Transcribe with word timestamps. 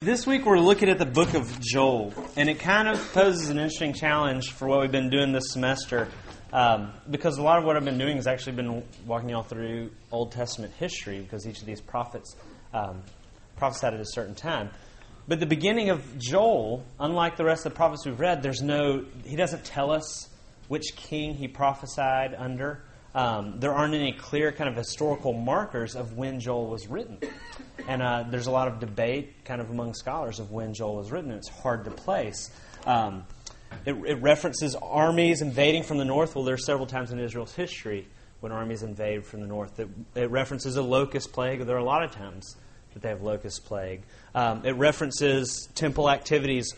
This 0.00 0.28
week 0.28 0.46
we're 0.46 0.60
looking 0.60 0.88
at 0.90 0.98
the 0.98 1.06
book 1.06 1.34
of 1.34 1.58
Joel, 1.58 2.14
and 2.36 2.48
it 2.48 2.60
kind 2.60 2.86
of 2.86 3.00
poses 3.12 3.48
an 3.48 3.58
interesting 3.58 3.92
challenge 3.92 4.52
for 4.52 4.68
what 4.68 4.78
we've 4.78 4.92
been 4.92 5.10
doing 5.10 5.32
this 5.32 5.50
semester. 5.50 6.06
Um, 6.52 6.92
because 7.10 7.36
a 7.36 7.42
lot 7.42 7.58
of 7.58 7.64
what 7.64 7.76
I've 7.76 7.84
been 7.84 7.98
doing 7.98 8.14
has 8.14 8.28
actually 8.28 8.52
been 8.52 8.84
walking 9.06 9.30
y'all 9.30 9.42
through 9.42 9.90
Old 10.12 10.30
Testament 10.30 10.72
history, 10.78 11.20
because 11.20 11.48
each 11.48 11.58
of 11.58 11.66
these 11.66 11.80
prophets 11.80 12.36
um, 12.72 13.02
prophesied 13.56 13.92
at 13.92 13.98
a 13.98 14.06
certain 14.06 14.36
time. 14.36 14.70
But 15.26 15.40
the 15.40 15.46
beginning 15.46 15.90
of 15.90 16.16
Joel, 16.16 16.84
unlike 17.00 17.36
the 17.36 17.44
rest 17.44 17.66
of 17.66 17.72
the 17.72 17.76
prophets 17.76 18.06
we've 18.06 18.20
read, 18.20 18.40
there's 18.40 18.62
no 18.62 19.04
he 19.26 19.34
doesn't 19.34 19.64
tell 19.64 19.90
us 19.90 20.28
which 20.68 20.94
king 20.94 21.34
he 21.34 21.48
prophesied 21.48 22.36
under. 22.38 22.84
Um, 23.14 23.58
there 23.58 23.72
aren't 23.72 23.94
any 23.94 24.12
clear 24.12 24.52
kind 24.52 24.68
of 24.68 24.76
historical 24.76 25.32
markers 25.32 25.96
of 25.96 26.16
when 26.16 26.40
Joel 26.40 26.66
was 26.66 26.86
written. 26.88 27.18
And 27.86 28.02
uh, 28.02 28.24
there's 28.28 28.46
a 28.46 28.50
lot 28.50 28.68
of 28.68 28.80
debate 28.80 29.44
kind 29.44 29.60
of 29.60 29.70
among 29.70 29.94
scholars 29.94 30.40
of 30.40 30.50
when 30.50 30.74
Joel 30.74 30.96
was 30.96 31.10
written. 31.10 31.30
It's 31.30 31.48
hard 31.48 31.84
to 31.86 31.90
place. 31.90 32.50
Um, 32.86 33.24
it, 33.84 33.94
it, 34.06 34.22
references 34.22 34.74
armies 34.74 35.42
invading 35.42 35.82
from 35.82 35.98
the 35.98 36.04
north. 36.04 36.34
Well, 36.34 36.44
there's 36.44 36.64
several 36.64 36.86
times 36.86 37.10
in 37.10 37.18
Israel's 37.18 37.54
history 37.54 38.06
when 38.40 38.52
armies 38.52 38.82
invade 38.82 39.26
from 39.26 39.40
the 39.40 39.46
north. 39.46 39.78
It, 39.80 39.88
it 40.14 40.30
references 40.30 40.76
a 40.76 40.82
locust 40.82 41.32
plague. 41.32 41.64
There 41.64 41.76
are 41.76 41.80
a 41.80 41.84
lot 41.84 42.02
of 42.02 42.12
times 42.12 42.56
that 42.92 43.02
they 43.02 43.08
have 43.08 43.22
locust 43.22 43.64
plague. 43.64 44.02
Um, 44.34 44.64
it 44.64 44.72
references 44.72 45.68
temple 45.74 46.10
activities 46.10 46.74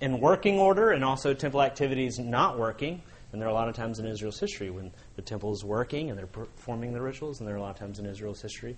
in 0.00 0.20
working 0.20 0.58
order 0.58 0.90
and 0.90 1.04
also 1.04 1.34
temple 1.34 1.62
activities 1.62 2.18
not 2.18 2.58
working. 2.58 3.02
And 3.32 3.40
there 3.40 3.48
are 3.48 3.50
a 3.50 3.54
lot 3.54 3.68
of 3.68 3.74
times 3.74 3.98
in 3.98 4.06
Israel's 4.06 4.38
history 4.38 4.70
when 4.70 4.92
the 5.16 5.22
temple 5.22 5.52
is 5.52 5.64
working 5.64 6.10
and 6.10 6.18
they're 6.18 6.26
performing 6.26 6.92
the 6.92 7.00
rituals, 7.00 7.40
and 7.40 7.48
there 7.48 7.54
are 7.54 7.58
a 7.58 7.62
lot 7.62 7.70
of 7.70 7.78
times 7.78 7.98
in 7.98 8.06
Israel's 8.06 8.42
history 8.42 8.76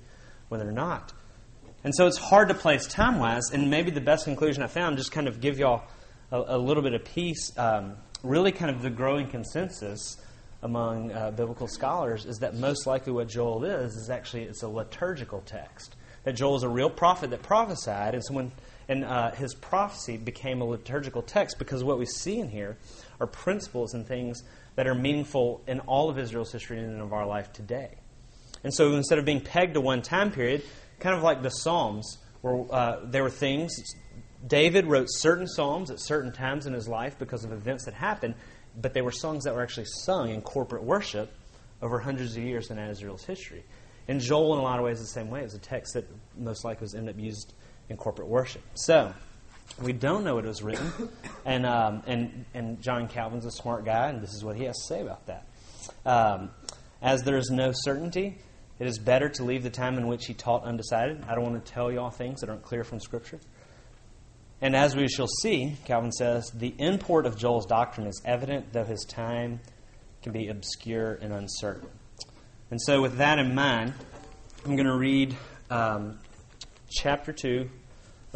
when 0.48 0.60
they're 0.60 0.72
not. 0.72 1.12
And 1.84 1.94
so 1.94 2.06
it's 2.06 2.18
hard 2.18 2.48
to 2.48 2.54
place 2.54 2.86
time 2.86 3.18
wise, 3.18 3.50
and 3.52 3.70
maybe 3.70 3.90
the 3.90 4.00
best 4.00 4.24
conclusion 4.24 4.62
I 4.62 4.66
found, 4.66 4.96
just 4.96 5.12
kind 5.12 5.28
of 5.28 5.40
give 5.40 5.58
y'all 5.58 5.84
a, 6.30 6.56
a 6.56 6.58
little 6.58 6.82
bit 6.82 6.94
of 6.94 7.04
peace, 7.04 7.56
um, 7.58 7.94
really 8.22 8.52
kind 8.52 8.74
of 8.74 8.82
the 8.82 8.90
growing 8.90 9.28
consensus 9.28 10.16
among 10.62 11.12
uh, 11.12 11.30
biblical 11.30 11.68
scholars 11.68 12.24
is 12.26 12.38
that 12.38 12.54
most 12.54 12.86
likely 12.86 13.12
what 13.12 13.28
Joel 13.28 13.64
is, 13.64 13.94
is 13.94 14.10
actually 14.10 14.44
it's 14.44 14.62
a 14.62 14.68
liturgical 14.68 15.42
text. 15.42 15.96
That 16.24 16.34
Joel 16.34 16.56
is 16.56 16.64
a 16.64 16.68
real 16.68 16.90
prophet 16.90 17.30
that 17.30 17.42
prophesied, 17.42 18.14
and 18.14 18.24
so 18.24 18.34
when 18.34 18.52
and 18.88 19.04
uh, 19.04 19.32
his 19.32 19.54
prophecy 19.54 20.16
became 20.16 20.60
a 20.60 20.64
liturgical 20.64 21.22
text 21.22 21.58
because 21.58 21.82
what 21.82 21.98
we 21.98 22.06
see 22.06 22.38
in 22.38 22.48
here 22.48 22.76
are 23.20 23.26
principles 23.26 23.94
and 23.94 24.06
things 24.06 24.42
that 24.76 24.86
are 24.86 24.94
meaningful 24.94 25.62
in 25.66 25.80
all 25.80 26.08
of 26.08 26.18
Israel's 26.18 26.52
history 26.52 26.78
and 26.78 27.00
of 27.00 27.12
our 27.12 27.26
life 27.26 27.52
today. 27.52 27.96
And 28.62 28.72
so 28.72 28.92
instead 28.94 29.18
of 29.18 29.24
being 29.24 29.40
pegged 29.40 29.74
to 29.74 29.80
one 29.80 30.02
time 30.02 30.30
period, 30.30 30.62
kind 31.00 31.16
of 31.16 31.22
like 31.22 31.42
the 31.42 31.50
Psalms, 31.50 32.18
where 32.42 32.64
uh, 32.70 33.00
there 33.04 33.22
were 33.22 33.30
things, 33.30 33.74
David 34.46 34.86
wrote 34.86 35.06
certain 35.10 35.46
Psalms 35.46 35.90
at 35.90 36.00
certain 36.00 36.32
times 36.32 36.66
in 36.66 36.72
his 36.72 36.88
life 36.88 37.18
because 37.18 37.44
of 37.44 37.52
events 37.52 37.84
that 37.86 37.94
happened, 37.94 38.34
but 38.80 38.94
they 38.94 39.02
were 39.02 39.10
songs 39.10 39.44
that 39.44 39.54
were 39.54 39.62
actually 39.62 39.86
sung 39.86 40.30
in 40.30 40.42
corporate 40.42 40.84
worship 40.84 41.32
over 41.82 41.98
hundreds 41.98 42.36
of 42.36 42.42
years 42.42 42.70
in 42.70 42.78
Israel's 42.78 43.24
history. 43.24 43.64
And 44.08 44.20
Joel, 44.20 44.54
in 44.54 44.60
a 44.60 44.62
lot 44.62 44.78
of 44.78 44.84
ways, 44.84 45.00
is 45.00 45.06
the 45.06 45.20
same 45.20 45.30
way. 45.30 45.42
It's 45.42 45.54
a 45.54 45.58
text 45.58 45.94
that 45.94 46.06
most 46.36 46.64
likely 46.64 46.84
was 46.84 46.94
ended 46.94 47.16
up 47.16 47.20
used 47.20 47.54
in 47.88 47.96
corporate 47.96 48.28
worship. 48.28 48.62
So, 48.74 49.12
we 49.80 49.92
don't 49.92 50.24
know 50.24 50.38
it 50.38 50.44
was 50.44 50.62
written, 50.62 50.90
and, 51.44 51.66
um, 51.66 52.02
and, 52.06 52.44
and 52.54 52.80
John 52.82 53.08
Calvin's 53.08 53.44
a 53.44 53.50
smart 53.50 53.84
guy, 53.84 54.08
and 54.08 54.22
this 54.22 54.32
is 54.34 54.44
what 54.44 54.56
he 54.56 54.64
has 54.64 54.76
to 54.76 54.94
say 54.94 55.00
about 55.02 55.26
that. 55.26 55.46
Um, 56.04 56.50
as 57.02 57.22
there 57.22 57.36
is 57.36 57.50
no 57.50 57.72
certainty, 57.72 58.38
it 58.78 58.86
is 58.86 58.98
better 58.98 59.28
to 59.28 59.44
leave 59.44 59.62
the 59.62 59.70
time 59.70 59.96
in 59.96 60.06
which 60.06 60.26
he 60.26 60.34
taught 60.34 60.64
undecided. 60.64 61.24
I 61.28 61.34
don't 61.34 61.44
want 61.44 61.64
to 61.64 61.72
tell 61.72 61.90
y'all 61.90 62.10
things 62.10 62.40
that 62.40 62.50
aren't 62.50 62.62
clear 62.62 62.84
from 62.84 63.00
Scripture. 63.00 63.40
And 64.60 64.74
as 64.74 64.96
we 64.96 65.08
shall 65.08 65.28
see, 65.42 65.76
Calvin 65.84 66.12
says, 66.12 66.50
the 66.54 66.74
import 66.78 67.26
of 67.26 67.36
Joel's 67.36 67.66
doctrine 67.66 68.06
is 68.06 68.22
evident, 68.24 68.72
though 68.72 68.84
his 68.84 69.04
time 69.04 69.60
can 70.22 70.32
be 70.32 70.48
obscure 70.48 71.14
and 71.20 71.32
uncertain. 71.32 71.88
And 72.70 72.80
so, 72.80 73.00
with 73.02 73.18
that 73.18 73.38
in 73.38 73.54
mind, 73.54 73.92
I'm 74.64 74.74
going 74.74 74.88
to 74.88 74.96
read 74.96 75.36
um, 75.70 76.18
chapter 76.90 77.32
2 77.32 77.68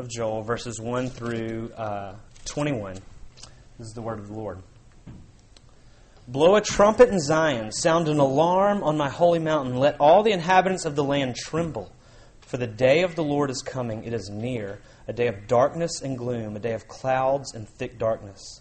of 0.01 0.09
Joel, 0.09 0.43
verses 0.43 0.81
1 0.81 1.11
through 1.11 1.71
uh, 1.77 2.15
21. 2.47 2.95
This 2.95 3.89
is 3.89 3.93
the 3.93 4.01
word 4.01 4.19
of 4.19 4.29
the 4.29 4.35
Lord. 4.35 4.63
Blow 6.27 6.57
a 6.57 6.63
trumpet 6.63 7.11
in 7.11 7.21
Zion, 7.21 7.71
sound 7.71 8.09
an 8.09 8.19
alarm 8.19 8.83
on 8.83 8.97
my 8.97 9.11
holy 9.11 9.41
mountain. 9.41 9.77
Let 9.77 10.01
all 10.01 10.23
the 10.23 10.33
inhabitants 10.33 10.87
of 10.87 10.97
the 10.97 11.05
land 11.05 11.37
tremble. 11.37 11.93
For 12.41 12.57
the 12.57 12.67
day 12.67 13.03
of 13.03 13.15
the 13.15 13.23
Lord 13.23 13.51
is 13.51 13.61
coming, 13.61 14.05
it 14.05 14.15
is 14.15 14.31
near, 14.31 14.81
a 15.07 15.13
day 15.13 15.27
of 15.27 15.47
darkness 15.47 16.01
and 16.03 16.17
gloom, 16.17 16.57
a 16.57 16.61
day 16.61 16.73
of 16.73 16.89
clouds 16.89 17.53
and 17.53 17.69
thick 17.69 17.99
darkness. 17.99 18.61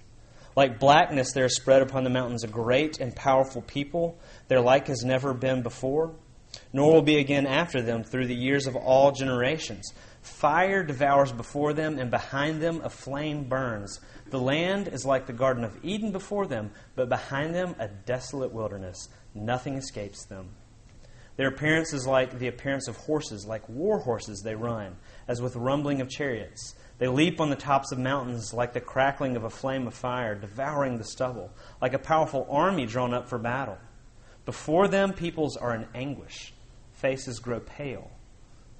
Like 0.57 0.77
blackness, 0.77 1.31
there 1.31 1.45
is 1.45 1.55
spread 1.55 1.81
upon 1.81 2.03
the 2.03 2.09
mountains 2.09 2.43
a 2.43 2.47
great 2.47 2.99
and 2.99 3.15
powerful 3.15 3.61
people, 3.61 4.19
their 4.49 4.59
like 4.59 4.87
has 4.87 5.03
never 5.05 5.33
been 5.33 5.63
before, 5.63 6.15
nor 6.73 6.91
will 6.91 7.01
be 7.01 7.17
again 7.17 7.47
after 7.47 7.81
them 7.81 8.03
through 8.03 8.27
the 8.27 8.35
years 8.35 8.67
of 8.67 8.75
all 8.75 9.13
generations. 9.13 9.93
Fire 10.21 10.83
devours 10.83 11.31
before 11.31 11.73
them, 11.73 11.97
and 11.97 12.11
behind 12.11 12.61
them 12.61 12.81
a 12.83 12.89
flame 12.89 13.45
burns. 13.45 13.99
The 14.29 14.39
land 14.39 14.87
is 14.87 15.05
like 15.05 15.25
the 15.25 15.33
Garden 15.33 15.63
of 15.63 15.77
Eden 15.83 16.11
before 16.11 16.45
them, 16.45 16.71
but 16.95 17.09
behind 17.09 17.55
them 17.55 17.75
a 17.79 17.87
desolate 17.87 18.51
wilderness. 18.51 19.09
Nothing 19.33 19.75
escapes 19.75 20.25
them. 20.25 20.49
Their 21.37 21.47
appearance 21.47 21.93
is 21.93 22.05
like 22.05 22.37
the 22.37 22.49
appearance 22.49 22.89
of 22.89 22.97
horses, 22.97 23.45
like 23.45 23.67
war 23.69 23.99
horses 23.99 24.41
they 24.41 24.55
run, 24.55 24.97
as 25.25 25.41
with 25.41 25.55
rumbling 25.55 26.01
of 26.01 26.09
chariots. 26.09 26.75
They 26.97 27.07
leap 27.07 27.39
on 27.39 27.49
the 27.49 27.55
tops 27.55 27.93
of 27.93 27.97
mountains 27.97 28.53
like 28.53 28.73
the 28.73 28.81
crackling 28.81 29.37
of 29.37 29.45
a 29.45 29.49
flame 29.49 29.87
of 29.87 29.93
fire, 29.93 30.35
devouring 30.35 30.97
the 30.97 31.05
stubble, 31.05 31.49
like 31.81 31.93
a 31.93 31.99
powerful 31.99 32.45
army 32.49 32.85
drawn 32.85 33.13
up 33.13 33.29
for 33.29 33.37
battle. 33.37 33.77
Before 34.45 34.89
them, 34.89 35.13
peoples 35.13 35.55
are 35.55 35.73
in 35.73 35.87
anguish, 35.95 36.53
faces 36.91 37.39
grow 37.39 37.61
pale. 37.61 38.11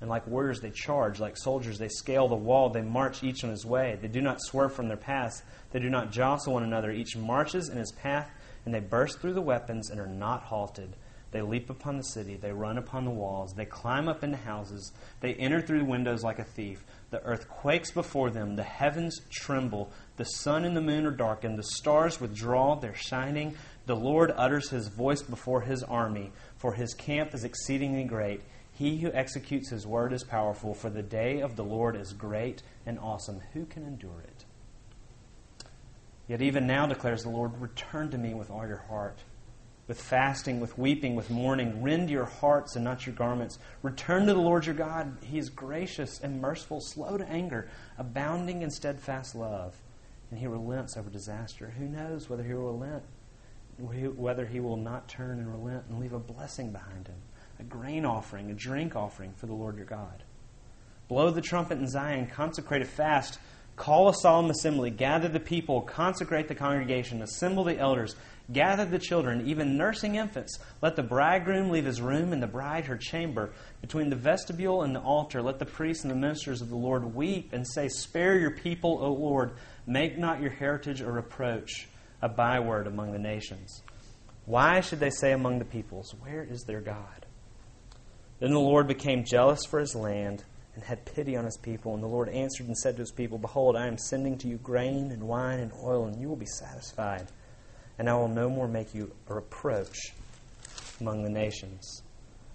And 0.02 0.10
like 0.10 0.28
warriors, 0.28 0.62
they 0.62 0.70
charge. 0.70 1.20
Like 1.20 1.38
soldiers, 1.38 1.78
they 1.78 1.90
scale 1.90 2.28
the 2.28 2.36
wall. 2.36 2.70
They 2.70 2.82
march 2.82 3.24
each 3.24 3.44
on 3.44 3.50
his 3.50 3.66
way. 3.66 3.98
They 4.02 4.08
do 4.08 4.22
not 4.22 4.42
swerve 4.42 4.74
from 4.74 4.88
their 4.88 4.98
paths. 4.98 5.44
They 5.72 5.80
do 5.80 5.90
not 5.90 6.12
jostle 6.12 6.54
one 6.54 6.64
another. 6.64 6.92
Each 6.92 7.18
marches 7.18 7.70
in 7.70 7.78
his 7.78 7.92
path, 7.92 8.30
and 8.66 8.74
they 8.74 8.80
burst 8.80 9.20
through 9.20 9.34
the 9.34 9.42
weapons 9.42 9.90
and 9.90 10.00
are 10.00 10.08
not 10.08 10.44
halted. 10.44 10.96
They 11.32 11.42
leap 11.42 11.70
upon 11.70 11.98
the 11.98 12.04
city. 12.04 12.38
They 12.38 12.52
run 12.52 12.78
upon 12.78 13.06
the 13.06 13.12
walls. 13.12 13.54
They 13.54 13.66
climb 13.66 14.08
up 14.08 14.24
into 14.24 14.38
houses. 14.38 14.92
They 15.20 15.36
enter 15.36 15.62
through 15.62 15.80
the 15.80 15.86
windows 15.86 16.24
like 16.24 16.40
a 16.40 16.44
thief. 16.44 16.84
The 17.12 17.22
earth 17.24 17.48
quakes 17.48 17.92
before 17.92 18.32
them. 18.32 18.56
The 18.56 18.64
heavens 18.64 19.22
tremble. 19.30 19.92
The 20.18 20.24
sun 20.24 20.66
and 20.66 20.76
the 20.76 20.82
moon 20.82 21.06
are 21.06 21.12
darkened. 21.12 21.60
The 21.60 21.64
stars 21.64 22.20
withdraw 22.20 22.76
their 22.76 22.96
shining. 22.96 23.56
The 23.86 23.96
Lord 23.96 24.34
utters 24.36 24.70
his 24.70 24.88
voice 24.88 25.22
before 25.22 25.62
his 25.62 25.84
army, 25.84 26.32
for 26.58 26.74
his 26.74 26.94
camp 26.94 27.34
is 27.34 27.44
exceedingly 27.44 28.06
great. 28.06 28.42
He 28.80 29.00
who 29.00 29.12
executes 29.12 29.70
his 29.72 29.86
word 29.86 30.14
is 30.14 30.24
powerful, 30.24 30.74
for 30.74 30.90
the 30.90 31.04
day 31.04 31.42
of 31.42 31.58
the 31.58 31.66
Lord 31.66 31.98
is 31.98 32.14
great 32.14 32.64
and 32.86 32.98
awesome. 32.98 33.42
Who 33.52 33.66
can 33.66 33.84
endure 33.84 34.24
it? 34.24 34.46
Yet 36.30 36.42
even 36.42 36.66
now, 36.66 36.88
declares 36.88 37.24
the 37.24 37.30
Lord, 37.30 37.60
return 37.60 38.10
to 38.12 38.18
me 38.18 38.34
with 38.34 38.50
all 38.50 38.66
your 38.66 38.86
heart. 38.88 39.20
With 39.90 40.00
fasting, 40.00 40.62
with 40.62 40.78
weeping, 40.78 41.18
with 41.18 41.30
mourning, 41.30 41.84
rend 41.84 42.10
your 42.10 42.24
hearts 42.24 42.78
and 42.78 42.86
not 42.86 43.06
your 43.06 43.16
garments. 43.16 43.60
Return 43.84 44.28
to 44.28 44.34
the 44.34 44.40
Lord 44.40 44.66
your 44.66 44.76
God. 44.76 45.18
He 45.26 45.40
is 45.40 45.50
gracious 45.50 46.22
and 46.22 46.40
merciful, 46.40 46.80
slow 46.80 47.18
to 47.18 47.28
anger, 47.28 47.68
abounding 47.98 48.62
in 48.62 48.70
steadfast 48.70 49.36
love. 49.36 49.76
And 50.32 50.40
he 50.40 50.48
relents 50.48 50.96
over 50.96 51.10
disaster. 51.10 51.74
Who 51.78 51.90
knows 51.90 52.30
whether 52.30 52.44
he 52.44 52.54
will 52.54 52.72
relent, 52.72 53.04
whether 53.78 54.46
he 54.46 54.62
will 54.62 54.78
not 54.78 55.10
turn 55.10 55.40
and 55.40 55.52
relent 55.52 55.84
and 55.90 56.00
leave 56.00 56.14
a 56.14 56.20
blessing 56.20 56.72
behind 56.72 57.10
him? 57.10 57.18
A 57.60 57.64
grain 57.64 58.06
offering, 58.06 58.50
a 58.50 58.54
drink 58.54 58.96
offering 58.96 59.34
for 59.34 59.46
the 59.46 59.54
Lord 59.54 59.76
your 59.76 59.86
God. 59.86 60.24
Blow 61.10 61.30
the 61.32 61.42
trumpet 61.42 61.78
in 61.78 61.88
Zion, 61.88 62.28
consecrate 62.28 62.82
a 62.82 62.86
fast, 62.86 63.40
call 63.76 64.10
a 64.10 64.14
solemn 64.14 64.50
assembly, 64.50 64.92
gather 64.92 65.28
the 65.28 65.40
people, 65.40 65.82
consecrate 65.82 66.48
the 66.48 66.56
congregation, 66.56 67.22
assemble 67.22 67.64
the 67.64 67.78
elders, 67.78 68.16
gather 68.52 68.86
the 68.86 69.00
children, 69.00 69.48
even 69.48 69.76
nursing 69.76 70.16
infants. 70.16 70.60
Let 70.82 70.96
the 70.96 71.04
bridegroom 71.04 71.70
leave 71.70 71.86
his 71.86 72.02
room 72.02 72.32
and 72.32 72.42
the 72.42 72.48
bride 72.48 72.86
her 72.86 72.98
chamber. 72.98 73.52
Between 73.82 74.10
the 74.10 74.16
vestibule 74.16 74.84
and 74.84 74.96
the 74.96 75.02
altar, 75.02 75.42
let 75.42 75.60
the 75.60 75.66
priests 75.66 76.04
and 76.04 76.12
the 76.12 76.16
ministers 76.16 76.62
of 76.62 76.70
the 76.70 76.76
Lord 76.76 77.16
weep 77.16 77.54
and 77.54 77.68
say, 77.68 77.88
Spare 77.88 78.38
your 78.38 78.52
people, 78.52 79.00
O 79.02 79.12
Lord. 79.12 79.54
Make 79.88 80.18
not 80.18 80.42
your 80.42 80.52
heritage 80.52 81.02
a 81.02 81.12
reproach, 81.12 81.90
a 82.22 82.30
byword 82.30 82.88
among 82.88 83.12
the 83.12 83.20
nations. 83.20 83.82
Why 84.46 84.82
should 84.82 85.00
they 85.00 85.10
say 85.10 85.32
among 85.32 85.60
the 85.60 85.66
peoples, 85.66 86.14
Where 86.20 86.44
is 86.44 86.64
their 86.64 86.82
God? 86.82 87.26
Then 88.40 88.52
the 88.52 88.60
Lord 88.60 88.88
became 88.88 89.26
jealous 89.26 89.66
for 89.66 89.80
his 89.80 89.96
land 89.96 90.44
and 90.76 90.84
had 90.84 91.06
pity 91.06 91.36
on 91.36 91.46
his 91.46 91.58
people. 91.58 91.94
And 91.94 92.02
the 92.02 92.08
Lord 92.08 92.30
answered 92.30 92.68
and 92.68 92.78
said 92.78 92.96
to 92.96 93.02
his 93.02 93.12
people, 93.12 93.38
Behold, 93.38 93.76
I 93.76 93.88
am 93.88 93.98
sending 93.98 94.38
to 94.40 94.48
you 94.48 94.58
grain 94.58 95.12
and 95.12 95.24
wine 95.24 95.60
and 95.60 95.74
oil, 95.84 96.06
and 96.06 96.20
you 96.20 96.30
will 96.30 96.38
be 96.38 96.46
satisfied. 96.46 97.28
And 97.98 98.10
I 98.10 98.14
will 98.16 98.30
no 98.30 98.50
more 98.50 98.68
make 98.68 98.94
you 98.96 99.12
a 99.28 99.34
reproach 99.34 100.14
among 101.02 101.24
the 101.24 101.30
nations. 101.30 102.04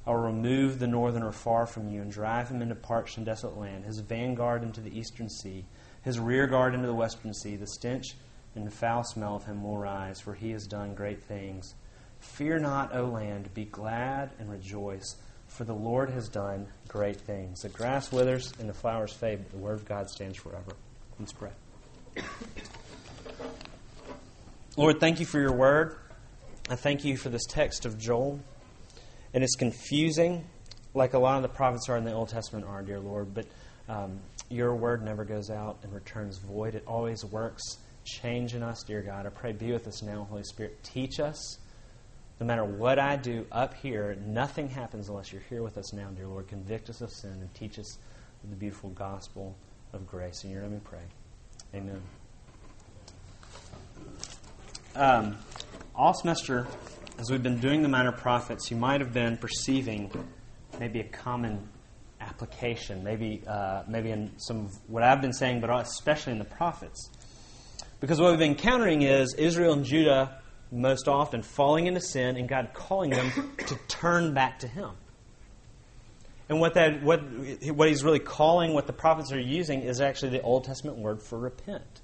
I 0.07 0.11
will 0.11 0.21
remove 0.21 0.79
the 0.79 0.87
northerner 0.87 1.33
far 1.33 1.67
from 1.67 1.91
you 1.91 2.03
and 2.03 2.11
drive 2.11 2.49
him 2.49 2.63
into 2.63 2.75
parched 2.75 3.17
and 3.17 3.27
desolate 3.27 3.59
land, 3.59 3.85
his 3.85 4.01
vanguard 4.01 4.63
into 4.63 4.81
the 4.81 4.97
eastern 4.97 5.29
sea, 5.29 5.65
his 6.03 6.19
rear 6.19 6.47
guard 6.47 6.75
into 6.75 6.87
the 6.87 6.95
western 6.95 7.33
sea. 7.35 7.57
The 7.57 7.67
stench 7.67 8.15
and 8.55 8.67
the 8.67 8.71
foul 8.71 9.03
smell 9.05 9.37
of 9.37 9.45
him 9.45 9.63
will 9.63 9.79
rise, 9.79 10.21
for 10.21 10.35
he 10.35 10.51
has 10.53 10.67
done 10.67 10.95
great 10.95 11.23
things. 11.25 11.75
Fear 12.21 12.61
not, 12.61 12.95
O 12.95 13.05
land, 13.05 13.53
be 13.53 13.65
glad 13.65 14.31
and 14.39 14.51
rejoice, 14.51 15.17
for 15.55 15.65
the 15.65 15.75
Lord 15.75 16.11
has 16.11 16.29
done 16.29 16.67
great 16.89 17.21
things. 17.21 17.63
The 17.63 17.69
grass 17.69 18.11
withers 18.11 18.53
and 18.59 18.69
the 18.69 18.75
flowers 18.75 19.13
fade, 19.13 19.39
but 19.39 19.53
the 19.53 19.59
word 19.59 19.75
of 19.75 19.85
God 19.85 20.11
stands 20.11 20.37
forever. 20.37 20.73
Let's 21.21 21.33
pray. 21.33 21.51
Lord, 24.77 24.99
thank 24.99 25.21
you 25.21 25.27
for 25.27 25.39
your 25.39 25.53
word. 25.53 25.97
I 26.69 26.75
thank 26.75 27.05
you 27.05 27.17
for 27.17 27.29
this 27.29 27.45
text 27.49 27.87
of 27.87 27.97
Joel. 27.99 28.41
And 29.33 29.45
it's 29.45 29.55
confusing, 29.55 30.45
like 30.93 31.15
a 31.15 31.19
lot 31.19 31.37
of 31.37 31.43
the 31.43 31.49
prophets 31.49 31.89
are 31.89 31.97
in 31.97 32.05
the 32.05 32.13
Old 32.13 32.31
Testament 32.31 32.67
are, 32.67 32.83
dear 32.83 32.99
Lord, 32.99 33.33
but 33.33 33.47
um, 33.89 34.19
your 34.49 34.75
word 34.75 35.05
never 35.05 35.25
goes 35.25 35.51
out 35.51 35.79
and 35.85 35.93
returns 35.93 36.39
void. 36.39 36.75
It 36.75 36.83
always 36.87 37.25
works. 37.25 37.63
Change 38.05 38.55
in 38.55 38.63
us, 38.63 38.83
dear 38.83 39.03
God. 39.03 39.25
I 39.25 39.31
pray, 39.31 39.53
be 39.53 39.73
with 39.73 39.87
us 39.87 40.03
now, 40.03 40.27
Holy 40.29 40.43
Spirit. 40.43 40.83
Teach 40.83 41.21
us. 41.21 41.59
No 42.41 42.47
matter 42.47 42.65
what 42.65 42.99
I 42.99 43.17
do 43.17 43.47
up 43.53 43.75
here, 43.75 44.17
nothing 44.27 44.69
happens 44.69 45.09
unless 45.09 45.33
you're 45.33 45.43
here 45.49 45.63
with 45.63 45.79
us 45.79 45.93
now, 45.93 46.09
dear 46.09 46.27
Lord. 46.27 46.49
Convict 46.49 46.91
us 46.91 47.01
of 47.01 47.13
sin 47.13 47.31
and 47.31 47.55
teach 47.55 47.79
us 47.79 47.99
the 48.51 48.57
beautiful 48.57 48.91
gospel 48.91 49.57
of 49.93 50.07
grace. 50.07 50.45
In 50.45 50.51
your 50.51 50.63
name 50.63 50.73
we 50.73 50.79
pray. 50.81 51.03
Amen. 51.75 52.03
Um, 54.97 55.39
all 55.95 56.13
semester, 56.13 56.67
as 57.19 57.31
we've 57.31 57.43
been 57.43 57.61
doing 57.61 57.83
the 57.83 57.89
minor 57.89 58.13
prophets, 58.13 58.71
you 58.71 58.77
might 58.77 59.01
have 59.01 59.13
been 59.13 59.37
perceiving 59.37 60.11
maybe 60.79 61.01
a 61.01 61.05
common 61.05 61.69
application, 62.21 63.05
maybe 63.05 63.43
uh, 63.47 63.85
maybe 63.89 64.11
in 64.11 64.33
some 64.39 64.67
of 64.67 64.73
what 64.89 65.03
I've 65.03 65.21
been 65.21 65.33
saying, 65.33 65.61
but 65.61 65.71
especially 65.71 66.33
in 66.33 66.39
the 66.39 66.45
prophets. 66.45 67.11
Because 68.01 68.21
what 68.21 68.31
we've 68.31 68.39
been 68.39 68.51
encountering 68.51 69.03
is 69.03 69.35
Israel 69.39 69.73
and 69.73 69.85
Judah 69.85 70.41
most 70.75 71.09
often 71.09 71.43
falling 71.43 71.87
into 71.87 72.01
sin 72.01 72.37
and 72.37 72.49
God 72.49 72.71
calling 72.75 73.11
them 73.11 73.31
to 73.67 73.77
turn 73.89 74.35
back 74.35 74.59
to 74.61 74.69
Him. 74.69 74.91
And 76.49 76.61
what 76.61 76.75
that 76.75 77.03
what 77.03 77.21
what 77.21 77.89
He's 77.89 78.05
really 78.05 78.19
calling, 78.19 78.75
what 78.75 78.87
the 78.87 78.93
prophets 78.93 79.33
are 79.33 79.41
using, 79.41 79.83
is 79.83 80.01
actually 80.01 80.31
the 80.31 80.43
Old 80.43 80.65
Testament 80.65 80.99
word 80.99 81.23
for 81.23 81.39
repent. 81.39 82.03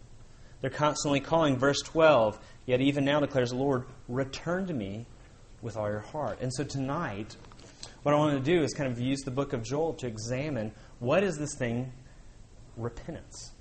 They're 0.61 0.71
constantly 0.71 1.21
calling, 1.21 1.57
verse 1.57 1.81
12, 1.83 2.39
yet 2.67 2.81
even 2.81 3.05
now 3.05 3.21
declares 3.21 3.51
the 3.51 3.57
Lord, 3.57 3.85
return 4.09 4.67
to 4.67 4.75
me 4.75 5.07
with 5.63 5.77
all 5.77 5.89
your 5.89 6.01
heart. 6.01 6.39
And 6.41 6.53
so 6.53 6.65
tonight, 6.65 7.35
what 8.03 8.15
I 8.15 8.19
want 8.19 8.37
to 8.37 8.45
do 8.45 8.63
is 8.63 8.75
kind 8.75 8.91
of 8.91 9.01
use 9.01 9.21
the 9.21 9.31
book 9.31 9.55
of 9.55 9.63
Joel 9.63 9.95
to 9.95 10.07
examine 10.07 10.73
what 10.99 11.23
is 11.23 11.39
this 11.39 11.55
thing, 11.55 11.93
repentance. 12.77 13.53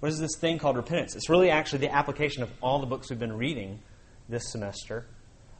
What 0.00 0.10
is 0.10 0.18
this 0.18 0.36
thing 0.38 0.58
called 0.58 0.76
repentance? 0.76 1.16
It's 1.16 1.28
really 1.28 1.50
actually 1.50 1.80
the 1.80 1.94
application 1.94 2.42
of 2.42 2.50
all 2.62 2.78
the 2.78 2.86
books 2.86 3.10
we've 3.10 3.18
been 3.18 3.36
reading 3.36 3.80
this 4.28 4.50
semester. 4.50 5.06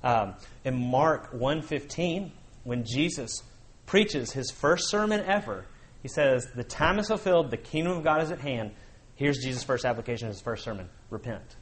Um, 0.03 0.35
in 0.65 0.91
Mark 0.91 1.33
1.15, 1.33 2.31
when 2.65 2.85
Jesus 2.85 3.43
preaches 3.87 4.33
his 4.33 4.51
first 4.51 4.89
sermon 4.89 5.21
ever, 5.21 5.67
he 6.03 6.09
says, 6.09 6.47
The 6.55 6.65
time 6.65 6.99
is 6.99 7.09
fulfilled, 7.09 7.51
the 7.51 7.57
kingdom 7.57 7.97
of 7.97 8.05
God 8.05 8.23
is 8.23 8.31
at 8.31 8.41
hand. 8.41 8.73
Here's 9.15 9.39
Jesus' 9.39 9.65
first 9.65 9.85
application 9.85 10.29
of 10.29 10.35
his 10.35 10.43
first 10.43 10.63
sermon 10.63 10.89
repent. 11.11 11.57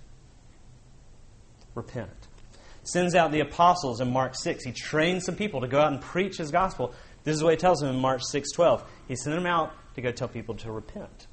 Repent. 1.75 2.29
Sends 2.83 3.15
out 3.15 3.33
the 3.33 3.41
apostles 3.41 4.01
in 4.01 4.13
Mark 4.13 4.35
6. 4.35 4.65
He 4.65 4.73
trains 4.73 5.25
some 5.25 5.37
people 5.37 5.63
to 5.63 5.69
go 5.69 5.81
out 5.81 5.93
and 5.93 6.01
preach 6.01 6.37
his 6.37 6.51
gospel. 6.51 6.93
This 7.23 7.37
is 7.37 7.43
what 7.43 7.53
he 7.53 7.57
tells 7.57 7.81
them 7.81 7.89
in 7.89 8.01
Mark 8.01 8.21
6:12. 8.21 8.85
He 9.09 9.17
sent 9.17 9.35
them 9.35 9.47
out 9.47 9.73
to 9.95 10.03
go 10.03 10.13
tell 10.13 10.29
people 10.29 10.55
to 10.57 10.71
repent. 10.71 11.27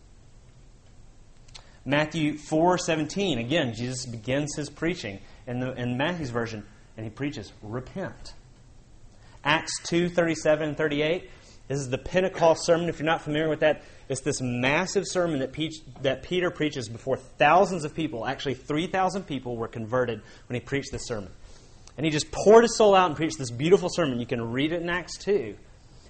Matthew 1.85 2.33
4:17. 2.33 3.39
Again, 3.39 3.73
Jesus 3.73 4.05
begins 4.05 4.55
his 4.55 4.69
preaching 4.69 5.19
in, 5.47 5.59
the, 5.59 5.73
in 5.73 5.97
Matthew's 5.97 6.29
version, 6.29 6.65
and 6.95 7.05
he 7.05 7.09
preaches, 7.09 7.51
repent. 7.61 8.33
Acts 9.43 9.79
2:37 9.87 10.61
and 10.61 10.77
38. 10.77 11.29
This 11.67 11.79
is 11.79 11.89
the 11.89 11.97
Pentecost 11.97 12.65
sermon. 12.65 12.89
If 12.89 12.99
you're 12.99 13.05
not 13.05 13.21
familiar 13.21 13.47
with 13.47 13.61
that, 13.61 13.83
it's 14.09 14.21
this 14.21 14.41
massive 14.41 15.05
sermon 15.07 15.39
that, 15.39 15.53
Pe- 15.53 15.69
that 16.01 16.21
Peter 16.21 16.51
preaches 16.51 16.89
before 16.89 17.15
thousands 17.15 17.85
of 17.85 17.95
people. 17.95 18.27
Actually, 18.27 18.55
3,000 18.55 19.23
people 19.23 19.55
were 19.55 19.69
converted 19.69 20.21
when 20.47 20.55
he 20.55 20.59
preached 20.59 20.91
this 20.91 21.05
sermon. 21.05 21.31
And 21.95 22.05
he 22.05 22.11
just 22.11 22.29
poured 22.29 22.65
his 22.65 22.75
soul 22.75 22.93
out 22.93 23.07
and 23.07 23.15
preached 23.15 23.37
this 23.37 23.51
beautiful 23.51 23.87
sermon. 23.89 24.19
You 24.19 24.25
can 24.25 24.51
read 24.51 24.73
it 24.73 24.81
in 24.81 24.89
Acts 24.89 25.17
2. 25.19 25.55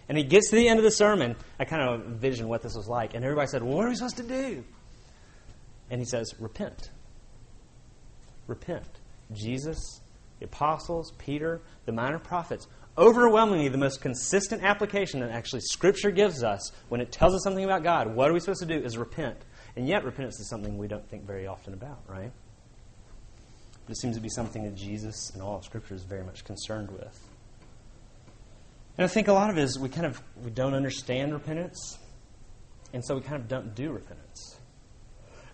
And 0.10 0.18
he 0.18 0.24
gets 0.24 0.50
to 0.50 0.56
the 0.56 0.68
end 0.68 0.80
of 0.80 0.84
the 0.84 0.92
sermon. 0.92 1.36
I 1.60 1.66
kind 1.66 1.84
of 1.84 2.08
envisioned 2.08 2.50
what 2.50 2.64
this 2.64 2.76
was 2.76 2.88
like. 2.88 3.14
And 3.14 3.24
everybody 3.24 3.48
said, 3.48 3.62
well, 3.62 3.76
What 3.76 3.86
are 3.86 3.90
we 3.90 3.96
supposed 3.96 4.18
to 4.18 4.24
do? 4.24 4.64
And 5.92 6.02
he 6.02 6.06
says, 6.06 6.34
Repent. 6.40 6.90
Repent. 8.48 8.88
Jesus, 9.32 10.02
the 10.40 10.46
apostles, 10.46 11.14
Peter, 11.20 11.62
the 11.86 11.92
minor 11.92 12.18
prophets 12.18 12.68
overwhelmingly 12.98 13.70
the 13.70 13.78
most 13.78 14.02
consistent 14.02 14.64
application 14.64 15.22
that 15.22 15.32
actually 15.32 15.62
Scripture 15.62 16.12
gives 16.12 16.44
us 16.44 16.72
when 16.90 17.02
it 17.02 17.12
tells 17.12 17.34
us 17.34 17.44
something 17.44 17.64
about 17.64 17.84
God, 17.84 18.14
what 18.16 18.30
are 18.30 18.34
we 18.34 18.40
supposed 18.40 18.62
to 18.62 18.66
do 18.66 18.84
is 18.84 18.98
repent. 18.98 19.38
And 19.76 19.88
yet, 19.88 20.04
repentance 20.04 20.40
is 20.40 20.50
something 20.50 20.78
we 20.78 20.88
don't 20.88 21.08
think 21.10 21.26
very 21.26 21.48
often 21.48 21.74
about, 21.74 22.00
right? 22.08 22.32
But 23.86 23.92
it 23.92 23.98
seems 24.00 24.18
to 24.18 24.22
be 24.22 24.30
something 24.30 24.64
that 24.64 24.76
Jesus 24.76 25.32
and 25.34 25.42
all 25.42 25.58
of 25.58 25.64
Scripture 25.64 25.96
is 25.96 26.04
very 26.04 26.24
much 26.24 26.44
concerned 26.44 26.92
with. 26.92 27.18
And 28.98 29.06
I 29.06 29.08
think 29.08 29.30
a 29.30 29.34
lot 29.34 29.50
of 29.50 29.58
it 29.58 29.64
is 29.64 29.80
we 29.80 29.88
kind 29.88 30.06
of 30.06 30.22
we 30.44 30.52
don't 30.52 30.74
understand 30.74 31.34
repentance, 31.34 31.98
and 32.92 33.04
so 33.04 33.16
we 33.16 33.22
kind 33.22 33.38
of 33.42 33.48
don't 33.48 33.74
do 33.74 33.92
repentance. 33.92 34.58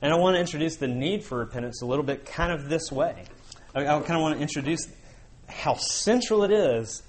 And 0.01 0.13
I 0.13 0.17
want 0.17 0.35
to 0.35 0.39
introduce 0.39 0.75
the 0.75 0.87
need 0.87 1.23
for 1.23 1.39
repentance 1.39 1.81
a 1.81 1.85
little 1.85 2.03
bit 2.03 2.25
kind 2.25 2.51
of 2.51 2.69
this 2.69 2.91
way. 2.91 3.23
I, 3.73 3.81
I 3.81 3.99
kind 3.99 4.11
of 4.11 4.21
want 4.21 4.35
to 4.35 4.41
introduce 4.41 4.87
how 5.47 5.75
central 5.75 6.43
it 6.43 6.51
is 6.51 7.03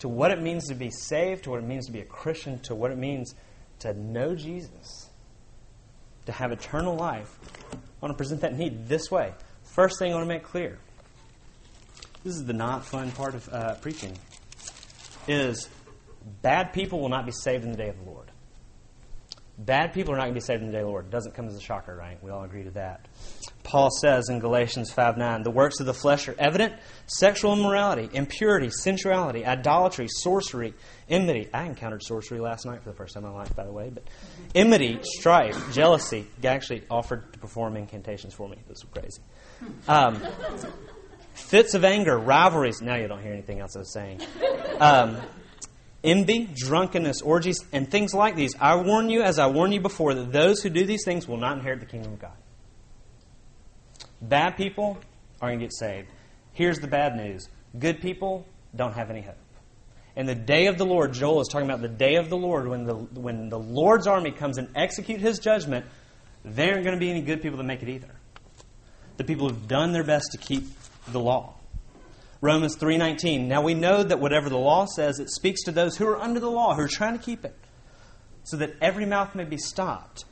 to 0.00 0.08
what 0.08 0.30
it 0.30 0.40
means 0.40 0.68
to 0.68 0.74
be 0.74 0.90
saved, 0.90 1.44
to 1.44 1.50
what 1.50 1.60
it 1.60 1.66
means 1.66 1.86
to 1.86 1.92
be 1.92 2.00
a 2.00 2.04
Christian, 2.04 2.58
to 2.60 2.74
what 2.74 2.90
it 2.90 2.98
means 2.98 3.34
to 3.80 3.94
know 3.94 4.34
Jesus, 4.34 5.08
to 6.26 6.32
have 6.32 6.52
eternal 6.52 6.94
life, 6.94 7.38
I 7.72 7.76
want 8.00 8.12
to 8.12 8.16
present 8.16 8.42
that 8.42 8.56
need 8.56 8.88
this 8.88 9.10
way. 9.10 9.32
First 9.62 9.98
thing 9.98 10.12
I 10.12 10.14
want 10.14 10.24
to 10.24 10.34
make 10.34 10.44
clear 10.44 10.78
this 12.24 12.34
is 12.34 12.44
the 12.44 12.52
not 12.52 12.84
fun 12.84 13.12
part 13.12 13.34
of 13.34 13.48
uh, 13.50 13.74
preaching 13.76 14.16
is 15.28 15.68
bad 16.42 16.72
people 16.72 17.00
will 17.00 17.08
not 17.08 17.24
be 17.24 17.32
saved 17.32 17.64
in 17.64 17.70
the 17.70 17.76
day 17.76 17.88
of 17.88 17.96
the 18.04 18.10
Lord. 18.10 18.25
Bad 19.58 19.94
people 19.94 20.12
are 20.12 20.16
not 20.18 20.24
going 20.24 20.34
to 20.34 20.40
be 20.40 20.44
saved 20.44 20.60
in 20.60 20.66
the 20.66 20.72
day 20.72 20.80
of 20.80 20.84
the 20.84 20.90
Lord. 20.90 21.06
It 21.06 21.10
doesn't 21.10 21.34
come 21.34 21.46
as 21.46 21.56
a 21.56 21.60
shocker, 21.60 21.96
right? 21.96 22.22
We 22.22 22.30
all 22.30 22.44
agree 22.44 22.64
to 22.64 22.70
that. 22.72 23.08
Paul 23.62 23.88
says 23.90 24.28
in 24.28 24.38
Galatians 24.38 24.92
5 24.92 25.16
9, 25.16 25.42
the 25.42 25.50
works 25.50 25.80
of 25.80 25.86
the 25.86 25.94
flesh 25.94 26.28
are 26.28 26.34
evident 26.38 26.74
sexual 27.06 27.54
immorality, 27.54 28.08
impurity, 28.12 28.70
sensuality, 28.70 29.46
idolatry, 29.46 30.08
sorcery, 30.08 30.74
enmity. 31.08 31.48
I 31.54 31.64
encountered 31.64 32.02
sorcery 32.02 32.38
last 32.38 32.66
night 32.66 32.82
for 32.82 32.90
the 32.90 32.96
first 32.96 33.14
time 33.14 33.24
in 33.24 33.30
my 33.30 33.36
life, 33.36 33.56
by 33.56 33.64
the 33.64 33.72
way, 33.72 33.90
but 33.92 34.04
enmity, 34.54 35.00
strife, 35.02 35.72
jealousy. 35.72 36.26
He 36.40 36.46
actually 36.48 36.84
offered 36.90 37.32
to 37.32 37.38
perform 37.38 37.76
incantations 37.76 38.34
for 38.34 38.48
me. 38.48 38.58
This 38.68 38.84
was 38.84 38.92
crazy. 38.92 39.22
Um, 39.88 40.20
fits 41.32 41.74
of 41.74 41.84
anger, 41.84 42.18
rivalries. 42.18 42.82
Now 42.82 42.96
you 42.96 43.08
don't 43.08 43.22
hear 43.22 43.32
anything 43.32 43.60
else 43.60 43.74
I 43.74 43.78
was 43.80 43.92
saying. 43.92 44.20
Um, 44.78 45.16
envy, 46.06 46.48
drunkenness, 46.54 47.20
orgies, 47.20 47.58
and 47.72 47.90
things 47.90 48.14
like 48.14 48.36
these. 48.36 48.54
I 48.58 48.76
warn 48.76 49.10
you, 49.10 49.22
as 49.22 49.38
I 49.38 49.48
warned 49.48 49.74
you 49.74 49.80
before, 49.80 50.14
that 50.14 50.32
those 50.32 50.62
who 50.62 50.70
do 50.70 50.86
these 50.86 51.04
things 51.04 51.28
will 51.28 51.36
not 51.36 51.58
inherit 51.58 51.80
the 51.80 51.86
kingdom 51.86 52.14
of 52.14 52.20
God. 52.20 52.36
Bad 54.22 54.56
people 54.56 54.98
are 55.42 55.48
going 55.48 55.58
to 55.58 55.64
get 55.64 55.74
saved. 55.74 56.08
Here's 56.52 56.78
the 56.78 56.86
bad 56.86 57.16
news 57.16 57.48
good 57.78 58.00
people 58.00 58.46
don't 58.74 58.94
have 58.94 59.10
any 59.10 59.20
hope. 59.20 59.36
And 60.14 60.26
the 60.26 60.34
day 60.34 60.66
of 60.66 60.78
the 60.78 60.86
Lord, 60.86 61.12
Joel 61.12 61.42
is 61.42 61.48
talking 61.48 61.68
about 61.68 61.82
the 61.82 61.88
day 61.88 62.14
of 62.14 62.30
the 62.30 62.38
Lord, 62.38 62.68
when 62.68 62.84
the, 62.84 62.94
when 62.94 63.50
the 63.50 63.58
Lord's 63.58 64.06
army 64.06 64.30
comes 64.30 64.56
and 64.56 64.68
execute 64.74 65.20
his 65.20 65.38
judgment, 65.38 65.84
there 66.42 66.72
aren't 66.72 66.84
going 66.84 66.96
to 66.96 67.00
be 67.00 67.10
any 67.10 67.20
good 67.20 67.42
people 67.42 67.58
that 67.58 67.64
make 67.64 67.82
it 67.82 67.88
either. 67.90 68.08
The 69.18 69.24
people 69.24 69.48
who've 69.48 69.68
done 69.68 69.92
their 69.92 70.04
best 70.04 70.32
to 70.32 70.38
keep 70.38 70.64
the 71.08 71.20
law. 71.20 71.54
Romans 72.46 72.76
3:19. 72.76 73.48
Now 73.48 73.60
we 73.60 73.74
know 73.74 74.04
that 74.04 74.20
whatever 74.20 74.48
the 74.48 74.56
law 74.56 74.86
says, 74.86 75.18
it 75.18 75.30
speaks 75.30 75.64
to 75.64 75.72
those 75.72 75.96
who 75.96 76.06
are 76.06 76.16
under 76.16 76.38
the 76.38 76.48
law, 76.48 76.76
who 76.76 76.82
are 76.82 76.88
trying 76.88 77.18
to 77.18 77.24
keep 77.24 77.44
it, 77.44 77.56
so 78.44 78.56
that 78.58 78.76
every 78.80 79.04
mouth 79.04 79.34
may 79.34 79.42
be 79.42 79.58
stopped, 79.58 80.24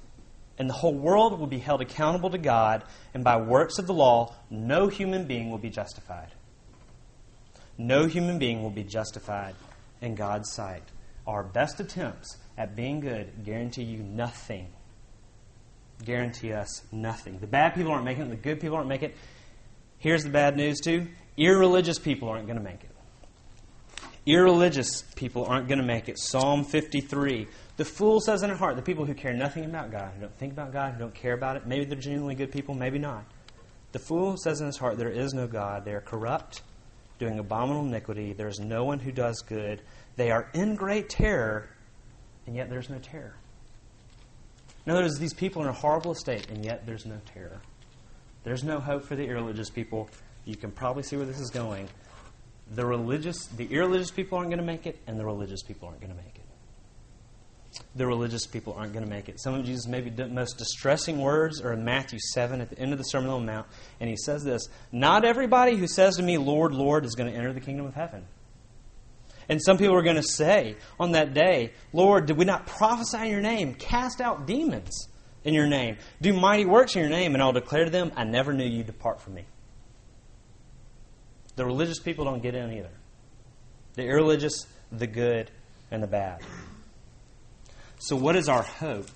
and 0.56 0.70
the 0.70 0.74
whole 0.74 0.94
world 0.94 1.40
will 1.40 1.48
be 1.48 1.58
held 1.58 1.80
accountable 1.80 2.30
to 2.30 2.38
God, 2.38 2.84
and 3.14 3.24
by 3.24 3.36
works 3.36 3.80
of 3.80 3.88
the 3.88 3.92
law, 3.92 4.32
no 4.48 4.86
human 4.86 5.26
being 5.26 5.50
will 5.50 5.58
be 5.58 5.70
justified. 5.70 6.28
No 7.76 8.06
human 8.06 8.38
being 8.38 8.62
will 8.62 8.70
be 8.70 8.84
justified 8.84 9.56
in 10.00 10.14
God's 10.14 10.52
sight. 10.52 10.84
Our 11.26 11.42
best 11.42 11.80
attempts 11.80 12.38
at 12.56 12.76
being 12.76 13.00
good 13.00 13.44
guarantee 13.44 13.82
you 13.82 14.04
nothing. 14.04 14.68
Guarantee 16.04 16.52
us 16.52 16.82
nothing. 16.92 17.40
The 17.40 17.48
bad 17.48 17.74
people 17.74 17.90
aren't 17.90 18.04
making 18.04 18.26
it, 18.26 18.30
the 18.30 18.36
good 18.36 18.60
people 18.60 18.76
aren't 18.76 18.88
making 18.88 19.10
it. 19.10 19.16
Here's 19.98 20.22
the 20.22 20.30
bad 20.30 20.56
news, 20.56 20.78
too 20.78 21.08
irreligious 21.36 21.98
people 21.98 22.28
aren't 22.28 22.46
going 22.46 22.58
to 22.58 22.64
make 22.64 22.82
it. 22.84 22.90
Irreligious 24.26 25.02
people 25.16 25.44
aren't 25.44 25.68
going 25.68 25.80
to 25.80 25.84
make 25.84 26.08
it. 26.08 26.18
Psalm 26.18 26.64
53. 26.64 27.46
The 27.76 27.84
fool 27.84 28.20
says 28.20 28.42
in 28.42 28.50
her 28.50 28.56
heart, 28.56 28.76
the 28.76 28.82
people 28.82 29.04
who 29.04 29.14
care 29.14 29.34
nothing 29.34 29.64
about 29.64 29.90
God, 29.90 30.12
who 30.14 30.22
don't 30.22 30.34
think 30.36 30.52
about 30.52 30.72
God, 30.72 30.94
who 30.94 30.98
don't 30.98 31.14
care 31.14 31.34
about 31.34 31.56
it, 31.56 31.66
maybe 31.66 31.84
they're 31.84 31.98
genuinely 31.98 32.34
good 32.34 32.50
people, 32.50 32.74
maybe 32.74 32.98
not. 32.98 33.24
The 33.92 33.98
fool 33.98 34.36
says 34.36 34.60
in 34.60 34.66
his 34.66 34.78
heart, 34.78 34.96
There 34.96 35.10
is 35.10 35.34
no 35.34 35.46
God. 35.46 35.84
They 35.84 35.92
are 35.92 36.00
corrupt, 36.00 36.62
doing 37.18 37.38
abominable 37.38 37.86
iniquity. 37.86 38.32
There 38.32 38.48
is 38.48 38.58
no 38.58 38.84
one 38.84 38.98
who 38.98 39.12
does 39.12 39.42
good. 39.42 39.82
They 40.16 40.30
are 40.30 40.48
in 40.54 40.74
great 40.74 41.08
terror, 41.08 41.68
and 42.46 42.56
yet 42.56 42.70
there's 42.70 42.88
no 42.88 42.98
terror. 42.98 43.36
In 44.86 44.92
other 44.92 45.02
words, 45.02 45.18
these 45.18 45.34
people 45.34 45.62
are 45.62 45.66
in 45.66 45.70
a 45.70 45.78
horrible 45.78 46.14
state, 46.14 46.50
and 46.50 46.64
yet 46.64 46.86
there's 46.86 47.06
no 47.06 47.18
terror. 47.26 47.60
There's 48.42 48.64
no 48.64 48.80
hope 48.80 49.04
for 49.04 49.16
the 49.16 49.24
irreligious 49.24 49.70
people. 49.70 50.10
You 50.44 50.56
can 50.56 50.70
probably 50.70 51.02
see 51.02 51.16
where 51.16 51.26
this 51.26 51.40
is 51.40 51.50
going. 51.50 51.88
The 52.74 52.84
religious, 52.84 53.46
the 53.46 53.66
irreligious 53.66 54.10
people 54.10 54.38
aren't 54.38 54.50
going 54.50 54.60
to 54.60 54.64
make 54.64 54.86
it, 54.86 54.98
and 55.06 55.18
the 55.18 55.24
religious 55.24 55.62
people 55.62 55.88
aren't 55.88 56.00
going 56.00 56.12
to 56.12 56.16
make 56.16 56.34
it. 56.36 56.44
The 57.96 58.06
religious 58.06 58.46
people 58.46 58.74
aren't 58.74 58.92
going 58.92 59.04
to 59.04 59.10
make 59.10 59.28
it. 59.28 59.40
Some 59.40 59.54
of 59.54 59.64
Jesus' 59.64 59.86
maybe 59.86 60.10
the 60.10 60.28
most 60.28 60.58
distressing 60.58 61.20
words 61.20 61.60
are 61.60 61.72
in 61.72 61.84
Matthew 61.84 62.18
7 62.32 62.60
at 62.60 62.70
the 62.70 62.78
end 62.78 62.92
of 62.92 62.98
the 62.98 63.04
Sermon 63.04 63.30
on 63.30 63.44
the 63.44 63.52
Mount, 63.52 63.66
and 64.00 64.08
he 64.08 64.16
says 64.16 64.44
this 64.44 64.68
Not 64.92 65.24
everybody 65.24 65.76
who 65.76 65.86
says 65.86 66.16
to 66.16 66.22
me, 66.22 66.38
Lord, 66.38 66.72
Lord, 66.72 67.04
is 67.04 67.14
going 67.14 67.30
to 67.32 67.36
enter 67.36 67.52
the 67.52 67.60
kingdom 67.60 67.86
of 67.86 67.94
heaven. 67.94 68.24
And 69.48 69.60
some 69.62 69.76
people 69.76 69.94
are 69.94 70.02
going 70.02 70.16
to 70.16 70.22
say 70.22 70.76
on 70.98 71.12
that 71.12 71.34
day, 71.34 71.72
Lord, 71.92 72.26
did 72.26 72.36
we 72.36 72.44
not 72.44 72.66
prophesy 72.66 73.18
in 73.18 73.28
your 73.28 73.42
name, 73.42 73.74
cast 73.74 74.20
out 74.20 74.46
demons 74.46 75.08
in 75.42 75.52
your 75.52 75.66
name, 75.66 75.98
do 76.22 76.32
mighty 76.32 76.64
works 76.64 76.96
in 76.96 77.02
your 77.02 77.10
name? 77.10 77.34
And 77.34 77.42
I'll 77.42 77.52
declare 77.52 77.84
to 77.84 77.90
them, 77.90 78.12
I 78.16 78.24
never 78.24 78.52
knew 78.52 78.64
you, 78.64 78.82
depart 78.82 79.20
from 79.20 79.34
me. 79.34 79.44
The 81.56 81.64
religious 81.64 81.98
people 81.98 82.24
don't 82.24 82.42
get 82.42 82.54
in 82.54 82.72
either. 82.72 82.90
The 83.94 84.04
irreligious, 84.04 84.66
the 84.90 85.06
good, 85.06 85.50
and 85.90 86.02
the 86.02 86.06
bad. 86.06 86.40
So, 87.98 88.16
what 88.16 88.36
is 88.36 88.48
our 88.48 88.62
hope? 88.62 89.08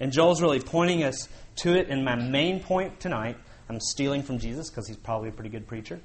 And 0.00 0.12
Joel's 0.12 0.42
really 0.42 0.60
pointing 0.60 1.04
us 1.04 1.28
to 1.56 1.74
it 1.74 1.88
in 1.88 2.04
my 2.04 2.14
main 2.14 2.60
point 2.60 3.00
tonight. 3.00 3.36
I'm 3.68 3.80
stealing 3.80 4.22
from 4.22 4.38
Jesus 4.38 4.68
because 4.68 4.86
he's 4.86 4.96
probably 4.96 5.30
a 5.30 5.32
pretty 5.32 5.50
good 5.50 5.66
preacher. 5.66 6.00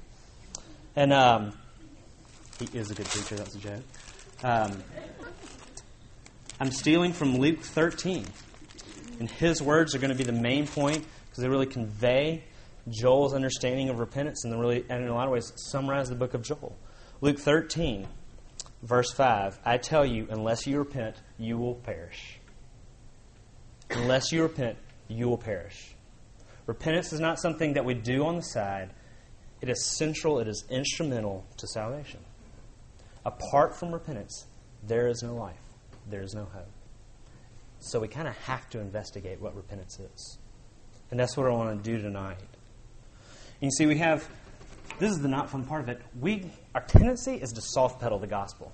And 0.96 1.12
um, 1.12 1.52
he 2.58 2.78
is 2.78 2.90
a 2.90 2.94
good 2.94 3.06
preacher, 3.06 3.36
that's 3.36 3.54
a 3.54 3.58
joke. 3.58 3.82
Um, 4.42 4.82
I'm 6.60 6.70
stealing 6.70 7.12
from 7.12 7.38
Luke 7.38 7.60
13. 7.60 8.24
And 9.20 9.30
his 9.30 9.60
words 9.60 9.94
are 9.94 9.98
going 9.98 10.10
to 10.10 10.16
be 10.16 10.24
the 10.24 10.32
main 10.32 10.66
point 10.66 11.04
because 11.26 11.42
they 11.42 11.48
really 11.48 11.66
convey 11.66 12.44
Joel's 12.90 13.34
understanding 13.34 13.88
of 13.88 13.98
repentance 13.98 14.44
and, 14.44 14.58
really, 14.60 14.84
and 14.88 15.02
in 15.02 15.08
a 15.08 15.14
lot 15.14 15.26
of 15.26 15.32
ways 15.32 15.52
summarize 15.56 16.08
the 16.08 16.14
book 16.14 16.34
of 16.34 16.42
Joel. 16.42 16.76
Luke 17.20 17.38
13, 17.38 18.06
verse 18.82 19.12
5 19.12 19.58
I 19.64 19.78
tell 19.78 20.04
you, 20.04 20.26
unless 20.30 20.66
you 20.66 20.78
repent, 20.78 21.16
you 21.38 21.58
will 21.58 21.74
perish. 21.74 22.38
Unless 23.90 24.32
you 24.32 24.42
repent, 24.42 24.78
you 25.08 25.28
will 25.28 25.38
perish. 25.38 25.94
Repentance 26.66 27.12
is 27.12 27.20
not 27.20 27.40
something 27.40 27.74
that 27.74 27.84
we 27.84 27.94
do 27.94 28.26
on 28.26 28.36
the 28.36 28.42
side, 28.42 28.90
it 29.60 29.68
is 29.68 29.84
central, 29.96 30.38
it 30.38 30.48
is 30.48 30.64
instrumental 30.70 31.44
to 31.56 31.66
salvation. 31.66 32.20
Apart 33.24 33.74
from 33.74 33.92
repentance, 33.92 34.46
there 34.82 35.08
is 35.08 35.22
no 35.22 35.34
life, 35.34 35.56
there 36.08 36.22
is 36.22 36.34
no 36.34 36.44
hope. 36.44 36.70
So 37.80 38.00
we 38.00 38.08
kind 38.08 38.28
of 38.28 38.36
have 38.38 38.68
to 38.70 38.80
investigate 38.80 39.40
what 39.40 39.56
repentance 39.56 39.98
is. 39.98 40.38
And 41.10 41.18
that's 41.18 41.36
what 41.36 41.46
I 41.46 41.50
want 41.50 41.82
to 41.82 41.90
do 41.90 42.00
tonight. 42.00 42.38
You 43.60 43.70
see, 43.70 43.86
we 43.86 43.98
have 43.98 44.28
this 44.98 45.12
is 45.12 45.20
the 45.20 45.28
not 45.28 45.50
fun 45.50 45.64
part 45.64 45.82
of 45.82 45.88
it. 45.88 46.00
We 46.18 46.50
our 46.74 46.82
tendency 46.82 47.34
is 47.34 47.52
to 47.52 47.60
soft 47.60 48.00
pedal 48.00 48.18
the 48.18 48.26
gospel. 48.26 48.72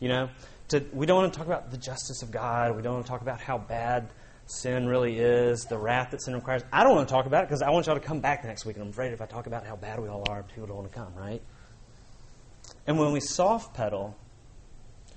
You 0.00 0.08
know, 0.08 0.28
to, 0.68 0.84
we 0.92 1.06
don't 1.06 1.22
want 1.22 1.32
to 1.32 1.38
talk 1.38 1.46
about 1.46 1.70
the 1.70 1.76
justice 1.76 2.22
of 2.22 2.30
God. 2.30 2.76
We 2.76 2.82
don't 2.82 2.94
want 2.94 3.06
to 3.06 3.10
talk 3.10 3.22
about 3.22 3.40
how 3.40 3.58
bad 3.58 4.10
sin 4.46 4.86
really 4.86 5.18
is, 5.18 5.64
the 5.64 5.78
wrath 5.78 6.10
that 6.10 6.22
sin 6.22 6.34
requires. 6.34 6.62
I 6.72 6.84
don't 6.84 6.94
want 6.94 7.08
to 7.08 7.12
talk 7.12 7.26
about 7.26 7.44
it 7.44 7.48
because 7.48 7.62
I 7.62 7.70
want 7.70 7.86
y'all 7.86 7.94
to 7.94 8.00
come 8.00 8.20
back 8.20 8.44
next 8.44 8.66
week, 8.66 8.76
and 8.76 8.84
I'm 8.84 8.90
afraid 8.90 9.12
if 9.12 9.22
I 9.22 9.26
talk 9.26 9.46
about 9.46 9.66
how 9.66 9.76
bad 9.76 10.00
we 10.00 10.08
all 10.08 10.24
are, 10.28 10.42
people 10.42 10.66
don't 10.66 10.76
want 10.76 10.92
to 10.92 10.98
come, 10.98 11.14
right? 11.14 11.40
And 12.86 12.98
when 12.98 13.12
we 13.12 13.20
soft 13.20 13.74
pedal, 13.74 14.14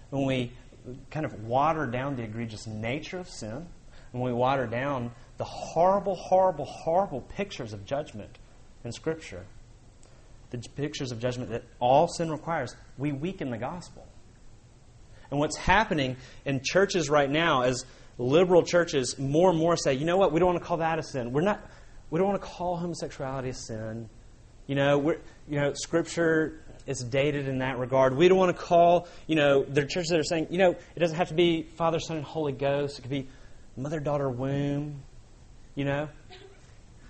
when 0.09 0.25
we 0.25 0.53
kind 1.11 1.25
of 1.25 1.43
water 1.43 1.85
down 1.85 2.15
the 2.15 2.23
egregious 2.23 2.65
nature 2.67 3.19
of 3.19 3.29
sin, 3.29 3.67
when 4.11 4.23
we 4.23 4.31
water 4.31 4.65
down 4.65 5.11
the 5.37 5.43
horrible, 5.43 6.15
horrible, 6.15 6.65
horrible 6.65 7.21
pictures 7.21 7.73
of 7.73 7.85
judgment 7.85 8.37
in 8.87 8.91
Scripture, 8.91 9.45
the 10.49 10.57
pictures 10.75 11.11
of 11.11 11.19
judgment 11.19 11.51
that 11.51 11.63
all 11.79 12.07
sin 12.07 12.31
requires, 12.31 12.75
we 12.97 13.11
weaken 13.11 13.51
the 13.51 13.57
gospel. 13.57 14.07
And 15.29 15.39
what's 15.39 15.57
happening 15.57 16.15
in 16.45 16.61
churches 16.63 17.09
right 17.09 17.29
now 17.29 17.61
as 17.61 17.85
liberal 18.17 18.63
churches 18.63 19.19
more 19.19 19.49
and 19.49 19.59
more 19.59 19.75
say, 19.75 19.93
you 19.93 20.05
know 20.05 20.17
what, 20.17 20.31
we 20.31 20.39
don't 20.39 20.47
want 20.47 20.59
to 20.59 20.65
call 20.65 20.77
that 20.77 20.99
a 20.99 21.03
sin. 21.03 21.31
We're 21.31 21.41
not 21.41 21.61
we 22.09 22.19
don't 22.19 22.29
want 22.29 22.41
to 22.41 22.47
call 22.47 22.77
homosexuality 22.77 23.49
a 23.49 23.53
sin. 23.53 24.09
You 24.65 24.75
know, 24.75 24.97
we're 24.97 25.19
you 25.49 25.59
know, 25.59 25.73
scripture 25.73 26.61
is 26.85 27.03
dated 27.03 27.47
in 27.47 27.59
that 27.59 27.77
regard. 27.77 28.15
We 28.15 28.29
don't 28.29 28.37
want 28.37 28.55
to 28.55 28.61
call, 28.61 29.07
you 29.27 29.35
know, 29.35 29.63
there 29.63 29.83
are 29.83 29.87
churches 29.87 30.09
that 30.09 30.19
are 30.19 30.23
saying, 30.23 30.47
you 30.49 30.57
know, 30.57 30.71
it 30.71 30.99
doesn't 30.99 31.17
have 31.17 31.27
to 31.27 31.33
be 31.33 31.63
Father, 31.63 31.99
Son, 31.99 32.15
and 32.15 32.25
Holy 32.25 32.53
Ghost. 32.53 32.99
It 32.99 33.01
could 33.01 33.11
be 33.11 33.27
mother, 33.75 33.99
daughter, 33.99 34.29
womb. 34.29 35.01
You 35.75 35.85
know, 35.85 36.09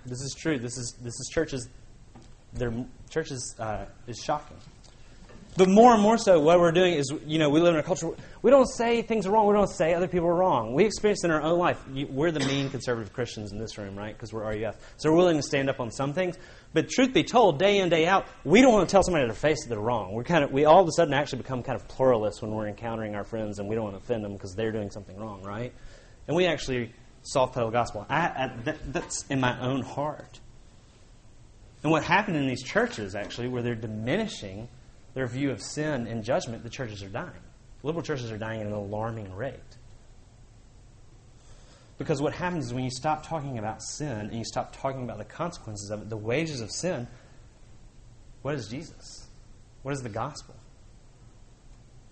this 0.06 0.20
is 0.20 0.34
true. 0.38 0.58
This 0.58 0.76
is 0.76 0.96
this 1.00 1.14
is 1.14 1.30
churches. 1.32 1.68
Their 2.52 2.72
churches 3.10 3.54
uh, 3.58 3.86
is 4.06 4.18
shocking. 4.18 4.56
But 5.58 5.68
more 5.68 5.92
and 5.92 6.00
more 6.00 6.16
so, 6.18 6.38
what 6.38 6.60
we're 6.60 6.70
doing 6.70 6.94
is, 6.94 7.12
you 7.26 7.40
know, 7.40 7.50
we 7.50 7.58
live 7.58 7.74
in 7.74 7.80
a 7.80 7.82
culture. 7.82 8.10
We 8.42 8.50
don't 8.52 8.68
say 8.68 9.02
things 9.02 9.26
are 9.26 9.32
wrong. 9.32 9.48
We 9.48 9.54
don't 9.54 9.68
say 9.68 9.92
other 9.92 10.06
people 10.06 10.28
are 10.28 10.34
wrong. 10.34 10.72
We 10.72 10.84
experience 10.84 11.24
in 11.24 11.32
our 11.32 11.42
own 11.42 11.58
life. 11.58 11.84
We're 11.88 12.30
the 12.30 12.46
mean 12.46 12.70
conservative 12.70 13.12
Christians 13.12 13.50
in 13.50 13.58
this 13.58 13.76
room, 13.76 13.98
right? 13.98 14.14
Because 14.14 14.32
we're 14.32 14.44
RUF. 14.44 14.76
So 14.98 15.10
we're 15.10 15.16
willing 15.16 15.36
to 15.36 15.42
stand 15.42 15.68
up 15.68 15.80
on 15.80 15.90
some 15.90 16.12
things. 16.12 16.38
But 16.74 16.88
truth 16.88 17.12
be 17.12 17.24
told, 17.24 17.58
day 17.58 17.78
in 17.78 17.88
day 17.88 18.06
out, 18.06 18.26
we 18.44 18.62
don't 18.62 18.72
want 18.72 18.88
to 18.88 18.92
tell 18.92 19.02
somebody 19.02 19.24
to 19.24 19.32
their 19.32 19.34
face 19.34 19.64
that 19.64 19.70
they're 19.70 19.80
wrong. 19.80 20.12
We're 20.12 20.22
kind 20.22 20.44
of, 20.44 20.52
we 20.52 20.64
all 20.64 20.80
of 20.80 20.86
a 20.86 20.92
sudden 20.92 21.12
actually 21.12 21.38
become 21.38 21.64
kind 21.64 21.74
of 21.74 21.88
pluralists 21.88 22.40
when 22.40 22.52
we're 22.52 22.68
encountering 22.68 23.16
our 23.16 23.24
friends, 23.24 23.58
and 23.58 23.68
we 23.68 23.74
don't 23.74 23.84
want 23.84 23.96
to 23.96 24.02
offend 24.02 24.24
them 24.24 24.34
because 24.34 24.54
they're 24.54 24.70
doing 24.70 24.92
something 24.92 25.16
wrong, 25.16 25.42
right? 25.42 25.72
And 26.28 26.36
we 26.36 26.46
actually 26.46 26.92
soft 27.22 27.54
pedal 27.54 27.70
gospel. 27.70 28.06
I, 28.08 28.26
I, 28.26 28.52
that, 28.64 28.92
that's 28.92 29.24
in 29.28 29.40
my 29.40 29.58
own 29.60 29.82
heart. 29.82 30.40
And 31.82 31.92
what 31.92 32.02
happened 32.02 32.36
in 32.36 32.46
these 32.46 32.62
churches, 32.62 33.14
actually, 33.14 33.48
where 33.48 33.62
they're 33.62 33.74
diminishing 33.74 34.68
their 35.14 35.26
view 35.26 35.50
of 35.50 35.62
sin 35.62 36.06
and 36.06 36.24
judgment, 36.24 36.62
the 36.62 36.70
churches 36.70 37.02
are 37.02 37.08
dying. 37.08 37.30
Liberal 37.82 38.02
churches 38.02 38.32
are 38.32 38.38
dying 38.38 38.60
at 38.60 38.66
an 38.66 38.72
alarming 38.72 39.34
rate. 39.34 39.58
Because 41.98 42.22
what 42.22 42.32
happens 42.32 42.66
is 42.66 42.74
when 42.74 42.84
you 42.84 42.90
stop 42.90 43.26
talking 43.26 43.58
about 43.58 43.82
sin 43.82 44.08
and 44.08 44.34
you 44.34 44.44
stop 44.44 44.76
talking 44.76 45.02
about 45.02 45.18
the 45.18 45.24
consequences 45.24 45.90
of 45.90 46.02
it, 46.02 46.08
the 46.08 46.16
wages 46.16 46.60
of 46.60 46.70
sin, 46.70 47.08
what 48.42 48.54
is 48.54 48.68
Jesus? 48.68 49.26
What 49.82 49.92
is 49.92 50.02
the 50.02 50.08
gospel? 50.08 50.54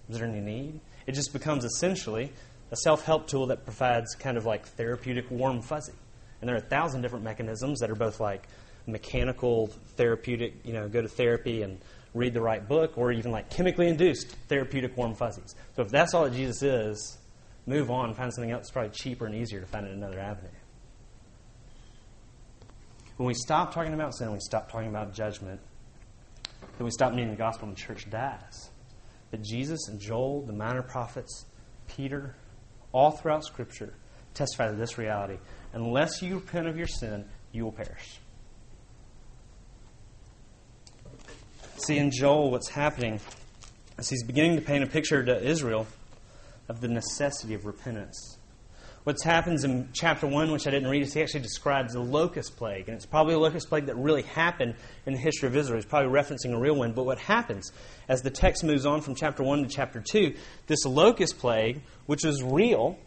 Is 0.09 0.19
there 0.19 0.29
any 0.29 0.41
need? 0.41 0.81
It 1.07 1.13
just 1.13 1.33
becomes 1.33 1.65
essentially 1.65 2.33
a 2.71 2.77
self 2.77 3.05
help 3.05 3.29
tool 3.29 3.47
that 3.47 3.65
provides 3.65 4.15
kind 4.15 4.37
of 4.37 4.45
like 4.45 4.67
therapeutic 4.67 5.31
warm 5.31 5.63
fuzzy. 5.63 5.93
And 6.41 6.49
there 6.49 6.57
are 6.57 6.61
a 6.61 6.69
thousand 6.69 7.03
different 7.03 7.25
mechanisms 7.25 7.81
that 7.81 7.91
are 7.91 7.95
both 7.95 8.21
like 8.21 8.47
mechanical, 8.87 9.69
therapeutic, 9.97 10.55
you 10.65 10.73
know, 10.73 10.89
go 10.89 11.03
to 11.03 11.09
therapy 11.09 11.63
and 11.63 11.79
read 12.15 12.33
the 12.33 12.41
right 12.41 12.67
book, 12.67 12.97
or 12.97 13.13
even 13.13 13.31
like 13.31 13.51
chemically 13.51 13.89
induced 13.89 14.29
therapeutic 14.49 14.97
warm 14.97 15.15
fuzzies. 15.15 15.55
So 15.75 15.83
if 15.83 15.89
that's 15.89 16.15
all 16.15 16.25
that 16.25 16.33
Jesus 16.33 16.63
is, 16.63 17.19
move 17.67 17.91
on, 17.91 18.15
find 18.15 18.33
something 18.33 18.51
else 18.51 18.63
that's 18.63 18.71
probably 18.71 18.91
cheaper 18.91 19.27
and 19.27 19.35
easier 19.35 19.61
to 19.61 19.67
find 19.67 19.87
in 19.87 19.93
another 19.93 20.19
avenue. 20.19 20.49
When 23.17 23.27
we 23.27 23.35
stop 23.35 23.73
talking 23.75 23.95
about 23.95 24.15
sin, 24.15 24.33
we 24.33 24.41
stop 24.41 24.71
talking 24.71 24.89
about 24.89 25.15
judgment, 25.15 25.61
then 26.79 26.85
we 26.85 26.91
stop 26.91 27.13
needing 27.13 27.31
the 27.31 27.37
gospel 27.37 27.69
and 27.69 27.77
the 27.77 27.81
church 27.81 28.09
dies. 28.11 28.71
But 29.31 29.43
Jesus 29.43 29.89
and 29.89 30.01
Joel, 30.01 30.43
the 30.43 30.53
minor 30.53 30.83
prophets, 30.83 31.47
Peter, 31.89 32.35
all 32.97 33.11
throughout 33.11 33.45
Scripture 33.45 33.93
testify 34.33 34.69
to 34.69 34.75
this 34.75 34.97
reality. 34.97 35.37
Unless 35.73 36.23
you 36.23 36.37
repent 36.37 36.67
of 36.67 36.76
your 36.76 36.87
sin, 36.87 37.26
you 37.53 37.65
will 37.65 37.73
perish. 37.73 38.19
See, 41.76 41.99
in 41.99 42.11
Joel, 42.11 42.50
what's 42.50 42.71
happening 42.71 43.21
is 43.99 44.09
he's 44.09 44.25
beginning 44.25 44.57
to 44.57 44.62
paint 44.62 44.83
a 44.83 44.87
picture 44.87 45.23
to 45.23 45.43
Israel 45.43 45.87
of 46.69 46.81
the 46.81 46.88
necessity 46.88 47.53
of 47.53 47.67
repentance. 47.67 48.38
What 49.07 49.23
happens 49.23 49.63
in 49.63 49.91
chapter 49.93 50.27
1, 50.27 50.51
which 50.51 50.67
I 50.67 50.73
didn't 50.73 50.91
read, 50.91 51.03
is 51.03 51.15
he 51.15 51.23
actually 51.23 51.43
describes 51.43 51.93
the 51.93 52.01
locust 52.01 52.57
plague. 52.57 52.89
And 52.89 52.97
it's 52.97 53.07
probably 53.07 53.35
a 53.35 53.39
locust 53.39 53.69
plague 53.69 53.87
that 53.87 53.95
really 53.95 54.23
happened 54.23 54.75
in 55.07 55.13
the 55.13 55.19
history 55.21 55.47
of 55.47 55.55
Israel. 55.55 55.77
He's 55.77 55.85
probably 55.85 56.11
referencing 56.11 56.53
a 56.53 56.59
real 56.59 56.75
one. 56.75 56.93
But 56.93 57.07
what 57.07 57.21
happens 57.21 57.71
as 58.09 58.23
the 58.23 58.31
text 58.31 58.65
moves 58.65 58.85
on 58.85 59.03
from 59.03 59.15
chapter 59.15 59.45
1 59.45 59.63
to 59.63 59.69
chapter 59.69 60.03
2, 60.05 60.35
this 60.67 60.85
locust 60.85 61.39
plague, 61.39 61.83
which 62.07 62.25
was 62.25 62.43
real, 62.43 62.99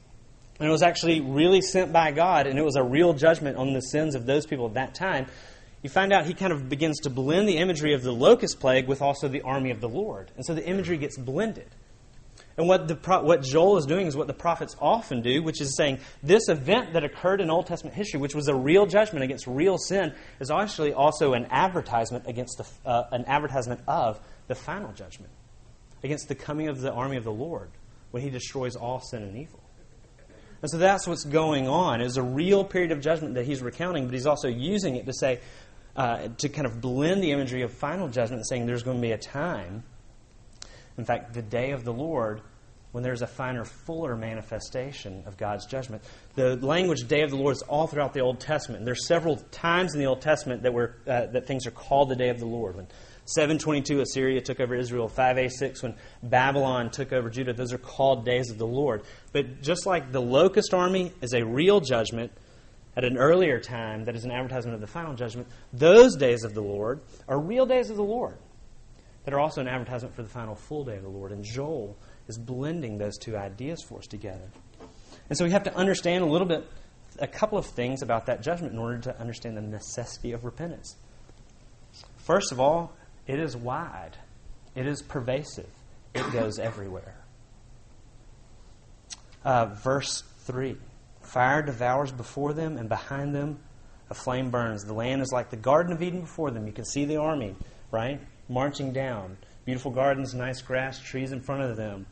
and 0.58 0.70
it 0.70 0.72
was 0.72 0.84
actually 0.84 1.20
really 1.20 1.60
sent 1.60 1.92
by 1.92 2.14
God, 2.14 2.48
and 2.48 2.58
it 2.58 2.64
was 2.64 2.78
a 2.78 2.84
real 2.84 3.12
judgment 3.12 3.58
on 3.58 3.74
the 3.74 3.82
sins 3.82 4.16
of 4.16 4.26
those 4.26 4.46
people 4.46 4.68
at 4.68 4.76
that 4.76 4.96
time, 4.96 5.26
you 5.84 5.90
find 5.90 6.14
out 6.14 6.26
he 6.26 6.34
kind 6.34 6.54
of 6.54 6.70
begins 6.70 7.02
to 7.02 7.10
blend 7.10 7.50
the 7.50 7.58
imagery 7.58 7.94
of 7.94 8.04
the 8.04 8.14
locust 8.14 8.62
plague 8.62 8.88
with 8.88 9.02
also 9.02 9.28
the 9.28 9.42
army 9.42 9.70
of 9.70 9.82
the 9.82 9.90
Lord. 9.90 10.32
And 10.38 10.46
so 10.46 10.56
the 10.56 10.66
imagery 10.66 10.96
gets 10.96 11.18
blended. 11.18 11.68
And 12.60 12.68
what, 12.68 12.90
the, 12.90 12.96
what 13.22 13.42
Joel 13.42 13.78
is 13.78 13.86
doing 13.86 14.06
is 14.06 14.18
what 14.18 14.28
the 14.28 14.34
prophets 14.34 14.76
often 14.82 15.22
do, 15.22 15.42
which 15.42 15.62
is 15.62 15.78
saying 15.78 16.00
this 16.22 16.50
event 16.50 16.92
that 16.92 17.06
occurred 17.06 17.40
in 17.40 17.50
Old 17.50 17.68
Testament 17.68 17.96
history, 17.96 18.20
which 18.20 18.36
was 18.36 18.50
a 18.50 18.54
real 18.54 18.86
judgment 18.86 19.24
against 19.24 19.48
real 19.48 19.78
sin, 19.78 20.14
is 20.42 20.52
actually 20.52 20.92
also 20.92 21.32
an 21.32 21.48
advertisement 21.52 22.28
against 22.28 22.58
the, 22.58 22.90
uh, 22.90 23.04
an 23.14 23.24
advertisement 23.28 23.80
of 23.88 24.20
the 24.48 24.56
final 24.56 24.92
judgment, 24.92 25.32
against 26.04 26.28
the 26.28 26.36
coming 26.36 26.68
of 26.68 26.82
the 26.82 26.92
army 26.92 27.16
of 27.16 27.24
the 27.24 27.32
Lord 27.32 27.70
when 28.12 28.24
He 28.24 28.30
destroys 28.30 28.76
all 28.76 29.00
sin 29.00 29.24
and 29.24 29.38
evil. 29.38 29.62
And 30.62 30.70
so 30.70 30.80
that's 30.80 31.08
what's 31.08 31.24
going 31.24 31.70
on. 31.70 32.02
Is 32.02 32.18
a 32.18 32.22
real 32.22 32.66
period 32.66 32.92
of 32.92 33.00
judgment 33.00 33.36
that 33.36 33.46
He's 33.46 33.62
recounting, 33.62 34.04
but 34.04 34.14
He's 34.14 34.28
also 34.28 34.50
using 34.50 34.98
it 34.98 35.06
to 35.06 35.14
say 35.14 35.40
uh, 35.96 36.28
to 36.40 36.50
kind 36.50 36.68
of 36.68 36.82
blend 36.82 37.24
the 37.24 37.32
imagery 37.32 37.62
of 37.62 37.72
final 37.72 38.10
judgment, 38.10 38.46
saying 38.46 38.66
there's 38.66 38.84
going 38.84 38.98
to 38.98 39.02
be 39.02 39.14
a 39.14 39.18
time 39.18 39.86
in 41.00 41.06
fact, 41.06 41.34
the 41.34 41.42
day 41.42 41.72
of 41.72 41.86
the 41.86 41.94
Lord, 41.94 42.42
when 42.92 43.04
there's 43.04 43.22
a 43.22 43.28
finer, 43.28 43.64
fuller 43.64 44.16
manifestation 44.16 45.24
of 45.26 45.38
God's 45.38 45.66
judgment. 45.66 46.04
The 46.36 46.56
language 46.58 47.08
"day 47.08 47.22
of 47.22 47.30
the 47.30 47.36
Lord" 47.36 47.56
is 47.56 47.62
all 47.64 47.88
throughout 47.88 48.14
the 48.14 48.22
Old 48.22 48.40
Testament. 48.40 48.86
There's 48.86 49.06
several 49.06 49.38
times 49.52 49.94
in 49.94 50.00
the 50.00 50.08
Old 50.08 50.22
Testament 50.22 50.64
that 50.64 50.74
were 50.74 50.96
uh, 51.08 51.28
that 51.28 51.46
things 51.46 51.68
are 51.68 51.72
called 51.72 52.10
the 52.10 52.16
day 52.16 52.30
of 52.30 52.40
the 52.40 52.48
Lord. 52.48 52.76
When 52.76 52.88
722 53.26 54.02
Assyria 54.02 54.42
took 54.42 54.60
over 54.60 54.74
Israel, 54.74 55.08
586 55.08 55.84
when 55.84 55.96
Babylon 56.24 56.90
took 56.90 57.14
over 57.14 57.30
Judah, 57.30 57.54
those 57.54 57.74
are 57.74 57.78
called 57.78 58.26
days 58.26 58.50
of 58.50 58.58
the 58.58 58.66
Lord. 58.66 59.04
But 59.34 59.62
just 59.62 59.86
like 59.86 60.12
the 60.12 60.22
locust 60.22 60.74
army 60.74 61.14
is 61.22 61.34
a 61.34 61.46
real 61.46 61.80
judgment 61.80 62.32
at 62.98 63.04
an 63.04 63.18
earlier 63.18 63.60
time 63.60 64.06
that 64.06 64.16
is 64.16 64.26
an 64.26 64.32
advertisement 64.32 64.74
of 64.74 64.82
the 64.82 64.88
final 64.88 65.14
judgment, 65.14 65.48
those 65.72 66.16
days 66.16 66.44
of 66.44 66.56
the 66.56 66.62
Lord 66.62 67.02
are 67.28 67.40
real 67.40 67.68
days 67.68 67.92
of 67.92 67.98
the 67.98 68.04
Lord 68.04 68.40
that 69.26 69.34
are 69.34 69.40
also 69.40 69.62
an 69.62 69.68
advertisement 69.68 70.16
for 70.16 70.24
the 70.24 70.30
final 70.30 70.56
full 70.56 70.84
day 70.84 70.96
of 70.96 71.04
the 71.04 71.10
Lord. 71.10 71.32
And 71.32 71.44
Joel 71.44 71.96
is 72.30 72.38
blending 72.38 72.98
those 72.98 73.18
two 73.18 73.36
ideas 73.36 73.84
for 73.84 74.00
us 74.00 74.08
together. 74.08 74.48
And 75.28 75.38
so 75.38 75.44
we 75.44 75.52
have 75.52 75.64
to 75.64 75.76
understand 75.76 76.24
a 76.24 76.28
little 76.28 76.48
bit, 76.48 76.66
a 77.20 77.28
couple 77.28 77.58
of 77.58 77.66
things 77.66 78.02
about 78.02 78.28
that 78.28 78.42
judgment 78.42 78.72
in 78.72 78.80
order 78.80 79.00
to 79.00 79.20
understand 79.20 79.58
the 79.58 79.62
necessity 79.62 80.32
of 80.32 80.46
repentance. 80.46 80.96
First 82.18 82.52
of 82.52 82.60
all, 82.60 82.94
it 83.28 83.40
is 83.40 83.58
wide, 83.58 84.18
it 84.76 84.88
is 84.88 85.02
pervasive, 85.02 85.70
it 86.14 86.32
goes 86.32 86.58
everywhere. 86.58 87.16
Uh, 89.44 89.66
verse 89.66 90.24
3 90.46 90.78
Fire 91.22 91.62
devours 91.62 92.12
before 92.12 92.54
them, 92.54 92.78
and 92.78 92.88
behind 92.88 93.36
them 93.36 93.60
a 94.10 94.14
flame 94.14 94.50
burns. 94.50 94.84
The 94.86 94.94
land 94.94 95.22
is 95.22 95.32
like 95.32 95.50
the 95.52 95.58
Garden 95.58 95.94
of 95.94 96.02
Eden 96.02 96.22
before 96.22 96.50
them. 96.50 96.66
You 96.66 96.74
can 96.74 96.86
see 96.86 97.06
the 97.06 97.18
army, 97.18 97.56
right? 97.92 98.20
marching 98.50 98.92
down. 98.92 99.38
Beautiful 99.64 99.92
gardens, 99.92 100.34
nice 100.34 100.62
grass, 100.62 101.00
trees 101.00 101.32
in 101.32 101.40
front 101.40 101.62
of 101.62 101.78
them. 101.78 102.08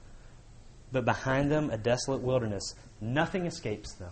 But 0.91 1.05
behind 1.05 1.51
them, 1.51 1.69
a 1.69 1.77
desolate 1.77 2.21
wilderness. 2.21 2.75
Nothing 3.01 3.45
escapes 3.45 3.93
them. 3.95 4.11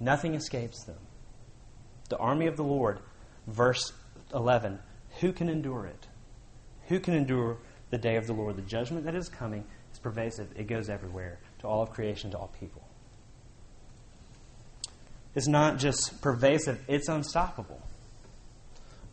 Nothing 0.00 0.34
escapes 0.34 0.84
them. 0.84 0.98
The 2.08 2.18
army 2.18 2.46
of 2.46 2.56
the 2.56 2.64
Lord, 2.64 3.00
verse 3.46 3.92
11 4.34 4.78
Who 5.20 5.32
can 5.32 5.48
endure 5.48 5.86
it? 5.86 6.06
Who 6.88 7.00
can 7.00 7.14
endure 7.14 7.58
the 7.90 7.98
day 7.98 8.16
of 8.16 8.26
the 8.26 8.32
Lord? 8.32 8.56
The 8.56 8.62
judgment 8.62 9.04
that 9.06 9.14
is 9.14 9.28
coming 9.28 9.64
is 9.92 9.98
pervasive, 9.98 10.48
it 10.56 10.66
goes 10.66 10.88
everywhere, 10.88 11.38
to 11.60 11.66
all 11.66 11.82
of 11.82 11.90
creation, 11.90 12.30
to 12.32 12.38
all 12.38 12.52
people. 12.60 12.82
It's 15.34 15.48
not 15.48 15.78
just 15.78 16.20
pervasive, 16.20 16.82
it's 16.88 17.08
unstoppable 17.08 17.80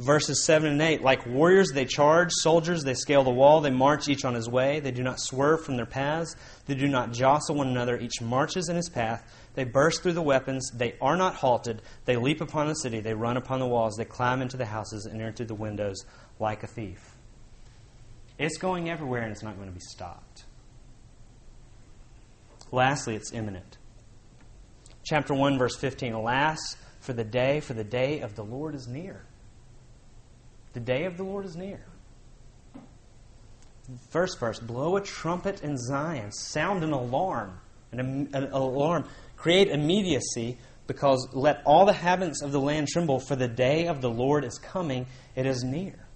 verses 0.06 0.46
7 0.46 0.70
and 0.70 0.82
8. 0.82 1.02
Like 1.02 1.26
warriors, 1.26 1.72
they 1.74 1.86
charge. 1.86 2.30
Soldiers, 2.32 2.84
they 2.84 2.94
scale 2.94 3.24
the 3.24 3.32
wall. 3.32 3.62
They 3.62 3.70
march 3.70 4.08
each 4.08 4.26
on 4.26 4.34
his 4.34 4.50
way. 4.50 4.80
They 4.80 4.92
do 4.92 5.04
not 5.04 5.20
swerve 5.20 5.64
from 5.64 5.78
their 5.78 5.86
paths. 5.86 6.36
They 6.66 6.76
do 6.76 6.88
not 6.88 7.12
jostle 7.12 7.56
one 7.56 7.68
another. 7.68 7.98
Each 8.00 8.22
marches 8.22 8.70
in 8.70 8.76
his 8.76 8.90
path. 8.90 9.24
They 9.56 9.64
burst 9.64 10.02
through 10.02 10.14
the 10.14 10.22
weapons. 10.22 10.72
They 10.74 10.96
are 11.02 11.18
not 11.18 11.36
halted. 11.36 11.82
They 12.06 12.16
leap 12.16 12.42
upon 12.42 12.68
the 12.68 12.76
city. 12.76 13.00
They 13.00 13.14
run 13.14 13.38
upon 13.38 13.60
the 13.60 13.68
walls. 13.68 13.96
They 13.98 14.06
climb 14.06 14.42
into 14.42 14.58
the 14.58 14.66
houses 14.66 15.06
and 15.06 15.22
enter 15.22 15.32
through 15.32 15.48
the 15.48 15.56
windows 15.56 15.98
like 16.40 16.64
a 16.64 16.68
thief. 16.68 17.16
It's 18.38 18.58
going 18.58 18.90
everywhere 18.90 19.22
and 19.22 19.32
it's 19.32 19.44
not 19.44 19.56
going 19.56 19.70
to 19.70 19.74
be 19.74 19.80
stopped. 19.80 20.46
Lastly, 22.72 23.16
it's 23.16 23.32
imminent. 23.32 23.78
Chapter 25.06 25.34
1, 25.34 25.58
verse 25.60 25.76
15 25.76 26.14
Alas, 26.14 26.58
for 27.00 27.14
the 27.14 27.24
day, 27.24 27.60
for 27.60 27.74
the 27.74 27.84
day 27.84 28.22
of 28.22 28.36
the 28.36 28.44
Lord 28.44 28.74
is 28.74 28.88
near. 28.88 29.26
The 30.74 30.80
day 30.80 31.06
of 31.06 31.18
the 31.18 31.24
Lord 31.24 31.46
is 31.46 31.56
near. 31.56 31.86
First 34.10 34.40
verse 34.40 34.60
blow 34.60 34.98
a 34.98 35.02
trumpet 35.02 35.62
in 35.62 35.78
Zion, 35.78 36.32
sound 36.32 36.84
an 36.84 36.92
alarm, 36.92 37.60
an, 37.92 38.30
an 38.34 38.52
alarm, 38.52 39.06
create 39.36 39.68
immediacy, 39.68 40.58
because 40.88 41.28
let 41.34 41.62
all 41.66 41.86
the 41.86 41.92
inhabitants 41.92 42.42
of 42.42 42.52
the 42.52 42.60
land 42.60 42.88
tremble, 42.88 43.20
for 43.20 43.36
the 43.36 43.48
day 43.48 43.88
of 43.88 44.02
the 44.02 44.10
Lord 44.10 44.46
is 44.46 44.58
coming, 44.58 45.06
it 45.36 45.46
is 45.46 45.64
near. 45.64 46.08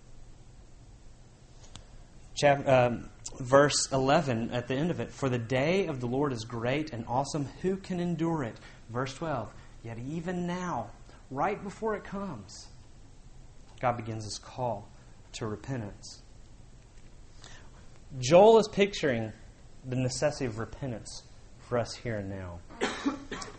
Chap, 2.36 2.68
um, 2.68 3.10
verse 3.40 3.92
11 3.92 4.52
at 4.52 4.68
the 4.68 4.76
end 4.76 4.92
of 4.92 5.00
it 5.00 5.12
For 5.12 5.30
the 5.30 5.40
day 5.40 5.88
of 5.88 6.00
the 6.00 6.08
Lord 6.08 6.32
is 6.32 6.44
great 6.44 6.92
and 6.94 7.04
awesome. 7.08 7.46
Who 7.62 7.78
can 7.78 8.00
endure 8.00 8.44
it? 8.44 8.58
Verse 8.90 9.14
12 9.14 9.52
Yet 9.84 9.98
even 10.00 10.46
now, 10.46 10.92
right 11.32 11.62
before 11.64 11.96
it 11.96 12.04
comes, 12.04 12.68
God 13.80 13.98
begins 13.98 14.24
his 14.24 14.40
call 14.40 14.90
to 15.34 15.48
repentance. 15.48 16.22
Joel 18.20 18.60
is 18.60 18.68
picturing 18.68 19.32
the 19.86 19.96
necessity 19.96 20.46
of 20.46 20.60
repentance 20.60 21.24
for 21.60 21.78
us 21.78 21.94
here 21.94 22.18
and 22.18 22.30
now. 22.30 22.60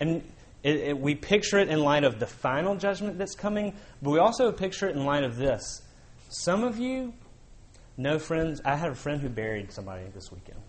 And 0.00 0.22
it, 0.62 0.76
it, 0.76 0.98
we 0.98 1.14
picture 1.14 1.58
it 1.58 1.68
in 1.68 1.80
light 1.80 2.04
of 2.04 2.18
the 2.18 2.26
final 2.26 2.74
judgment 2.76 3.18
that's 3.18 3.34
coming, 3.34 3.74
but 4.02 4.10
we 4.10 4.18
also 4.18 4.50
picture 4.50 4.88
it 4.88 4.96
in 4.96 5.04
light 5.04 5.22
of 5.22 5.36
this. 5.36 5.82
Some 6.28 6.64
of 6.64 6.78
you 6.78 7.14
know 7.96 8.18
friends. 8.18 8.60
I 8.64 8.76
had 8.76 8.90
a 8.90 8.94
friend 8.94 9.20
who 9.20 9.28
buried 9.28 9.72
somebody 9.72 10.04
this 10.14 10.30
weekend. 10.32 10.60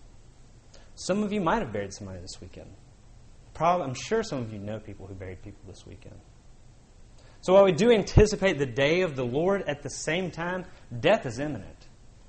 Some 0.96 1.24
of 1.24 1.32
you 1.32 1.42
might 1.42 1.62
have 1.62 1.72
buried 1.72 1.94
somebody 1.94 2.20
this 2.20 2.42
weekend. 2.42 2.70
Probably, 3.54 3.86
I'm 3.86 3.94
sure 3.94 4.24
some 4.24 4.40
of 4.40 4.52
you 4.52 4.60
know 4.60 4.80
people 4.80 5.08
who 5.08 5.14
buried 5.14 5.42
people 5.42 5.62
this 5.68 5.86
weekend. 5.86 6.20
So 7.42 7.54
while 7.54 7.64
we 7.64 7.72
do 7.72 7.92
anticipate 7.92 8.58
the 8.58 8.66
day 8.66 9.02
of 9.02 9.16
the 9.16 9.26
Lord, 9.26 9.64
at 9.68 9.82
the 9.82 9.90
same 9.90 10.30
time, 10.30 10.66
death 11.00 11.26
is 11.26 11.40
imminent. 11.40 11.88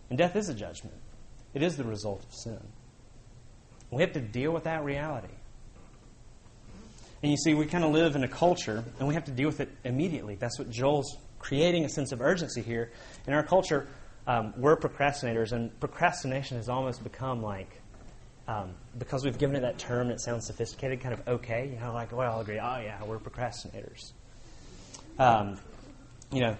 And 0.09 0.19
death 0.19 0.37
is 0.37 0.49
a 0.49 0.55
judgment, 0.55 0.97
it 1.55 1.63
is 1.63 1.77
the 1.77 1.85
result 1.85 2.25
of 2.25 2.35
sin. 2.35 2.61
We 3.91 4.03
have 4.03 4.13
to 4.13 4.21
deal 4.21 4.53
with 4.53 4.65
that 4.65 4.85
reality. 4.85 5.35
And 7.23 7.31
you 7.31 7.37
see, 7.37 7.55
we 7.55 7.67
kind 7.67 7.85
of 7.85 7.93
live 7.93 8.17
in 8.17 8.25
a 8.25 8.29
culture, 8.29 8.83
and 8.99 9.07
we 9.07 9.15
have 9.15 9.25
to 9.25 9.31
deal 9.31 9.49
with 9.49 9.61
it 9.61 9.69
immediately. 9.85 10.37
That's 10.37 10.59
what 10.59 10.71
Joel's 10.71 11.19
creating 11.39 11.85
a 11.85 11.89
sense 11.89 12.13
of 12.13 12.21
urgency 12.21 12.63
here. 12.63 12.93
In 13.27 13.35
our 13.35 13.43
culture, 13.43 13.89
um, 14.27 14.55
we're 14.57 14.77
procrastinators, 14.77 15.53
and 15.53 15.79
procrastination 15.81 16.57
has 16.57 16.69
almost 16.69 17.03
become 17.03 17.43
like, 17.43 17.83
um, 18.49 18.75
because 18.99 19.25
we've 19.25 19.39
given 19.39 19.57
it 19.57 19.61
that 19.61 19.79
term 19.79 20.11
it 20.11 20.21
sounds 20.21 20.47
sophisticated, 20.47 21.01
kind 21.01 21.13
of 21.13 21.27
okay. 21.29 21.71
You 21.73 21.81
know, 21.81 21.93
like, 21.93 22.13
well, 22.13 22.33
I'll 22.33 22.41
agree, 22.41 22.59
oh, 22.59 22.79
yeah, 22.79 23.03
we're 23.05 23.19
procrastinators. 23.19 24.13
Um, 25.19 25.59
you 26.33 26.41
know, 26.41 26.57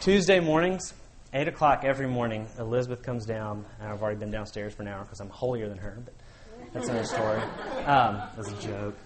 Tuesday 0.00 0.40
mornings, 0.40 0.94
8 1.32 1.48
o'clock 1.48 1.84
every 1.84 2.06
morning, 2.06 2.46
Elizabeth 2.58 3.02
comes 3.02 3.26
down. 3.26 3.64
and 3.80 3.88
I've 3.88 4.02
already 4.02 4.18
been 4.18 4.30
downstairs 4.30 4.74
for 4.74 4.82
an 4.82 4.88
hour 4.88 5.02
because 5.02 5.20
I'm 5.20 5.30
holier 5.30 5.68
than 5.68 5.78
her, 5.78 5.98
but 6.04 6.14
that's 6.72 6.88
another 6.88 7.06
story. 7.06 7.40
Um, 7.86 8.22
that's 8.36 8.50
a 8.50 8.60
joke. 8.60 8.96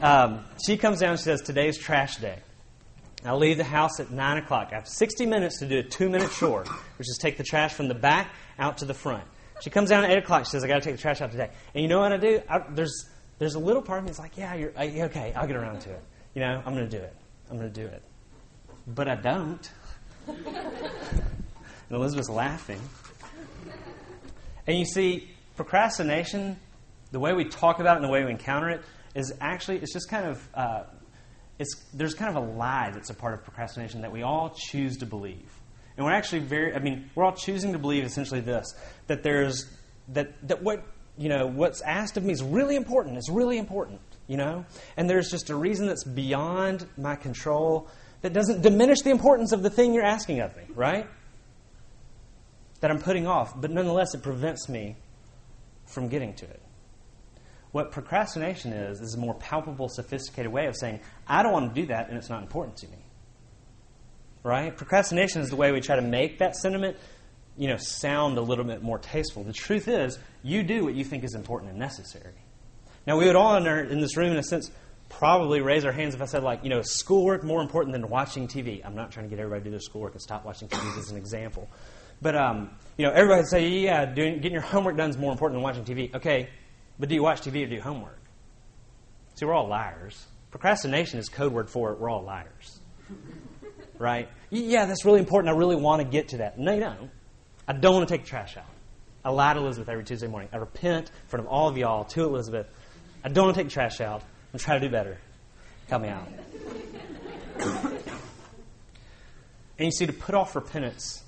Um, 0.00 0.44
she 0.66 0.76
comes 0.76 1.00
down 1.00 1.10
and 1.10 1.18
she 1.18 1.24
says, 1.24 1.42
Today's 1.42 1.78
trash 1.78 2.16
day. 2.16 2.38
I 3.24 3.34
leave 3.34 3.56
the 3.56 3.64
house 3.64 4.00
at 4.00 4.10
9 4.10 4.38
o'clock. 4.38 4.68
I 4.72 4.74
have 4.76 4.88
60 4.88 5.26
minutes 5.26 5.60
to 5.60 5.66
do 5.66 5.78
a 5.78 5.82
two 5.82 6.08
minute 6.10 6.30
chore, 6.32 6.64
which 6.98 7.08
is 7.08 7.18
take 7.20 7.36
the 7.36 7.44
trash 7.44 7.72
from 7.72 7.88
the 7.88 7.94
back 7.94 8.34
out 8.58 8.78
to 8.78 8.84
the 8.84 8.94
front. 8.94 9.24
She 9.62 9.70
comes 9.70 9.90
down 9.90 10.04
at 10.04 10.10
8 10.10 10.18
o'clock. 10.18 10.44
She 10.44 10.50
says, 10.50 10.64
I 10.64 10.68
got 10.68 10.74
to 10.74 10.80
take 10.80 10.96
the 10.96 11.00
trash 11.00 11.20
out 11.20 11.30
today. 11.30 11.50
And 11.74 11.82
you 11.82 11.88
know 11.88 12.00
what 12.00 12.12
I 12.12 12.16
do? 12.16 12.42
I, 12.48 12.58
there's, 12.70 13.08
there's 13.38 13.54
a 13.54 13.60
little 13.60 13.82
part 13.82 13.98
of 13.98 14.04
me 14.04 14.08
that's 14.08 14.18
like, 14.18 14.36
Yeah, 14.36 14.54
you're 14.54 14.72
okay, 14.78 15.32
I'll 15.36 15.46
get 15.46 15.56
around 15.56 15.80
to 15.82 15.90
it. 15.90 16.02
You 16.34 16.40
know, 16.40 16.62
I'm 16.66 16.74
going 16.74 16.88
to 16.88 16.98
do 16.98 17.02
it. 17.02 17.14
I'm 17.50 17.56
going 17.58 17.72
to 17.72 17.80
do 17.80 17.86
it 17.86 18.02
but 18.86 19.08
I 19.08 19.16
don't. 19.16 19.70
and 20.26 20.36
Elizabeth's 21.90 22.28
laughing. 22.28 22.80
And 24.66 24.78
you 24.78 24.84
see, 24.84 25.30
procrastination, 25.56 26.58
the 27.12 27.20
way 27.20 27.32
we 27.32 27.44
talk 27.44 27.80
about 27.80 27.96
it 27.96 28.02
and 28.02 28.04
the 28.04 28.12
way 28.12 28.24
we 28.24 28.30
encounter 28.30 28.70
it, 28.70 28.82
is 29.14 29.32
actually, 29.40 29.78
it's 29.78 29.92
just 29.92 30.08
kind 30.08 30.26
of, 30.26 30.48
uh, 30.54 30.82
it's, 31.58 31.84
there's 31.92 32.14
kind 32.14 32.36
of 32.36 32.42
a 32.42 32.46
lie 32.46 32.90
that's 32.92 33.10
a 33.10 33.14
part 33.14 33.34
of 33.34 33.44
procrastination 33.44 34.00
that 34.00 34.10
we 34.10 34.22
all 34.22 34.54
choose 34.56 34.96
to 34.98 35.06
believe. 35.06 35.50
And 35.96 36.04
we're 36.04 36.12
actually 36.12 36.40
very, 36.40 36.74
I 36.74 36.80
mean, 36.80 37.10
we're 37.14 37.24
all 37.24 37.34
choosing 37.34 37.72
to 37.72 37.78
believe 37.78 38.04
essentially 38.04 38.40
this 38.40 38.74
that 39.06 39.22
there's, 39.22 39.70
that, 40.08 40.32
that 40.48 40.62
what, 40.62 40.82
you 41.16 41.28
know, 41.28 41.46
what's 41.46 41.80
asked 41.82 42.16
of 42.16 42.24
me 42.24 42.32
is 42.32 42.42
really 42.42 42.74
important. 42.74 43.16
It's 43.16 43.30
really 43.30 43.58
important. 43.58 44.00
you 44.26 44.36
know? 44.36 44.64
And 44.96 45.08
there's 45.08 45.30
just 45.30 45.50
a 45.50 45.54
reason 45.54 45.86
that's 45.86 46.04
beyond 46.04 46.86
my 46.96 47.16
control 47.16 47.88
that 48.24 48.32
doesn't 48.32 48.62
diminish 48.62 49.02
the 49.02 49.10
importance 49.10 49.52
of 49.52 49.62
the 49.62 49.68
thing 49.68 49.92
you're 49.92 50.02
asking 50.02 50.40
of 50.40 50.56
me, 50.56 50.62
right? 50.74 51.06
That 52.80 52.90
I'm 52.90 52.98
putting 52.98 53.26
off, 53.26 53.60
but 53.60 53.70
nonetheless, 53.70 54.14
it 54.14 54.22
prevents 54.22 54.66
me 54.66 54.96
from 55.84 56.08
getting 56.08 56.32
to 56.36 56.46
it. 56.46 56.62
What 57.72 57.92
procrastination 57.92 58.72
is, 58.72 59.02
is 59.02 59.12
a 59.12 59.18
more 59.18 59.34
palpable, 59.34 59.90
sophisticated 59.90 60.50
way 60.50 60.64
of 60.64 60.74
saying, 60.74 61.00
I 61.28 61.42
don't 61.42 61.52
want 61.52 61.74
to 61.74 61.78
do 61.82 61.88
that 61.88 62.08
and 62.08 62.16
it's 62.16 62.30
not 62.30 62.40
important 62.40 62.78
to 62.78 62.88
me. 62.88 62.96
Right? 64.42 64.74
Procrastination 64.74 65.42
is 65.42 65.50
the 65.50 65.56
way 65.56 65.70
we 65.72 65.82
try 65.82 65.96
to 65.96 66.02
make 66.02 66.38
that 66.38 66.56
sentiment, 66.56 66.96
you 67.58 67.68
know, 67.68 67.76
sound 67.76 68.38
a 68.38 68.42
little 68.42 68.64
bit 68.64 68.82
more 68.82 68.98
tasteful. 68.98 69.44
The 69.44 69.52
truth 69.52 69.86
is, 69.86 70.18
you 70.42 70.62
do 70.62 70.82
what 70.82 70.94
you 70.94 71.04
think 71.04 71.24
is 71.24 71.34
important 71.34 71.72
and 71.72 71.78
necessary. 71.78 72.32
Now, 73.06 73.18
we 73.18 73.26
would 73.26 73.36
all 73.36 73.54
in, 73.56 73.66
in 73.66 74.00
this 74.00 74.16
room, 74.16 74.32
in 74.32 74.38
a 74.38 74.42
sense, 74.42 74.70
probably 75.18 75.60
raise 75.60 75.84
our 75.84 75.92
hands 75.92 76.14
if 76.14 76.20
I 76.20 76.26
said, 76.26 76.42
like, 76.42 76.64
you 76.64 76.70
know, 76.70 76.82
schoolwork 76.82 77.44
more 77.44 77.62
important 77.62 77.92
than 77.92 78.08
watching 78.08 78.48
TV. 78.48 78.84
I'm 78.84 78.94
not 78.94 79.12
trying 79.12 79.26
to 79.26 79.30
get 79.30 79.38
everybody 79.38 79.60
to 79.60 79.64
do 79.64 79.70
their 79.70 79.80
schoolwork 79.80 80.12
and 80.12 80.20
stop 80.20 80.44
watching 80.44 80.68
TV 80.68 80.98
as 80.98 81.10
an 81.10 81.16
example. 81.16 81.68
But, 82.20 82.36
um, 82.36 82.70
you 82.96 83.06
know, 83.06 83.12
everybody 83.12 83.42
would 83.42 83.48
say, 83.48 83.68
yeah, 83.68 84.06
doing, 84.06 84.36
getting 84.36 84.52
your 84.52 84.62
homework 84.62 84.96
done 84.96 85.10
is 85.10 85.18
more 85.18 85.32
important 85.32 85.58
than 85.58 85.62
watching 85.62 85.84
TV. 85.84 86.14
Okay, 86.14 86.48
but 86.98 87.08
do 87.08 87.14
you 87.14 87.22
watch 87.22 87.42
TV 87.42 87.64
or 87.64 87.66
do 87.68 87.80
homework? 87.80 88.18
See, 89.34 89.46
we're 89.46 89.54
all 89.54 89.68
liars. 89.68 90.26
Procrastination 90.50 91.18
is 91.18 91.28
code 91.28 91.52
word 91.52 91.68
for 91.68 91.92
it. 91.92 92.00
We're 92.00 92.10
all 92.10 92.22
liars. 92.22 92.80
right? 93.98 94.28
Yeah, 94.50 94.86
that's 94.86 95.04
really 95.04 95.20
important. 95.20 95.54
I 95.54 95.58
really 95.58 95.76
want 95.76 96.02
to 96.02 96.08
get 96.08 96.28
to 96.28 96.38
that. 96.38 96.58
No, 96.58 96.72
you 96.72 96.80
don't. 96.80 97.10
I 97.66 97.72
don't 97.72 97.94
want 97.94 98.08
to 98.08 98.14
take 98.14 98.24
the 98.24 98.30
trash 98.30 98.56
out. 98.56 98.66
I 99.24 99.30
lie 99.30 99.54
to 99.54 99.60
Elizabeth 99.60 99.88
every 99.88 100.04
Tuesday 100.04 100.26
morning. 100.26 100.50
I 100.52 100.58
repent 100.58 101.08
in 101.08 101.28
front 101.28 101.46
of 101.46 101.50
all 101.50 101.68
of 101.68 101.76
y'all 101.78 102.04
to 102.04 102.24
Elizabeth. 102.24 102.66
I 103.24 103.28
don't 103.28 103.46
want 103.46 103.56
to 103.56 103.62
take 103.62 103.68
the 103.68 103.74
trash 103.74 104.00
out. 104.00 104.22
I'm 104.54 104.58
trying 104.58 104.80
to 104.80 104.86
do 104.86 104.90
better. 104.90 105.18
Help 105.88 106.00
me 106.00 106.08
out. 106.08 106.28
and 109.78 109.86
you 109.86 109.90
see, 109.90 110.06
to 110.06 110.12
put 110.14 110.34
off 110.34 110.56
repentance 110.56 111.22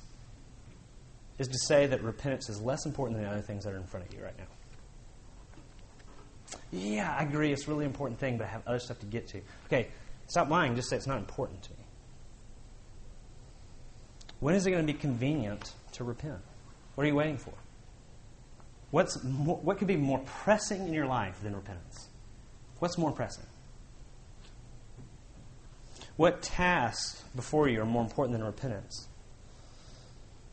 is 1.38 1.48
to 1.48 1.58
say 1.58 1.86
that 1.86 2.02
repentance 2.02 2.48
is 2.48 2.62
less 2.62 2.86
important 2.86 3.18
than 3.18 3.26
the 3.26 3.30
other 3.30 3.42
things 3.42 3.64
that 3.64 3.74
are 3.74 3.76
in 3.76 3.84
front 3.84 4.06
of 4.06 4.14
you 4.14 4.24
right 4.24 4.38
now 4.38 4.46
yeah, 6.72 7.14
I 7.18 7.22
agree, 7.22 7.52
it's 7.52 7.66
a 7.66 7.70
really 7.70 7.84
important 7.84 8.18
thing, 8.18 8.38
but 8.38 8.46
I 8.46 8.50
have 8.50 8.62
other 8.66 8.78
stuff 8.78 8.98
to 9.00 9.06
get 9.06 9.28
to. 9.28 9.40
Okay, 9.66 9.88
stop 10.26 10.48
lying, 10.50 10.76
just 10.76 10.90
say 10.90 10.96
it's 10.96 11.06
not 11.06 11.18
important 11.18 11.62
to 11.62 11.70
me. 11.70 11.84
When 14.40 14.54
is 14.54 14.66
it 14.66 14.70
going 14.70 14.86
to 14.86 14.92
be 14.92 14.98
convenient 14.98 15.72
to 15.92 16.04
repent? 16.04 16.40
What 16.94 17.04
are 17.04 17.08
you 17.08 17.14
waiting 17.14 17.38
for? 17.38 17.54
What's 18.90 19.22
what 19.24 19.78
could 19.78 19.88
be 19.88 19.96
more 19.96 20.20
pressing 20.20 20.86
in 20.86 20.92
your 20.92 21.06
life 21.06 21.42
than 21.42 21.54
repentance? 21.54 22.08
What's 22.78 22.98
more 22.98 23.12
pressing? 23.12 23.44
What 26.16 26.42
tasks 26.42 27.22
before 27.34 27.68
you 27.68 27.80
are 27.80 27.86
more 27.86 28.02
important 28.02 28.38
than 28.38 28.46
repentance? 28.46 29.08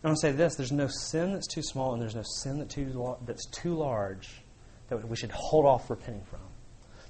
I 0.04 0.08
want 0.08 0.18
to 0.20 0.28
say 0.28 0.32
this 0.34 0.56
there's 0.56 0.72
no 0.72 0.88
sin 0.88 1.32
that's 1.34 1.48
too 1.48 1.62
small, 1.64 1.94
and 1.94 2.02
there's 2.02 2.16
no 2.16 2.24
sin 2.42 2.60
that 2.60 2.70
too, 2.70 3.16
that's 3.26 3.46
too 3.48 3.74
large 3.74 4.30
that 4.90 5.08
we 5.08 5.16
should 5.16 5.32
hold 5.32 5.66
off 5.66 5.90
repenting 5.90 6.24
from. 6.26 6.40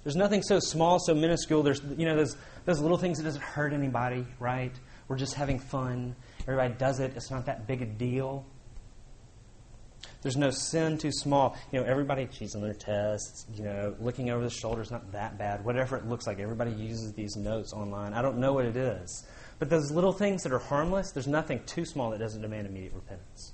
There's 0.04 0.16
nothing 0.16 0.44
so 0.44 0.60
small, 0.60 1.00
so 1.00 1.16
minuscule. 1.16 1.64
There's 1.64 1.82
you 1.98 2.06
know 2.06 2.16
those 2.16 2.36
those 2.66 2.80
little 2.80 2.98
things 2.98 3.18
that 3.18 3.24
doesn't 3.24 3.42
hurt 3.42 3.74
anybody, 3.74 4.26
right? 4.40 4.74
We're 5.08 5.18
just 5.18 5.34
having 5.34 5.60
fun. 5.60 6.16
Everybody 6.42 6.74
does 6.76 7.00
it. 7.00 7.14
It's 7.16 7.32
not 7.32 7.46
that 7.46 7.68
big 7.68 7.82
a 7.82 7.86
deal. 7.86 8.46
There's 10.24 10.38
no 10.38 10.50
sin 10.50 10.98
too 10.98 11.12
small. 11.12 11.58
You 11.72 11.82
know, 11.82 11.86
everybody 11.86 12.26
cheats 12.26 12.56
on 12.56 12.62
their 12.62 12.74
tests. 12.74 13.46
You 13.54 13.66
know, 13.66 13.96
looking 14.00 14.30
over 14.30 14.44
the 14.44 14.50
shoulder 14.50 14.82
is 14.82 14.90
not 14.90 15.12
that 15.12 15.38
bad. 15.38 15.64
Whatever 15.66 15.98
it 15.98 16.08
looks 16.08 16.26
like, 16.26 16.40
everybody 16.40 16.72
uses 16.72 17.12
these 17.14 17.36
notes 17.36 17.74
online. 17.74 18.14
I 18.14 18.22
don't 18.22 18.38
know 18.38 18.54
what 18.54 18.66
it 18.66 18.78
is. 18.78 19.26
But 19.60 19.70
those 19.70 19.92
little 19.92 20.14
things 20.14 20.44
that 20.44 20.54
are 20.54 20.60
harmless, 20.60 21.12
there's 21.12 21.28
nothing 21.28 21.62
too 21.66 21.86
small 21.86 22.12
that 22.12 22.20
doesn't 22.20 22.42
demand 22.42 22.68
immediate 22.68 22.94
repentance. 22.94 23.54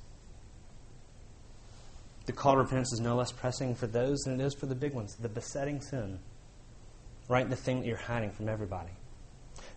The 2.28 2.34
call 2.34 2.54
to 2.54 2.60
repentance 2.60 2.94
is 2.94 3.00
no 3.00 3.16
less 3.16 3.32
pressing 3.32 3.74
for 3.74 3.88
those 3.88 4.20
than 4.20 4.40
it 4.40 4.44
is 4.44 4.54
for 4.54 4.68
the 4.68 4.76
big 4.76 4.94
ones. 4.94 5.16
The 5.16 5.30
besetting 5.30 5.82
sin. 5.82 6.20
Right? 7.28 7.50
The 7.50 7.56
thing 7.56 7.80
that 7.80 7.88
you're 7.88 7.98
hiding 7.98 8.32
from 8.32 8.48
everybody. 8.48 8.92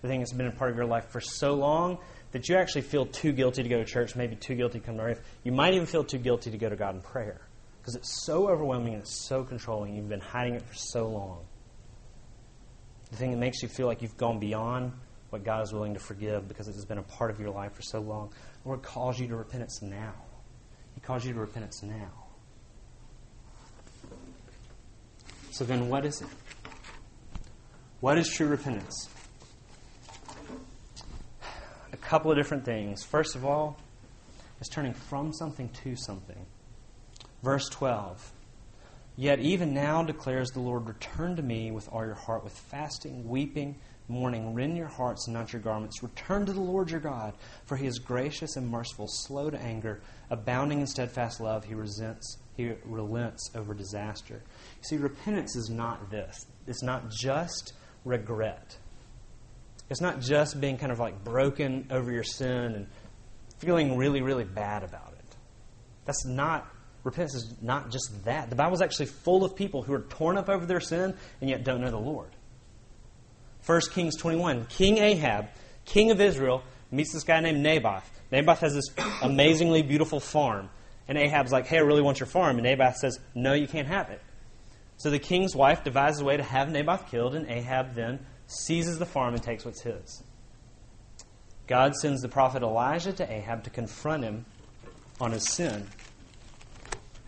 The 0.03 0.09
thing 0.09 0.21
that's 0.21 0.33
been 0.33 0.47
a 0.47 0.53
part 0.53 0.71
of 0.71 0.77
your 0.77 0.85
life 0.85 1.07
for 1.07 1.21
so 1.21 1.55
long 1.55 1.99
that 2.33 2.49
you 2.49 2.57
actually 2.57 2.83
feel 2.83 3.07
too 3.07 3.33
guilty 3.33 3.63
to 3.63 3.69
go 3.69 3.79
to 3.79 3.85
church, 3.85 4.17
maybe 4.17 4.37
too 4.37 4.55
guilty 4.55 4.81
to 4.81 4.85
come 4.85 4.97
to 4.97 5.03
RUF. 5.03 5.19
You 5.45 5.53
might 5.53 5.75
even 5.75 5.87
feel 5.87 6.05
too 6.05 6.19
guilty 6.19 6.51
to 6.51 6.59
go 6.59 6.69
to 6.69 6.77
God 6.77 6.95
in 6.95 7.03
prayer. 7.03 7.41
Because 7.81 7.95
it's 7.95 8.25
so 8.25 8.49
overwhelming 8.49 8.95
and 8.95 9.03
it's 9.03 9.27
so 9.27 9.45
controlling. 9.45 9.97
You've 9.97 10.09
been 10.09 10.21
hiding 10.21 10.55
it 10.55 10.63
for 10.63 10.75
so 10.75 11.09
long. 11.09 11.45
The 13.11 13.17
thing 13.17 13.33
that 13.33 13.39
makes 13.39 13.63
you 13.63 13.69
feel 13.69 13.87
like 13.87 14.03
you've 14.03 14.17
gone 14.17 14.39
beyond 14.39 14.93
what 15.31 15.45
God 15.45 15.63
is 15.63 15.73
willing 15.73 15.95
to 15.95 16.01
forgive 16.01 16.49
because 16.49 16.69
it 16.69 16.75
has 16.75 16.85
been 16.85 16.99
a 16.99 17.03
part 17.03 17.31
of 17.31 17.41
your 17.41 17.51
life 17.51 17.73
for 17.75 17.83
so 17.83 18.01
long. 18.01 18.31
The 18.63 18.69
Lord 18.69 18.83
calls 18.83 19.19
you 19.19 19.29
to 19.29 19.37
repentance 19.37 19.83
now. 19.83 20.15
He 20.95 21.01
calls 21.01 21.25
you 21.25 21.33
to 21.33 21.41
repentance 21.41 21.83
now. 21.83 22.11
So 25.51 25.65
then, 25.65 25.89
what 25.89 26.07
is 26.07 26.23
it? 26.23 26.29
What 28.01 28.17
is 28.17 28.29
true 28.29 28.47
repentance? 28.47 29.09
A 31.93 31.97
couple 31.97 32.31
of 32.31 32.37
different 32.37 32.65
things. 32.65 33.05
First 33.05 33.35
of 33.35 33.45
all, 33.45 33.79
is 34.61 34.69
turning 34.69 34.95
from 34.95 35.33
something 35.33 35.69
to 35.85 35.97
something. 35.97 36.47
Verse 37.43 37.69
12. 37.69 38.33
Yet 39.17 39.41
even 39.41 39.75
now 39.75 40.03
declares 40.03 40.51
the 40.51 40.61
Lord, 40.61 40.87
return 40.87 41.37
to 41.37 41.43
me 41.43 41.71
with 41.71 41.89
all 41.93 42.05
your 42.05 42.15
heart, 42.15 42.45
with 42.45 42.55
fasting, 42.55 43.29
weeping, 43.29 43.77
mourning. 44.09 44.55
Rend 44.55 44.77
your 44.77 44.89
hearts 44.89 45.27
and 45.27 45.35
not 45.35 45.53
your 45.53 45.61
garments. 45.61 46.03
Return 46.03 46.47
to 46.47 46.53
the 46.53 46.61
Lord 46.61 46.91
your 46.91 47.01
God, 47.01 47.35
for 47.67 47.77
he 47.77 47.87
is 47.87 47.99
gracious 47.99 48.57
and 48.57 48.69
merciful, 48.69 49.07
slow 49.09 49.51
to 49.51 49.61
anger, 49.61 50.01
abounding 50.31 50.81
in 50.81 50.87
steadfast 50.87 51.41
love. 51.41 51.65
He 51.65 51.75
resents, 51.75 52.39
he 52.57 52.73
relents 52.85 53.51
over 53.55 53.75
disaster. 53.75 54.43
You 54.45 54.85
see, 54.85 54.97
repentance 54.97 55.57
is 55.57 55.69
not 55.69 56.11
this. 56.11 56.47
It's 56.67 56.83
not 56.83 57.11
just 57.11 57.75
regret. 58.05 58.79
It's 59.93 60.01
not 60.01 60.21
just 60.21 60.59
being 60.59 60.79
kind 60.79 60.91
of 60.91 60.99
like 60.99 61.23
broken 61.23 61.87
over 61.91 62.11
your 62.11 62.25
sin 62.25 62.75
and 62.75 62.87
feeling 63.59 63.99
really, 63.99 64.23
really 64.23 64.45
bad 64.45 64.85
about 64.85 65.13
it. 65.19 65.37
That's 66.07 66.25
not, 66.25 66.67
repentance 67.05 67.35
is 67.35 67.55
not 67.61 67.91
just 67.91 68.25
that. 68.25 68.49
The 68.49 68.57
Bible's 68.57 68.81
actually 68.81 69.07
full 69.07 69.45
of 69.45 69.55
people 69.55 69.83
who 69.83 69.93
are 69.93 70.01
torn 70.01 70.39
up 70.39 70.49
over 70.49 70.65
their 70.65 70.81
sin 70.81 71.15
and 71.43 71.51
yet 71.51 71.63
don't 71.63 71.83
know 71.83 71.91
the 71.91 71.99
Lord. 71.99 72.31
1 73.67 73.81
Kings 73.93 74.17
21, 74.17 74.65
King 74.65 74.97
Ahab, 74.97 75.49
king 75.85 76.11
of 76.11 76.23
Israel, 76.23 76.63
meets 76.91 77.13
this 77.13 77.25
guy 77.25 77.41
named 77.41 77.61
Naboth. 77.61 78.11
Naboth 78.31 78.61
has 78.61 78.73
this 78.73 78.89
amazingly 79.23 79.83
beautiful 79.83 80.21
farm. 80.21 80.71
And 81.07 81.19
Ahab's 81.19 81.53
like, 81.53 81.67
hey, 81.67 81.77
I 81.77 81.81
really 81.81 82.01
want 82.01 82.19
your 82.19 82.29
farm. 82.29 82.57
And 82.57 82.65
Naboth 82.65 82.97
says, 82.97 83.21
no, 83.35 83.53
you 83.53 83.69
can't 83.69 83.89
have 83.89 84.09
it. 84.09 84.23
So 84.97 85.11
the 85.11 85.19
king's 85.19 85.55
wife 85.55 85.85
devises 85.85 86.23
a 86.23 86.25
way 86.25 86.39
to 86.39 86.43
have 86.43 86.71
Naboth 86.71 87.11
killed, 87.11 87.35
and 87.35 87.47
Ahab 87.51 87.95
then 87.95 88.25
seizes 88.53 88.99
the 88.99 89.07
farm 89.07 89.35
and 89.35 89.43
takes 89.43 89.65
what's 89.65 89.81
his. 89.83 90.23
God 91.67 91.95
sends 91.95 92.21
the 92.21 92.29
prophet 92.29 92.63
Elijah 92.63 93.13
to 93.13 93.33
Ahab 93.33 93.65
to 93.65 93.71
confront 93.71 94.25
him 94.25 94.45
on 95.21 95.33
his 95.33 95.49
sin. 95.49 95.89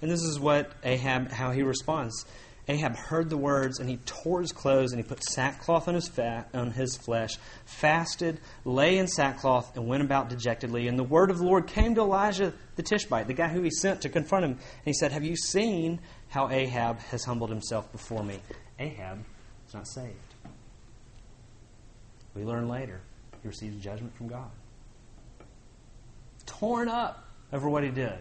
And 0.03 0.11
this 0.11 0.23
is 0.23 0.39
what 0.39 0.71
Ahab, 0.83 1.31
how 1.31 1.51
he 1.51 1.63
responds. 1.63 2.27
Ahab 2.67 2.97
heard 2.97 3.29
the 3.29 3.37
words, 3.37 3.79
and 3.79 3.89
he 3.89 3.99
tore 4.07 4.41
his 4.41 4.53
clothes, 4.53 4.93
and 4.93 5.03
he 5.03 5.07
put 5.07 5.23
sackcloth 5.23 5.87
on 5.87 5.95
his, 5.95 6.09
fat, 6.09 6.49
on 6.55 6.71
his 6.71 6.97
flesh, 6.97 7.37
fasted, 7.67 8.41
lay 8.65 8.97
in 8.97 9.07
sackcloth, 9.07 9.77
and 9.77 9.87
went 9.87 10.03
about 10.03 10.31
dejectedly. 10.31 10.89
And 10.89 10.99
the 10.99 11.05
word 11.05 11.31
of 11.31 11.39
the 11.39 11.45
Lord 11.45 11.67
came 11.67 11.95
to 11.95 12.01
Elijah 12.01 12.55
the 12.77 12.83
Tishbite, 12.83 13.29
the 13.29 13.35
guy 13.35 13.49
who 13.49 13.63
he 13.63 13.71
sent 13.71 14.03
to 14.03 14.09
confront 14.09 14.45
him. 14.45 14.53
And 14.53 14.85
he 14.85 14.95
said, 14.95 15.13
Have 15.13 15.25
you 15.25 15.37
seen 15.37 16.01
how 16.29 16.51
Ahab 16.51 16.99
has 17.01 17.25
humbled 17.25 17.51
himself 17.51 17.91
before 17.93 18.23
me? 18.23 18.41
Ahab 18.79 19.25
is 19.69 19.75
not 19.75 19.87
saved. 19.87 20.34
We 22.35 22.45
learn 22.45 22.69
later 22.69 23.01
he 23.43 23.49
received 23.49 23.83
judgment 23.83 24.17
from 24.17 24.29
God. 24.29 24.51
Torn 26.47 26.89
up 26.89 27.27
over 27.53 27.69
what 27.69 27.85
he 27.85 27.91
did 27.91 28.19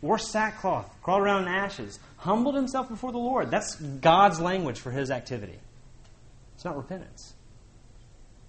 wore 0.00 0.18
sackcloth, 0.18 0.90
crawled 1.02 1.22
around 1.22 1.42
in 1.42 1.48
ashes, 1.48 1.98
humbled 2.18 2.54
himself 2.54 2.88
before 2.88 3.12
the 3.12 3.18
Lord. 3.18 3.50
That's 3.50 3.74
God's 3.76 4.40
language 4.40 4.80
for 4.80 4.90
his 4.90 5.10
activity. 5.10 5.58
It's 6.54 6.64
not 6.64 6.76
repentance. 6.76 7.34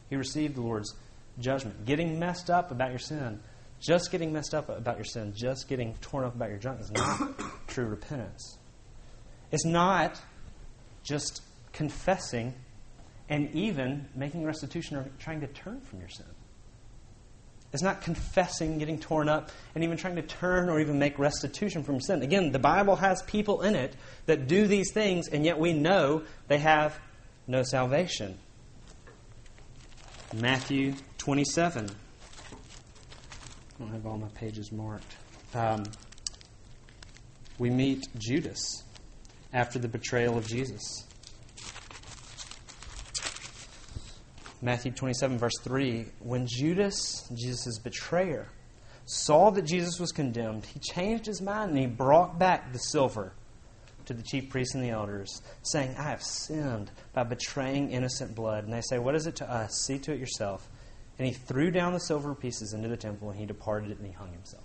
He 0.09 0.15
received 0.15 0.55
the 0.55 0.61
Lord's 0.61 0.93
judgment. 1.39 1.85
Getting 1.85 2.19
messed 2.19 2.49
up 2.49 2.71
about 2.71 2.89
your 2.89 2.99
sin, 2.99 3.39
just 3.79 4.11
getting 4.11 4.31
messed 4.31 4.53
up 4.53 4.69
about 4.69 4.97
your 4.97 5.05
sin, 5.05 5.33
just 5.35 5.67
getting 5.67 5.93
torn 5.95 6.23
up 6.23 6.35
about 6.35 6.49
your 6.49 6.57
junk 6.57 6.79
is 6.79 6.91
not 6.91 7.39
true 7.67 7.85
repentance. 7.85 8.57
It's 9.51 9.65
not 9.65 10.21
just 11.03 11.41
confessing 11.73 12.53
and 13.29 13.53
even 13.53 14.07
making 14.15 14.45
restitution 14.45 14.97
or 14.97 15.09
trying 15.19 15.41
to 15.41 15.47
turn 15.47 15.81
from 15.81 15.99
your 15.99 16.09
sin. 16.09 16.25
It's 17.73 17.83
not 17.83 18.01
confessing, 18.01 18.77
getting 18.77 18.97
torn 18.97 19.27
up, 19.27 19.51
and 19.75 19.83
even 19.83 19.97
trying 19.97 20.15
to 20.15 20.21
turn 20.21 20.69
or 20.69 20.79
even 20.79 20.97
make 20.99 21.19
restitution 21.19 21.83
from 21.83 21.99
sin. 21.99 22.21
Again, 22.21 22.51
the 22.51 22.59
Bible 22.59 22.95
has 22.95 23.21
people 23.23 23.61
in 23.61 23.75
it 23.75 23.95
that 24.25 24.47
do 24.47 24.67
these 24.67 24.91
things, 24.93 25.27
and 25.27 25.43
yet 25.43 25.59
we 25.59 25.73
know 25.73 26.23
they 26.47 26.59
have 26.59 26.97
no 27.45 27.63
salvation. 27.63 28.37
Matthew 30.33 30.93
27. 31.17 31.89
I 31.89 33.83
don't 33.83 33.91
have 33.91 34.05
all 34.05 34.17
my 34.17 34.29
pages 34.29 34.71
marked. 34.71 35.15
Um, 35.53 35.83
we 37.59 37.69
meet 37.69 38.07
Judas 38.17 38.83
after 39.53 39.77
the 39.77 39.87
betrayal 39.87 40.37
of 40.37 40.47
Jesus. 40.47 41.06
Matthew 44.61 44.91
27, 44.91 45.37
verse 45.37 45.57
3 45.61 46.05
When 46.19 46.47
Judas, 46.47 47.29
Jesus' 47.35 47.77
betrayer, 47.79 48.47
saw 49.05 49.51
that 49.51 49.63
Jesus 49.63 49.99
was 49.99 50.11
condemned, 50.11 50.65
he 50.65 50.79
changed 50.79 51.25
his 51.25 51.41
mind 51.41 51.71
and 51.71 51.79
he 51.79 51.85
brought 51.85 52.39
back 52.39 52.73
the 52.73 52.79
silver 52.79 53.33
to 54.05 54.13
the 54.13 54.23
chief 54.23 54.49
priests 54.49 54.73
and 54.73 54.83
the 54.83 54.89
elders, 54.89 55.41
saying, 55.63 55.95
I 55.97 56.03
have 56.03 56.23
sinned 56.23 56.89
by 57.13 57.23
betraying 57.23 57.91
innocent 57.91 58.35
blood. 58.35 58.63
And 58.63 58.73
they 58.73 58.81
say, 58.81 58.97
What 58.97 59.15
is 59.15 59.27
it 59.27 59.35
to 59.37 59.51
us? 59.51 59.83
See 59.85 59.99
to 59.99 60.13
it 60.13 60.19
yourself. 60.19 60.67
And 61.19 61.27
he 61.27 61.33
threw 61.33 61.71
down 61.71 61.93
the 61.93 61.99
silver 61.99 62.33
pieces 62.33 62.73
into 62.73 62.87
the 62.87 62.97
temple 62.97 63.29
and 63.29 63.39
he 63.39 63.45
departed 63.45 63.97
and 63.97 64.05
he 64.05 64.13
hung 64.13 64.31
himself. 64.31 64.63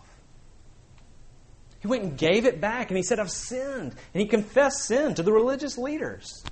He 1.80 1.88
went 1.88 2.04
and 2.04 2.16
gave 2.16 2.46
it 2.46 2.60
back 2.60 2.90
and 2.90 2.96
he 2.96 3.02
said, 3.02 3.18
I've 3.18 3.30
sinned. 3.30 3.94
And 4.14 4.20
he 4.20 4.26
confessed 4.26 4.84
sin 4.84 5.14
to 5.14 5.22
the 5.22 5.32
religious 5.32 5.76
leaders. 5.76 6.44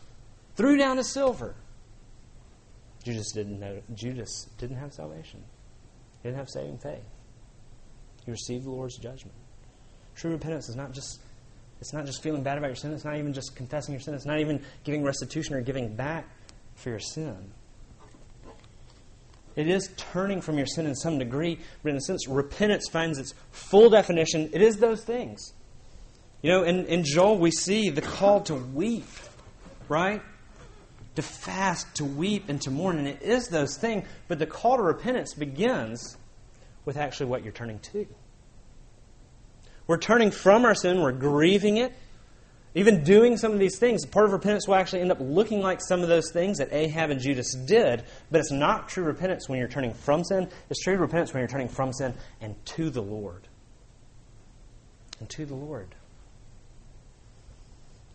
Threw 0.57 0.77
down 0.77 0.97
his 0.97 1.13
silver. 1.13 1.55
Judas 3.05 3.33
didn't 3.33 3.59
know 3.59 3.81
Judas 3.95 4.49
didn't 4.59 4.77
have 4.77 4.93
salvation. 4.93 5.43
He 6.23 6.29
didn't 6.29 6.39
have 6.39 6.49
saving 6.49 6.79
faith. 6.79 7.05
He 8.25 8.31
received 8.31 8.65
the 8.65 8.71
Lord's 8.71 8.97
judgment. 8.99 9.37
True 10.15 10.33
repentance 10.33 10.69
is 10.69 10.77
not 10.77 10.93
just 10.93 11.21
it's 11.81 11.95
not 11.95 12.05
just 12.05 12.23
feeling 12.23 12.43
bad 12.43 12.59
about 12.59 12.69
your 12.69 12.77
sin, 12.77 12.93
it's 12.93 13.05
not 13.05 13.17
even 13.17 13.33
just 13.33 13.57
confessing 13.57 13.95
your 13.95 14.01
sin, 14.01 14.15
it's 14.15 14.27
not 14.27 14.39
even 14.39 14.63
giving 14.85 15.03
restitution 15.03 15.55
or 15.55 15.63
giving 15.63 15.95
back 15.95 16.29
for 16.75 16.91
your 16.91 16.99
sin. 16.99 17.53
It 19.57 19.67
is 19.67 19.91
turning 19.97 20.41
from 20.43 20.59
your 20.59 20.67
sin 20.67 20.87
in 20.87 20.95
some 20.95 21.19
degree, 21.19 21.59
but 21.83 21.91
in 21.91 21.97
a 21.97 22.01
sense, 22.01 22.29
repentance 22.29 22.89
finds 22.89 23.19
its 23.19 23.35
full 23.51 23.91
definition. 23.91 24.51
It 24.53 24.63
is 24.63 24.77
those 24.77 25.03
things. 25.05 25.53
You 26.43 26.53
know, 26.53 26.63
in, 26.63 26.87
in 26.87 27.05
Joel, 27.05 27.39
we 27.39 27.51
see 27.51 27.91
the 27.91 28.01
call 28.01 28.43
to 28.43 28.55
weep, 28.55 29.09
right? 29.89 30.23
To 31.17 31.23
fast, 31.23 31.95
to 31.97 32.05
weep, 32.05 32.49
and 32.49 32.61
to 32.63 32.71
mourn. 32.71 32.99
And 32.99 33.09
it 33.09 33.23
is 33.23 33.49
those 33.49 33.77
things, 33.77 34.07
but 34.29 34.39
the 34.39 34.47
call 34.47 34.77
to 34.77 34.83
repentance 34.83 35.35
begins 35.35 36.17
with 36.85 36.97
actually 36.97 37.27
what 37.27 37.43
you're 37.43 37.53
turning 37.53 37.79
to. 37.81 38.07
We're 39.87 39.99
turning 39.99 40.31
from 40.31 40.65
our 40.65 40.75
sin, 40.75 41.01
we're 41.01 41.13
grieving 41.13 41.79
it, 41.79 41.93
even 42.75 43.03
doing 43.03 43.37
some 43.37 43.53
of 43.53 43.59
these 43.59 43.79
things. 43.79 44.07
Part 44.07 44.27
of 44.27 44.33
repentance 44.33 44.69
will 44.69 44.77
actually 44.77 45.01
end 45.01 45.11
up 45.11 45.19
looking 45.21 45.61
like 45.61 45.81
some 45.83 46.03
of 46.03 46.09
those 46.09 46.31
things 46.31 46.59
that 46.59 46.73
Ahab 46.73 47.11
and 47.11 47.21
Judas 47.21 47.55
did, 47.55 48.05
but 48.31 48.39
it's 48.39 48.53
not 48.53 48.89
true 48.89 49.03
repentance 49.03 49.49
when 49.49 49.59
you're 49.59 49.69
turning 49.69 49.93
from 49.93 50.23
sin. 50.23 50.49
It's 50.69 50.81
true 50.81 50.97
repentance 50.97 51.35
when 51.35 51.41
you're 51.41 51.49
turning 51.49 51.69
from 51.69 51.93
sin 51.93 52.15
and 52.41 52.55
to 52.67 52.91
the 52.91 53.03
Lord. 53.03 53.49
And 55.19 55.29
to 55.31 55.45
the 55.45 55.57
Lord. 55.57 55.95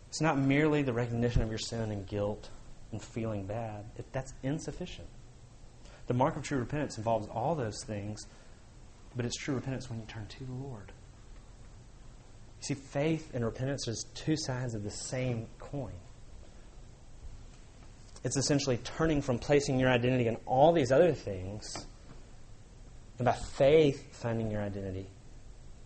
It's 0.08 0.22
not 0.22 0.38
merely 0.38 0.82
the 0.82 0.94
recognition 0.94 1.42
of 1.42 1.50
your 1.50 1.58
sin 1.58 1.90
and 1.90 2.06
guilt 2.06 2.48
and 2.96 3.04
feeling 3.04 3.44
bad, 3.44 3.84
it, 3.96 4.10
that's 4.12 4.32
insufficient. 4.42 5.06
The 6.06 6.14
mark 6.14 6.36
of 6.36 6.42
true 6.42 6.58
repentance 6.58 6.96
involves 6.96 7.28
all 7.28 7.54
those 7.54 7.84
things, 7.84 8.26
but 9.14 9.26
it's 9.26 9.36
true 9.36 9.54
repentance 9.54 9.90
when 9.90 9.98
you 9.98 10.06
turn 10.06 10.26
to 10.26 10.44
the 10.44 10.52
Lord. 10.52 10.92
You 12.60 12.74
see, 12.74 12.74
faith 12.74 13.34
and 13.34 13.44
repentance 13.44 13.86
are 13.86 13.94
two 14.14 14.36
sides 14.36 14.74
of 14.74 14.82
the 14.82 14.90
same 14.90 15.46
coin. 15.58 15.92
It's 18.24 18.38
essentially 18.38 18.78
turning 18.78 19.20
from 19.20 19.38
placing 19.38 19.78
your 19.78 19.90
identity 19.90 20.26
in 20.26 20.36
all 20.46 20.72
these 20.72 20.90
other 20.90 21.12
things, 21.12 21.86
and 23.18 23.26
by 23.26 23.32
faith, 23.32 24.16
finding 24.16 24.50
your 24.50 24.62
identity 24.62 25.06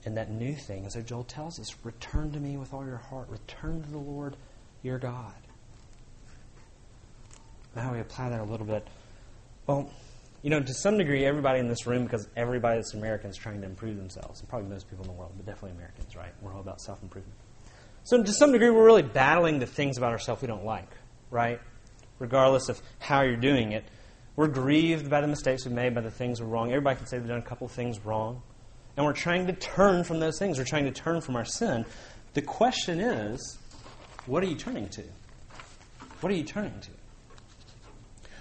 in 0.05 0.14
that 0.14 0.31
new 0.31 0.55
thing. 0.55 0.87
As 0.87 0.94
so 0.94 1.01
Joel 1.01 1.25
tells 1.25 1.59
us, 1.59 1.75
return 1.83 2.31
to 2.33 2.38
me 2.38 2.57
with 2.57 2.73
all 2.73 2.87
your 2.87 2.99
heart, 2.99 3.29
return 3.29 3.83
to 3.83 3.90
the 3.90 3.99
Lord 3.99 4.37
your 4.83 4.99
God. 4.99 5.35
How 7.77 7.93
we 7.93 8.01
apply 8.01 8.31
that 8.31 8.41
a 8.41 8.45
little 8.45 8.67
bit? 8.67 8.87
Well, 9.67 9.91
you 10.43 10.51
know, 10.51 10.61
to 10.61 10.75
some 10.75 10.99
degree, 10.99 11.25
everybody 11.25 11.61
in 11.61 11.69
this 11.69 11.87
room, 11.87 12.05
because 12.05 12.27
everybody 12.37 12.79
that's 12.79 12.95
American 12.95 13.31
is 13.31 13.37
trying 13.37 13.61
to 13.61 13.67
improve 13.67 13.97
themselves, 13.97 14.41
and 14.41 14.49
probably 14.49 14.69
most 14.69 14.89
people 14.89 15.05
in 15.05 15.11
the 15.11 15.17
world, 15.17 15.33
but 15.37 15.47
definitely 15.47 15.77
Americans, 15.77 16.17
right? 16.17 16.33
We're 16.41 16.55
all 16.55 16.61
about 16.61 16.81
self 16.81 17.03
improvement. 17.03 17.37
So, 18.05 18.23
to 18.23 18.33
some 18.33 18.53
degree, 18.53 18.71
we're 18.71 18.85
really 18.85 19.03
battling 19.03 19.59
the 19.59 19.67
things 19.67 19.99
about 19.99 20.13
ourselves 20.13 20.43
we 20.43 20.49
don't 20.49 20.65
like, 20.65 20.89
right? 21.31 21.61
Regardless 22.19 22.69
of 22.69 22.81
how 22.99 23.23
you're 23.23 23.37
doing 23.37 23.73
it. 23.73 23.85
We're 24.37 24.49
grieved 24.49 25.11
by 25.11 25.21
the 25.21 25.27
mistakes 25.27 25.67
we've 25.67 25.75
made, 25.75 25.95
by 25.95 26.01
the 26.01 26.11
things 26.11 26.41
we're 26.41 26.49
wrong. 26.49 26.71
Everybody 26.71 26.97
can 26.97 27.07
say 27.07 27.19
they've 27.19 27.29
done 27.29 27.39
a 27.39 27.43
couple 27.43 27.67
of 27.67 27.73
things 27.73 28.05
wrong. 28.05 28.43
And 28.97 29.05
we're 29.05 29.13
trying 29.13 29.47
to 29.47 29.53
turn 29.53 30.05
from 30.05 30.19
those 30.19 30.39
things. 30.39 30.59
We're 30.59 30.65
trying 30.65 30.87
to 30.87 30.93
turn 30.93 31.21
from 31.21 31.37
our 31.37 31.45
sin. 31.45 31.85
The 32.35 32.43
question 32.43 33.01
is, 33.01 33.59
what 34.27 34.43
are 34.43 34.47
you 34.47 34.57
turning 34.57 34.89
to? 34.91 35.03
What 36.21 36.33
are 36.33 36.37
you 36.37 36.45
turning 36.45 36.79
to? 36.81 36.91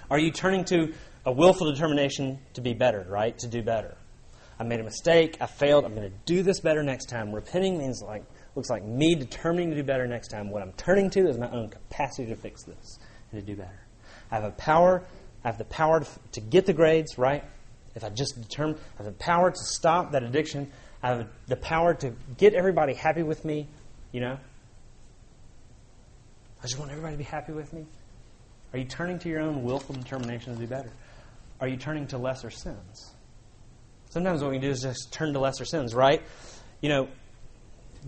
Are 0.10 0.20
you 0.20 0.32
turning 0.32 0.66
to 0.66 0.94
a 1.26 1.32
willful 1.32 1.72
determination 1.72 2.40
to 2.54 2.62
be 2.62 2.74
better, 2.74 3.06
right? 3.08 3.38
To 3.40 3.48
do 3.48 3.62
better. 3.62 3.96
I 4.60 4.64
made 4.64 4.80
a 4.80 4.84
mistake. 4.84 5.38
I 5.40 5.46
failed. 5.46 5.86
I'm 5.86 5.96
going 5.96 6.10
to 6.10 6.18
do 6.26 6.44
this 6.44 6.60
better 6.60 6.84
next 6.84 7.06
time. 7.06 7.32
Repenting 7.32 7.78
means 7.78 8.02
like 8.02 8.24
looks 8.56 8.70
like 8.70 8.84
me 8.84 9.16
determining 9.16 9.70
to 9.70 9.76
do 9.76 9.84
better 9.84 10.08
next 10.08 10.30
time. 10.30 10.50
What 10.50 10.62
I'm 10.62 10.74
turning 10.74 11.10
to 11.12 11.30
is 11.30 11.38
my 11.38 11.50
own 11.50 11.70
capacity 11.70 12.28
to 12.30 12.36
fix 12.36 12.64
this 12.64 13.00
and 13.32 13.40
to 13.40 13.46
do 13.46 13.56
better. 13.56 13.80
I 14.32 14.36
have 14.36 14.44
a 14.44 14.52
power. 14.52 15.04
I 15.46 15.48
have 15.48 15.58
the 15.58 15.66
power 15.66 16.02
to, 16.02 16.08
to 16.34 16.42
get 16.42 16.66
the 16.66 16.74
grades 16.74 17.18
right. 17.18 17.44
If 17.96 18.04
I 18.04 18.10
just 18.10 18.42
determine, 18.42 18.76
I 18.96 19.04
have 19.04 19.06
the 19.06 19.24
power 19.24 19.52
to 19.52 19.58
stop 19.58 20.12
that 20.12 20.24
addiction. 20.24 20.72
I 21.02 21.10
have 21.10 21.28
the 21.48 21.56
power 21.56 21.94
to 21.94 22.14
get 22.38 22.54
everybody 22.54 22.94
happy 22.94 23.24
with 23.24 23.46
me. 23.46 23.68
You 24.12 24.22
know. 24.22 24.38
I 26.60 26.64
just 26.64 26.78
want 26.78 26.92
everybody 26.92 27.14
to 27.14 27.18
be 27.18 27.24
happy 27.24 27.54
with 27.54 27.72
me. 27.72 27.86
Are 28.74 28.80
you 28.80 28.86
turning 28.86 29.20
to 29.20 29.30
your 29.30 29.42
own 29.42 29.64
willful 29.64 29.96
determination 29.96 30.54
to 30.54 30.60
do 30.60 30.68
better? 30.68 30.92
Are 31.60 31.68
you 31.68 31.78
turning 31.78 32.08
to 32.08 32.18
lesser 32.18 32.50
sins? 32.50 33.14
Sometimes 34.10 34.42
what 34.42 34.52
we 34.52 34.60
do 34.60 34.70
is 34.70 34.82
just 34.82 35.12
turn 35.12 35.34
to 35.34 35.40
lesser 35.40 35.66
sins, 35.66 35.94
right? 35.94 36.22
You 36.82 36.90
know, 36.90 37.08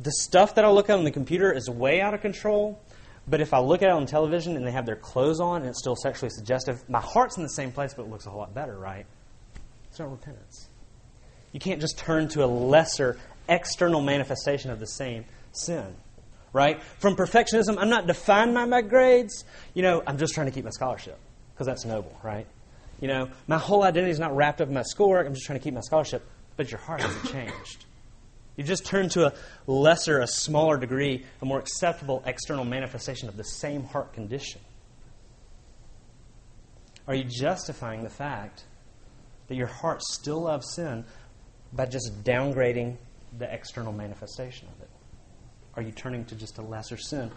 the 0.02 0.12
stuff 0.12 0.56
that 0.56 0.66
I 0.66 0.70
look 0.70 0.90
at 0.90 0.98
on 0.98 1.04
the 1.04 1.12
computer 1.12 1.52
is 1.52 1.70
way 1.70 2.02
out 2.02 2.14
of 2.14 2.22
control, 2.22 2.80
but 3.28 3.42
if 3.42 3.54
I 3.54 3.60
look 3.60 3.82
at 3.82 3.90
it 3.90 3.92
on 3.92 4.06
television 4.06 4.56
and 4.56 4.66
they 4.66 4.72
have 4.72 4.86
their 4.86 4.96
clothes 4.96 5.40
on 5.40 5.62
and 5.62 5.70
it's 5.70 5.80
still 5.80 5.96
sexually 5.96 6.30
suggestive, 6.30 6.88
my 6.90 7.02
heart's 7.02 7.38
in 7.38 7.44
the 7.44 7.50
same 7.50 7.72
place, 7.72 7.94
but 7.94 8.04
it 8.04 8.10
looks 8.10 8.26
a 8.26 8.30
whole 8.30 8.40
lot 8.40 8.54
better, 8.54 8.78
right? 8.78 9.06
It's 9.90 10.00
not 10.00 10.10
repentance. 10.10 10.70
You 11.52 11.60
can't 11.60 11.82
just 11.82 11.98
turn 11.98 12.30
to 12.30 12.44
a 12.44 12.48
lesser 12.48 13.20
external 13.50 14.02
manifestation 14.02 14.72
of 14.72 14.80
the 14.80 14.88
same 14.88 15.26
sin 15.52 15.96
right? 16.54 16.82
From 17.00 17.16
perfectionism, 17.16 17.78
I'm 17.78 17.90
not 17.90 18.08
defined 18.08 18.54
by 18.54 18.66
my 18.66 18.82
grades. 18.82 19.46
You 19.74 19.84
know, 19.84 20.04
I'm 20.06 20.18
just 20.18 20.34
trying 20.34 20.48
to 20.48 20.52
keep 20.52 20.66
my 20.66 20.72
scholarship 20.72 21.18
because 21.54 21.68
that's 21.68 21.86
noble, 21.86 22.18
right? 22.24 22.48
You 23.00 23.08
know, 23.08 23.30
my 23.48 23.58
whole 23.58 23.84
identity 23.84 24.12
is 24.12 24.20
not 24.20 24.36
wrapped 24.36 24.62
up 24.62 24.68
in 24.68 24.74
my 24.74 24.84
schoolwork. 24.84 25.26
I'm 25.26 25.34
just 25.34 25.46
trying 25.46 25.60
to 25.60 25.64
keep 25.64 25.74
my 25.74 25.82
scholarship. 25.82 26.24
But 26.58 26.72
your 26.72 26.80
heart 26.80 27.02
hasn't 27.02 27.32
changed. 27.32 27.86
You 28.58 28.64
just 28.64 28.86
turn 28.86 29.10
to 29.10 29.28
a 29.28 29.34
lesser, 29.66 30.20
a 30.20 30.28
smaller 30.28 30.78
degree, 30.78 31.26
a 31.42 31.46
more 31.46 31.58
acceptable 31.58 32.22
external 32.26 32.66
manifestation 32.66 33.30
of 33.30 33.38
the 33.38 33.44
same 33.44 33.84
heart 33.84 34.14
condition. 34.14 34.62
Are 37.08 37.16
you 37.16 37.24
justifying 37.24 38.04
the 38.04 38.10
fact 38.10 38.66
that 39.48 39.56
your 39.56 39.68
heart 39.68 40.04
still 40.04 40.44
loves 40.44 40.76
sin 40.76 41.06
by 41.74 41.86
just 41.86 42.24
downgrading 42.24 42.98
the 43.38 43.52
external 43.52 43.94
manifestation 43.94 44.68
of 44.68 44.82
it? 44.84 44.90
Are 45.76 45.82
you 45.82 45.92
turning 45.92 46.26
to 46.26 46.36
just 46.36 46.58
a 46.58 46.62
lesser 46.62 46.98
sin? 46.98 47.32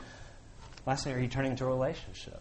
Lastly, 0.86 1.12
are 1.12 1.18
you 1.18 1.28
turning 1.28 1.56
to 1.56 1.64
a 1.64 1.68
relationship? 1.68 2.40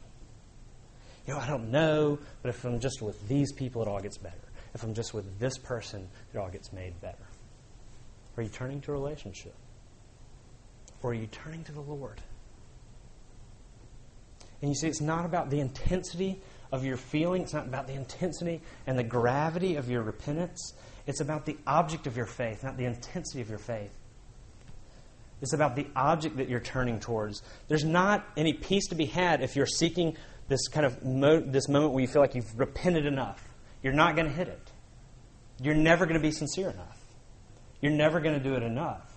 You 1.28 1.34
know, 1.34 1.40
I 1.40 1.48
don't 1.48 1.72
know, 1.72 2.20
but 2.42 2.50
if 2.50 2.64
I'm 2.66 2.80
just 2.80 3.02
with 3.02 3.28
these 3.28 3.54
people, 3.54 3.82
it 3.82 3.88
all 3.88 4.02
gets 4.02 4.18
better. 4.18 4.36
If 4.74 4.84
I'm 4.84 4.94
just 4.94 5.14
with 5.14 5.40
this 5.40 5.58
person, 5.58 6.10
it 6.34 6.38
all 6.38 6.50
gets 6.50 6.74
made 6.74 7.00
better. 7.00 7.26
Are 8.36 8.44
you 8.44 8.50
turning 8.50 8.82
to 8.82 8.92
a 8.92 8.94
relationship? 8.94 9.54
Or 11.02 11.12
are 11.12 11.14
you 11.14 11.28
turning 11.28 11.64
to 11.66 11.72
the 11.72 11.82
Lord? 11.82 12.22
And 14.62 14.70
you 14.70 14.76
see, 14.76 14.88
it's 14.88 15.02
not 15.02 15.26
about 15.26 15.50
the 15.50 15.60
intensity 15.60 16.42
of 16.72 16.84
your 16.84 16.98
feeling, 16.98 17.44
it's 17.44 17.54
not 17.54 17.68
about 17.68 17.86
the 17.86 17.94
intensity 17.94 18.62
and 18.88 18.98
the 18.98 19.04
gravity 19.04 19.76
of 19.76 19.90
your 19.90 20.02
repentance. 20.02 20.74
It's 21.06 21.20
about 21.20 21.46
the 21.46 21.58
object 21.68 22.08
of 22.08 22.18
your 22.18 22.26
faith, 22.26 22.64
not 22.64 22.78
the 22.78 22.86
intensity 22.86 23.42
of 23.42 23.50
your 23.50 23.60
faith. 23.60 23.92
It's 25.42 25.54
about 25.54 25.76
the 25.76 25.88
object 25.96 26.38
that 26.38 26.50
you're 26.50 26.60
turning 26.62 27.00
towards. 27.00 27.42
There's 27.68 27.84
not 27.84 28.26
any 28.38 28.54
peace 28.54 28.88
to 28.88 28.96
be 28.96 29.06
had 29.06 29.42
if 29.42 29.56
you're 29.56 29.66
seeking 29.66 30.16
this 30.48 30.68
kind 30.68 30.86
of 30.86 31.04
mo- 31.04 31.42
this 31.42 31.68
moment 31.68 31.94
where 31.94 32.02
you 32.02 32.08
feel 32.08 32.22
like 32.22 32.36
you've 32.36 32.58
repented 32.58 33.06
enough. 33.06 33.44
You're 33.82 33.94
not 33.94 34.16
going 34.16 34.28
to 34.28 34.34
hit 34.34 34.48
it. 34.48 34.72
you're 35.62 35.76
never 35.76 36.06
going 36.06 36.20
to 36.20 36.22
be 36.22 36.32
sincere 36.32 36.70
enough. 36.70 37.00
You're 37.82 37.92
never 37.92 38.20
going 38.20 38.38
to 38.38 38.44
do 38.44 38.56
it 38.56 38.64
enough. 38.64 39.10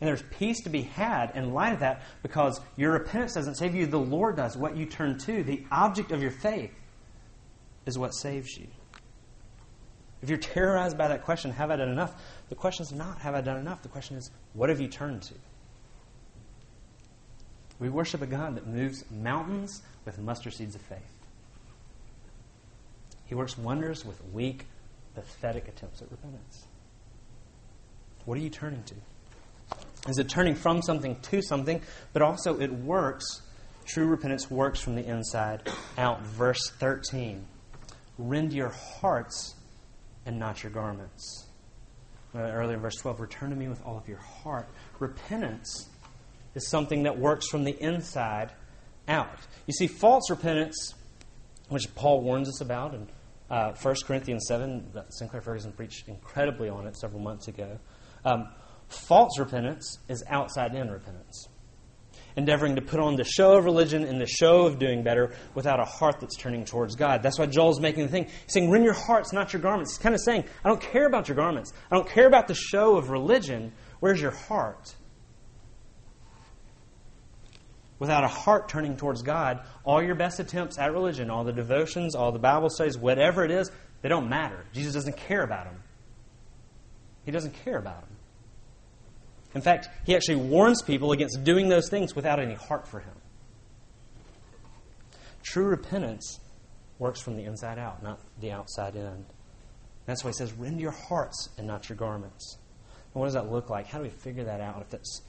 And 0.00 0.08
there's 0.08 0.22
peace 0.36 0.60
to 0.62 0.70
be 0.70 0.82
had 0.82 1.30
in 1.36 1.52
light 1.52 1.72
of 1.74 1.80
that 1.80 2.02
because 2.22 2.60
your 2.76 2.92
repentance 2.92 3.34
doesn't 3.34 3.54
save 3.54 3.74
you, 3.74 3.86
the 3.86 3.98
Lord 3.98 4.36
does. 4.36 4.56
What 4.56 4.76
you 4.76 4.86
turn 4.86 5.18
to, 5.20 5.44
the 5.44 5.64
object 5.70 6.10
of 6.10 6.20
your 6.20 6.32
faith, 6.32 6.72
is 7.86 7.96
what 7.98 8.10
saves 8.10 8.56
you. 8.56 8.66
If 10.22 10.28
you're 10.28 10.38
terrorized 10.38 10.96
by 10.96 11.08
that 11.08 11.24
question, 11.24 11.50
have 11.50 11.70
I 11.70 11.76
done 11.76 11.88
enough? 11.88 12.14
The 12.48 12.54
question 12.54 12.84
is 12.84 12.92
not, 12.92 13.18
have 13.20 13.34
I 13.34 13.40
done 13.40 13.58
enough? 13.58 13.82
The 13.82 13.88
question 13.88 14.16
is, 14.16 14.30
what 14.54 14.68
have 14.68 14.80
you 14.80 14.88
turned 14.88 15.22
to? 15.22 15.34
We 17.80 17.88
worship 17.88 18.22
a 18.22 18.26
God 18.26 18.54
that 18.56 18.66
moves 18.68 19.04
mountains 19.10 19.82
with 20.04 20.18
mustard 20.20 20.54
seeds 20.54 20.76
of 20.76 20.80
faith. 20.82 21.00
He 23.24 23.34
works 23.34 23.58
wonders 23.58 24.04
with 24.04 24.22
weak, 24.32 24.66
pathetic 25.14 25.66
attempts 25.66 26.00
at 26.00 26.10
repentance. 26.10 26.66
What 28.24 28.38
are 28.38 28.40
you 28.40 28.50
turning 28.50 28.84
to? 28.84 28.94
Is 30.08 30.18
it 30.18 30.28
turning 30.28 30.54
from 30.54 30.82
something 30.82 31.16
to 31.16 31.42
something? 31.42 31.82
But 32.12 32.22
also, 32.22 32.60
it 32.60 32.72
works. 32.72 33.42
True 33.84 34.06
repentance 34.06 34.48
works 34.48 34.80
from 34.80 34.94
the 34.94 35.04
inside 35.04 35.68
out. 35.98 36.22
Verse 36.22 36.70
13 36.78 37.44
Rend 38.18 38.52
your 38.52 38.68
hearts 38.68 39.54
and 40.26 40.38
not 40.38 40.62
your 40.62 40.72
garments. 40.72 41.46
Uh, 42.34 42.38
earlier 42.38 42.76
in 42.76 42.80
verse 42.80 42.96
12, 42.96 43.20
return 43.20 43.50
to 43.50 43.56
me 43.56 43.68
with 43.68 43.82
all 43.84 43.96
of 43.96 44.08
your 44.08 44.18
heart. 44.18 44.68
Repentance 44.98 45.88
is 46.54 46.68
something 46.68 47.02
that 47.02 47.18
works 47.18 47.48
from 47.48 47.64
the 47.64 47.76
inside 47.82 48.52
out. 49.08 49.38
You 49.66 49.74
see, 49.74 49.86
false 49.86 50.30
repentance, 50.30 50.94
which 51.68 51.94
Paul 51.94 52.22
warns 52.22 52.48
us 52.48 52.60
about 52.60 52.94
in 52.94 53.08
uh, 53.50 53.74
1 53.74 53.94
Corinthians 54.06 54.46
7, 54.46 54.92
that 54.94 55.12
Sinclair 55.12 55.42
Ferguson 55.42 55.72
preached 55.72 56.08
incredibly 56.08 56.68
on 56.68 56.86
it 56.86 56.96
several 56.96 57.20
months 57.20 57.48
ago. 57.48 57.78
Um, 58.24 58.48
false 58.88 59.38
repentance 59.38 59.98
is 60.08 60.24
outside 60.28 60.74
in 60.74 60.90
repentance 60.90 61.48
endeavoring 62.36 62.76
to 62.76 62.82
put 62.82 63.00
on 63.00 63.16
the 63.16 63.24
show 63.24 63.56
of 63.56 63.64
religion 63.64 64.04
and 64.04 64.20
the 64.20 64.26
show 64.26 64.66
of 64.66 64.78
doing 64.78 65.02
better 65.02 65.34
without 65.54 65.80
a 65.80 65.84
heart 65.84 66.20
that's 66.20 66.36
turning 66.36 66.64
towards 66.64 66.94
God. 66.94 67.22
That's 67.22 67.38
why 67.38 67.46
Joel's 67.46 67.80
making 67.80 68.04
the 68.04 68.10
thing. 68.10 68.24
He's 68.24 68.54
saying, 68.54 68.70
Rend 68.70 68.84
your 68.84 68.94
hearts, 68.94 69.32
not 69.32 69.52
your 69.52 69.62
garments. 69.62 69.92
He's 69.92 70.02
kind 70.02 70.14
of 70.14 70.20
saying, 70.20 70.44
I 70.64 70.68
don't 70.68 70.80
care 70.80 71.06
about 71.06 71.28
your 71.28 71.36
garments. 71.36 71.72
I 71.90 71.96
don't 71.96 72.08
care 72.08 72.26
about 72.26 72.48
the 72.48 72.54
show 72.54 72.96
of 72.96 73.10
religion. 73.10 73.72
Where's 74.00 74.20
your 74.20 74.32
heart? 74.32 74.94
Without 77.98 78.24
a 78.24 78.28
heart 78.28 78.68
turning 78.68 78.96
towards 78.96 79.22
God, 79.22 79.60
all 79.84 80.02
your 80.02 80.16
best 80.16 80.40
attempts 80.40 80.76
at 80.76 80.92
religion, 80.92 81.30
all 81.30 81.44
the 81.44 81.52
devotions, 81.52 82.16
all 82.16 82.32
the 82.32 82.38
Bible 82.38 82.68
studies, 82.68 82.98
whatever 82.98 83.44
it 83.44 83.52
is, 83.52 83.70
they 84.00 84.08
don't 84.08 84.28
matter. 84.28 84.64
Jesus 84.72 84.94
doesn't 84.94 85.16
care 85.16 85.44
about 85.44 85.66
them. 85.66 85.80
He 87.24 87.30
doesn't 87.30 87.54
care 87.64 87.78
about 87.78 88.00
them. 88.00 88.11
In 89.54 89.60
fact, 89.60 89.88
he 90.06 90.14
actually 90.14 90.36
warns 90.36 90.82
people 90.82 91.12
against 91.12 91.44
doing 91.44 91.68
those 91.68 91.88
things 91.90 92.14
without 92.14 92.40
any 92.40 92.54
heart 92.54 92.88
for 92.88 93.00
him. 93.00 93.14
True 95.42 95.66
repentance 95.66 96.40
works 96.98 97.20
from 97.20 97.36
the 97.36 97.44
inside 97.44 97.78
out, 97.78 98.02
not 98.02 98.20
the 98.40 98.52
outside 98.52 98.94
in. 98.96 99.26
That's 100.06 100.24
why 100.24 100.30
he 100.30 100.34
says, 100.34 100.52
rend 100.52 100.80
your 100.80 100.92
hearts 100.92 101.50
and 101.58 101.66
not 101.66 101.88
your 101.88 101.96
garments. 101.96 102.58
And 103.12 103.20
what 103.20 103.26
does 103.26 103.34
that 103.34 103.50
look 103.50 103.68
like? 103.68 103.86
How 103.86 103.98
do 103.98 104.04
we 104.04 104.10
figure 104.10 104.44
that 104.44 104.60
out? 104.60 104.80
If 104.82 104.90
that's, 104.90 105.22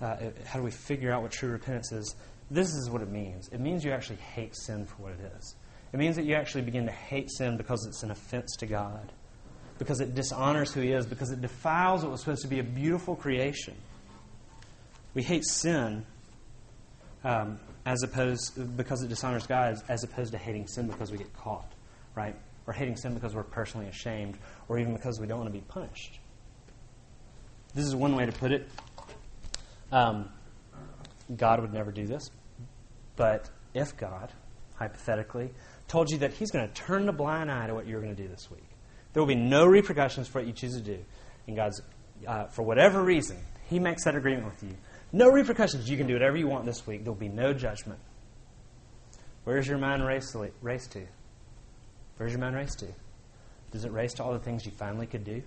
uh, 0.00 0.16
how 0.44 0.58
do 0.58 0.64
we 0.64 0.70
figure 0.70 1.12
out 1.12 1.22
what 1.22 1.30
true 1.30 1.50
repentance 1.50 1.92
is? 1.92 2.14
This 2.50 2.68
is 2.74 2.90
what 2.90 3.00
it 3.00 3.10
means. 3.10 3.48
It 3.48 3.60
means 3.60 3.84
you 3.84 3.92
actually 3.92 4.16
hate 4.16 4.54
sin 4.56 4.84
for 4.84 5.02
what 5.02 5.12
it 5.12 5.32
is. 5.38 5.54
It 5.92 5.98
means 5.98 6.16
that 6.16 6.24
you 6.24 6.34
actually 6.34 6.62
begin 6.62 6.84
to 6.86 6.92
hate 6.92 7.30
sin 7.30 7.56
because 7.56 7.86
it's 7.86 8.02
an 8.02 8.10
offense 8.10 8.54
to 8.56 8.66
God 8.66 9.12
because 9.80 10.00
it 10.00 10.14
dishonors 10.14 10.74
who 10.74 10.82
he 10.82 10.92
is, 10.92 11.06
because 11.06 11.30
it 11.30 11.40
defiles 11.40 12.02
what 12.02 12.12
was 12.12 12.20
supposed 12.20 12.42
to 12.42 12.48
be 12.48 12.58
a 12.58 12.62
beautiful 12.62 13.16
creation. 13.16 13.74
We 15.14 15.22
hate 15.22 15.42
sin 15.46 16.04
um, 17.24 17.58
as 17.86 18.02
opposed 18.02 18.76
because 18.76 19.02
it 19.02 19.08
dishonors 19.08 19.46
God, 19.46 19.78
as, 19.88 20.04
opposed 20.04 20.32
to 20.32 20.38
hating 20.38 20.66
sin 20.66 20.86
because 20.86 21.10
we 21.10 21.16
get 21.16 21.32
caught, 21.32 21.72
right? 22.14 22.36
Or 22.66 22.74
hating 22.74 22.96
sin 22.96 23.14
because 23.14 23.34
we're 23.34 23.42
personally 23.42 23.86
ashamed, 23.86 24.36
or 24.68 24.78
even 24.78 24.92
because 24.92 25.18
we 25.18 25.26
don't 25.26 25.38
want 25.38 25.50
to 25.50 25.58
be 25.58 25.64
punished. 25.66 26.20
This 27.74 27.86
is 27.86 27.96
one 27.96 28.14
way 28.16 28.26
to 28.26 28.32
put 28.32 28.52
it. 28.52 28.68
Um, 29.90 30.28
God 31.34 31.62
would 31.62 31.72
never 31.72 31.90
do 31.90 32.06
this, 32.06 32.30
but 33.16 33.48
if 33.72 33.96
God, 33.96 34.30
hypothetically, 34.74 35.52
told 35.88 36.10
you 36.10 36.18
that 36.18 36.34
He's 36.34 36.50
going 36.50 36.68
to 36.68 36.74
turn 36.74 37.08
a 37.08 37.14
blind 37.14 37.50
eye 37.50 37.66
to 37.66 37.72
what 37.72 37.86
you're 37.86 38.02
going 38.02 38.14
to 38.14 38.22
do 38.22 38.28
this 38.28 38.50
week, 38.50 38.69
there 39.12 39.22
will 39.22 39.28
be 39.28 39.34
no 39.34 39.66
repercussions 39.66 40.28
for 40.28 40.40
what 40.40 40.46
you 40.46 40.52
choose 40.52 40.74
to 40.74 40.80
do. 40.80 40.98
And 41.46 41.56
God's, 41.56 41.82
uh, 42.26 42.46
for 42.46 42.62
whatever 42.62 43.02
reason, 43.02 43.38
He 43.68 43.78
makes 43.78 44.04
that 44.04 44.14
agreement 44.14 44.46
with 44.46 44.62
you. 44.62 44.76
No 45.12 45.28
repercussions. 45.28 45.90
You 45.90 45.96
can 45.96 46.06
do 46.06 46.12
whatever 46.14 46.36
you 46.36 46.46
want 46.46 46.64
this 46.64 46.86
week. 46.86 47.04
There 47.04 47.12
will 47.12 47.18
be 47.18 47.28
no 47.28 47.52
judgment. 47.52 47.98
Where's 49.44 49.66
your 49.66 49.78
mind 49.78 50.06
race? 50.06 50.34
Race 50.60 50.86
to? 50.88 51.06
Where's 52.16 52.32
your 52.32 52.40
mind 52.40 52.54
race 52.54 52.74
to? 52.76 52.86
Does 53.72 53.84
it 53.84 53.92
race 53.92 54.12
to 54.14 54.24
all 54.24 54.32
the 54.32 54.38
things 54.38 54.64
you 54.66 54.72
finally 54.72 55.06
could 55.06 55.24
do? 55.24 55.42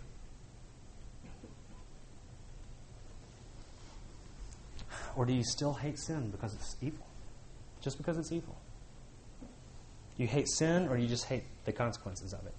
Or 5.15 5.25
do 5.25 5.33
you 5.33 5.43
still 5.43 5.73
hate 5.73 5.99
sin 5.99 6.31
because 6.31 6.53
it's 6.55 6.75
evil? 6.81 7.05
Just 7.81 7.97
because 7.97 8.17
it's 8.17 8.31
evil? 8.31 8.57
You 10.17 10.27
hate 10.27 10.47
sin, 10.49 10.87
or 10.87 10.97
you 10.97 11.07
just 11.07 11.25
hate 11.25 11.43
the 11.65 11.71
consequences 11.71 12.33
of 12.33 12.45
it? 12.45 12.53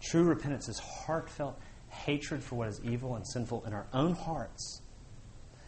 True 0.00 0.24
repentance 0.24 0.68
is 0.68 0.78
heartfelt 0.78 1.58
hatred 1.88 2.42
for 2.42 2.56
what 2.56 2.68
is 2.68 2.80
evil 2.84 3.16
and 3.16 3.26
sinful 3.26 3.64
in 3.66 3.72
our 3.72 3.86
own 3.92 4.14
hearts. 4.14 4.82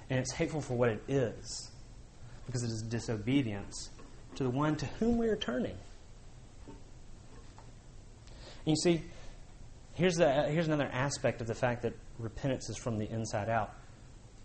And 0.08 0.18
it's 0.18 0.32
hateful 0.32 0.60
for 0.60 0.74
what 0.74 0.88
it 0.88 1.02
is, 1.08 1.70
because 2.46 2.62
it 2.62 2.70
is 2.70 2.82
disobedience 2.82 3.90
to 4.36 4.44
the 4.44 4.50
one 4.50 4.76
to 4.76 4.86
whom 4.98 5.18
we 5.18 5.28
are 5.28 5.36
turning. 5.36 5.76
And 8.66 8.66
you 8.66 8.76
see, 8.76 9.02
here's, 9.94 10.16
the, 10.16 10.44
here's 10.44 10.66
another 10.66 10.90
aspect 10.92 11.40
of 11.40 11.46
the 11.46 11.54
fact 11.54 11.82
that 11.82 11.94
repentance 12.18 12.68
is 12.68 12.76
from 12.76 12.98
the 12.98 13.10
inside 13.10 13.48
out. 13.48 13.74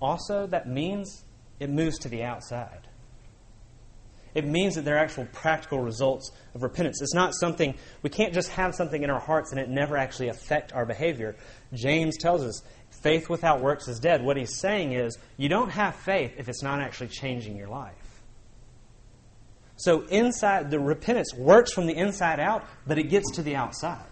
Also, 0.02 0.48
that 0.48 0.68
means 0.68 1.24
it 1.60 1.70
moves 1.70 1.98
to 2.00 2.10
the 2.10 2.24
outside 2.24 2.88
it 4.36 4.46
means 4.46 4.76
that 4.76 4.84
there 4.84 4.96
are 4.96 5.00
actual 5.00 5.26
practical 5.32 5.80
results 5.80 6.30
of 6.54 6.62
repentance. 6.62 7.02
It's 7.02 7.14
not 7.14 7.34
something, 7.34 7.74
we 8.04 8.10
can't 8.10 8.34
just 8.34 8.50
have 8.50 8.76
something 8.76 9.02
in 9.02 9.10
our 9.10 9.20
hearts 9.20 9.52
and 9.52 9.60
it 9.60 9.70
never 9.70 9.98
actually 9.98 10.28
affect 10.28 10.74
our 10.74 10.86
behavior. 10.86 11.38
James 11.74 12.18
tells 12.18 12.44
us 12.44 12.62
faith 13.02 13.30
without 13.30 13.62
works 13.62 13.88
is 13.88 13.98
dead. 13.98 14.24
What 14.24 14.36
he's 14.36 14.60
saying 14.60 14.92
is 14.92 15.18
you 15.38 15.48
don't 15.48 15.70
have 15.70 15.96
faith 15.96 16.34
if 16.38 16.50
it's 16.50 16.62
not 16.62 16.82
actually 16.82 17.08
changing 17.08 17.56
your 17.56 17.70
life. 17.70 17.94
So 19.78 20.02
inside 20.08 20.70
the 20.70 20.80
repentance 20.80 21.34
works 21.34 21.74
from 21.74 21.86
the 21.86 21.96
inside 21.96 22.40
out, 22.40 22.66
but 22.86 22.98
it 22.98 23.10
gets 23.10 23.32
to 23.36 23.42
the 23.42 23.56
outside. 23.56 24.06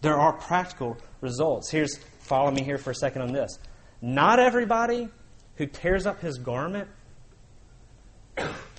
There 0.00 0.18
are 0.18 0.32
practical 0.32 0.96
results. 1.20 1.70
Here's 1.70 1.98
follow 2.20 2.50
me 2.50 2.62
here 2.62 2.78
for 2.78 2.90
a 2.90 2.94
second 2.94 3.22
on 3.22 3.32
this. 3.32 3.58
Not 4.00 4.38
everybody 4.38 5.08
who 5.56 5.66
tears 5.66 6.06
up 6.06 6.20
his 6.20 6.38
garment 6.38 6.88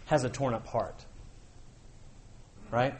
has 0.05 0.23
a 0.23 0.29
torn 0.29 0.53
up 0.53 0.67
heart. 0.67 1.05
Right? 2.71 2.95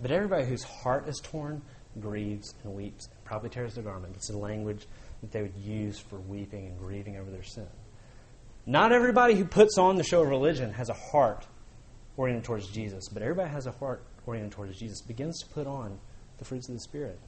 But 0.00 0.10
everybody 0.10 0.44
whose 0.44 0.62
heart 0.62 1.08
is 1.08 1.20
torn 1.22 1.62
grieves 2.00 2.54
and 2.64 2.74
weeps 2.74 3.06
and 3.06 3.24
probably 3.24 3.50
tears 3.50 3.74
their 3.74 3.84
garment. 3.84 4.14
It's 4.16 4.28
the 4.28 4.38
language 4.38 4.86
that 5.20 5.32
they 5.32 5.42
would 5.42 5.56
use 5.56 5.98
for 5.98 6.16
weeping 6.16 6.66
and 6.66 6.78
grieving 6.78 7.16
over 7.16 7.30
their 7.30 7.42
sin. 7.42 7.66
Not 8.66 8.92
everybody 8.92 9.34
who 9.34 9.44
puts 9.44 9.78
on 9.78 9.96
the 9.96 10.04
show 10.04 10.22
of 10.22 10.28
religion 10.28 10.72
has 10.74 10.90
a 10.90 10.94
heart 10.94 11.46
oriented 12.16 12.44
towards 12.44 12.68
Jesus, 12.68 13.08
but 13.08 13.22
everybody 13.22 13.50
has 13.50 13.66
a 13.66 13.72
heart 13.72 14.02
oriented 14.26 14.52
towards 14.52 14.78
Jesus, 14.78 15.00
begins 15.00 15.40
to 15.40 15.46
put 15.46 15.66
on 15.66 15.98
the 16.38 16.44
fruits 16.44 16.68
of 16.68 16.74
the 16.74 16.80
Spirit. 16.80 17.18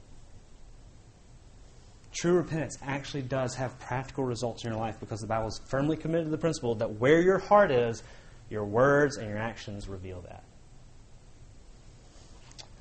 True 2.13 2.33
repentance 2.33 2.77
actually 2.83 3.23
does 3.23 3.55
have 3.55 3.79
practical 3.79 4.25
results 4.25 4.63
in 4.63 4.71
your 4.71 4.79
life 4.79 4.99
because 4.99 5.21
the 5.21 5.27
Bible 5.27 5.47
is 5.47 5.61
firmly 5.69 5.95
committed 5.95 6.25
to 6.25 6.31
the 6.31 6.37
principle 6.37 6.75
that 6.75 6.99
where 6.99 7.21
your 7.21 7.39
heart 7.39 7.71
is, 7.71 8.03
your 8.51 8.65
words 8.65 9.17
and 9.17 9.27
your 9.29 9.37
actions 9.37 9.87
reveal 9.87 10.21
that. 10.21 10.43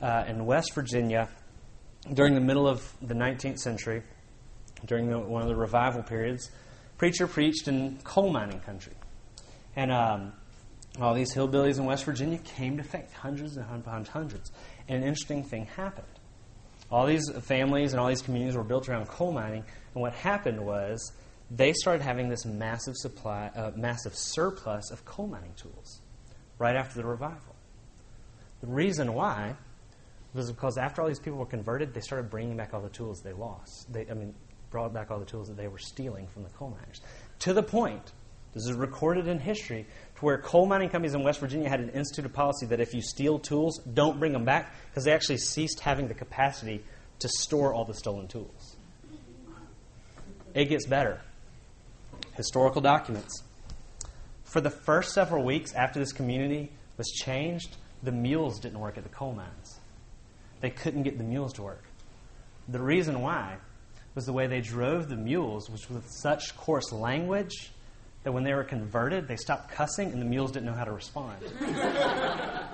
Uh, 0.02 0.24
in 0.26 0.44
West 0.44 0.74
Virginia, 0.74 1.28
during 2.12 2.34
the 2.34 2.40
middle 2.40 2.66
of 2.66 2.92
the 3.00 3.14
19th 3.14 3.58
century, 3.58 4.02
during 4.86 5.08
the, 5.08 5.18
one 5.18 5.42
of 5.42 5.48
the 5.48 5.54
revival 5.54 6.02
periods, 6.02 6.50
preacher 6.98 7.26
preached 7.26 7.68
in 7.68 7.98
coal 8.02 8.32
mining 8.32 8.60
country. 8.60 8.94
And 9.76 9.92
um, 9.92 10.32
all 11.00 11.14
these 11.14 11.32
hillbillies 11.34 11.78
in 11.78 11.84
West 11.84 12.04
Virginia 12.04 12.38
came 12.38 12.76
to 12.78 12.82
faith, 12.82 13.12
hundreds 13.12 13.56
and 13.56 13.66
hundreds. 14.08 14.50
And 14.88 15.02
an 15.02 15.08
interesting 15.08 15.44
thing 15.44 15.66
happened. 15.66 16.06
All 16.90 17.06
these 17.06 17.30
families 17.42 17.92
and 17.92 18.00
all 18.00 18.08
these 18.08 18.22
communities 18.22 18.56
were 18.56 18.64
built 18.64 18.88
around 18.88 19.06
coal 19.06 19.30
mining, 19.30 19.64
and 19.94 20.02
what 20.02 20.12
happened 20.12 20.60
was 20.60 21.12
they 21.50 21.72
started 21.72 22.02
having 22.02 22.28
this 22.28 22.44
massive 22.46 22.96
supply, 22.96 23.50
uh, 23.56 23.72
massive 23.74 24.14
surplus 24.14 24.90
of 24.90 25.04
coal 25.04 25.26
mining 25.26 25.54
tools 25.56 26.00
right 26.58 26.76
after 26.76 27.00
the 27.00 27.06
revival. 27.06 27.56
The 28.60 28.68
reason 28.68 29.14
why 29.14 29.56
was 30.32 30.52
because 30.52 30.78
after 30.78 31.02
all 31.02 31.08
these 31.08 31.18
people 31.18 31.38
were 31.38 31.46
converted, 31.46 31.92
they 31.92 32.00
started 32.00 32.30
bringing 32.30 32.56
back 32.56 32.72
all 32.72 32.80
the 32.80 32.88
tools 32.88 33.20
they 33.22 33.32
lost. 33.32 33.92
They, 33.92 34.06
I 34.08 34.14
mean, 34.14 34.34
brought 34.70 34.94
back 34.94 35.10
all 35.10 35.18
the 35.18 35.24
tools 35.24 35.48
that 35.48 35.56
they 35.56 35.66
were 35.66 35.78
stealing 35.78 36.28
from 36.28 36.44
the 36.44 36.50
coal 36.50 36.70
miners. 36.70 37.00
To 37.40 37.52
the 37.52 37.62
point, 37.62 38.12
this 38.54 38.66
is 38.66 38.72
recorded 38.72 39.26
in 39.26 39.40
history, 39.40 39.86
to 40.16 40.24
where 40.24 40.38
coal 40.38 40.66
mining 40.66 40.88
companies 40.88 41.14
in 41.14 41.24
West 41.24 41.40
Virginia 41.40 41.68
had 41.68 41.80
an 41.80 41.90
instituted 41.90 42.32
policy 42.32 42.66
that 42.66 42.80
if 42.80 42.94
you 42.94 43.02
steal 43.02 43.38
tools, 43.38 43.78
don't 43.78 44.20
bring 44.20 44.32
them 44.32 44.44
back 44.44 44.74
because 44.90 45.04
they 45.04 45.12
actually 45.12 45.38
ceased 45.38 45.80
having 45.80 46.06
the 46.06 46.14
capacity 46.14 46.84
to 47.18 47.28
store 47.28 47.74
all 47.74 47.84
the 47.84 47.94
stolen 47.94 48.28
tools. 48.28 48.76
It 50.54 50.66
gets 50.66 50.86
better. 50.86 51.20
Historical 52.40 52.80
documents. 52.80 53.42
For 54.44 54.62
the 54.62 54.70
first 54.70 55.12
several 55.12 55.44
weeks 55.44 55.74
after 55.74 56.00
this 56.00 56.10
community 56.10 56.72
was 56.96 57.10
changed, 57.10 57.76
the 58.02 58.12
mules 58.12 58.58
didn't 58.58 58.80
work 58.80 58.96
at 58.96 59.02
the 59.02 59.10
coal 59.10 59.34
mines. 59.34 59.78
They 60.62 60.70
couldn't 60.70 61.02
get 61.02 61.18
the 61.18 61.24
mules 61.24 61.52
to 61.54 61.62
work. 61.62 61.84
The 62.66 62.80
reason 62.80 63.20
why 63.20 63.58
was 64.14 64.24
the 64.24 64.32
way 64.32 64.46
they 64.46 64.62
drove 64.62 65.10
the 65.10 65.16
mules 65.16 65.68
which 65.68 65.90
was 65.90 66.02
with 66.02 66.10
such 66.10 66.56
coarse 66.56 66.92
language 66.92 67.72
that 68.22 68.32
when 68.32 68.42
they 68.42 68.54
were 68.54 68.64
converted, 68.64 69.28
they 69.28 69.36
stopped 69.36 69.70
cussing 69.70 70.10
and 70.10 70.22
the 70.22 70.26
mules 70.26 70.50
didn't 70.50 70.64
know 70.64 70.72
how 70.72 70.84
to 70.84 70.92
respond. 70.92 71.36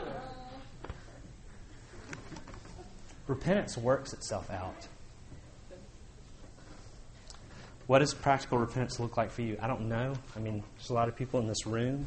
Repentance 3.26 3.76
works 3.76 4.12
itself 4.12 4.48
out. 4.48 4.86
What 7.86 8.00
does 8.00 8.14
practical 8.14 8.58
repentance 8.58 8.98
look 8.98 9.16
like 9.16 9.30
for 9.30 9.42
you? 9.42 9.56
I 9.60 9.68
don't 9.68 9.88
know. 9.88 10.14
I 10.34 10.40
mean, 10.40 10.64
there's 10.76 10.90
a 10.90 10.94
lot 10.94 11.08
of 11.08 11.14
people 11.14 11.38
in 11.40 11.46
this 11.46 11.66
room. 11.66 12.06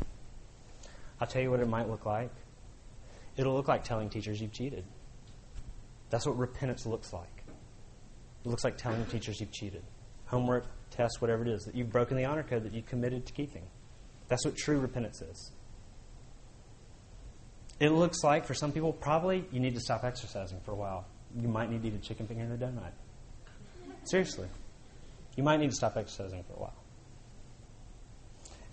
I'll 1.22 1.28
tell 1.28 1.42
you 1.42 1.52
what 1.52 1.62
it 1.62 1.68
might 1.68 1.90
look 1.90 2.06
like. 2.06 2.32
It'll 3.38 3.54
look 3.54 3.70
like 3.70 3.84
telling 3.86 4.10
teachers 4.10 4.42
you've 4.42 4.52
cheated. 4.52 4.84
That's 6.10 6.26
what 6.26 6.38
repentance 6.38 6.86
looks 6.86 7.14
like. 7.14 7.46
It 8.44 8.50
looks 8.50 8.64
like 8.64 8.78
telling 8.78 9.06
teachers 9.06 9.40
you've 9.40 9.52
cheated. 9.52 9.84
Homework, 10.26 10.66
test, 10.90 11.22
whatever 11.22 11.44
it 11.44 11.50
is, 11.50 11.64
that 11.64 11.76
you've 11.76 11.92
broken 11.92 12.18
the 12.18 12.26
honor 12.26 12.44
code 12.44 12.64
that 12.64 12.74
you 12.74 12.82
committed 12.82 13.26
to 13.26 13.34
keeping. 13.34 13.64
That's 14.28 14.46
what 14.46 14.58
true 14.58 14.80
repentance 14.80 15.22
is. 15.22 15.52
It 17.80 17.90
looks 17.90 18.24
like, 18.24 18.46
for 18.46 18.54
some 18.54 18.74
people, 18.74 18.92
probably 18.92 19.46
you 19.52 19.60
need 19.62 19.76
to 19.76 19.80
stop 19.80 20.04
exercising 20.04 20.60
for 20.66 20.72
a 20.72 20.76
while. 20.76 21.06
You 21.40 21.48
might 21.48 21.72
need 21.72 21.82
to 21.84 21.88
eat 21.88 21.94
a 21.94 22.00
chicken 22.00 22.28
finger 22.28 22.44
and 22.44 22.52
a 22.62 22.66
donut. 22.66 22.92
Seriously. 24.04 24.48
You 25.40 25.44
might 25.44 25.62
need 25.62 25.70
to 25.70 25.76
stop 25.76 25.96
exercising 25.96 26.44
for 26.44 26.52
a 26.56 26.60
while. 26.60 26.84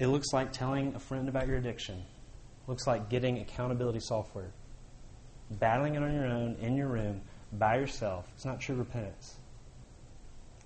It 0.01 0.09
looks 0.09 0.33
like 0.33 0.53
telling 0.53 0.97
a 0.97 0.99
friend 0.99 1.29
about 1.29 1.47
your 1.47 1.59
addiction. 1.59 2.03
Looks 2.67 2.89
like 2.89 3.09
getting 3.09 3.39
accountability 3.39 4.01
software. 4.01 4.51
Battling 5.49 5.95
it 5.95 6.03
on 6.03 6.13
your 6.13 6.27
own, 6.27 6.57
in 6.57 6.75
your 6.75 6.89
room, 6.89 7.21
by 7.53 7.77
yourself. 7.77 8.27
It's 8.35 8.45
not 8.45 8.61
true 8.61 8.75
repentance. 8.75 9.37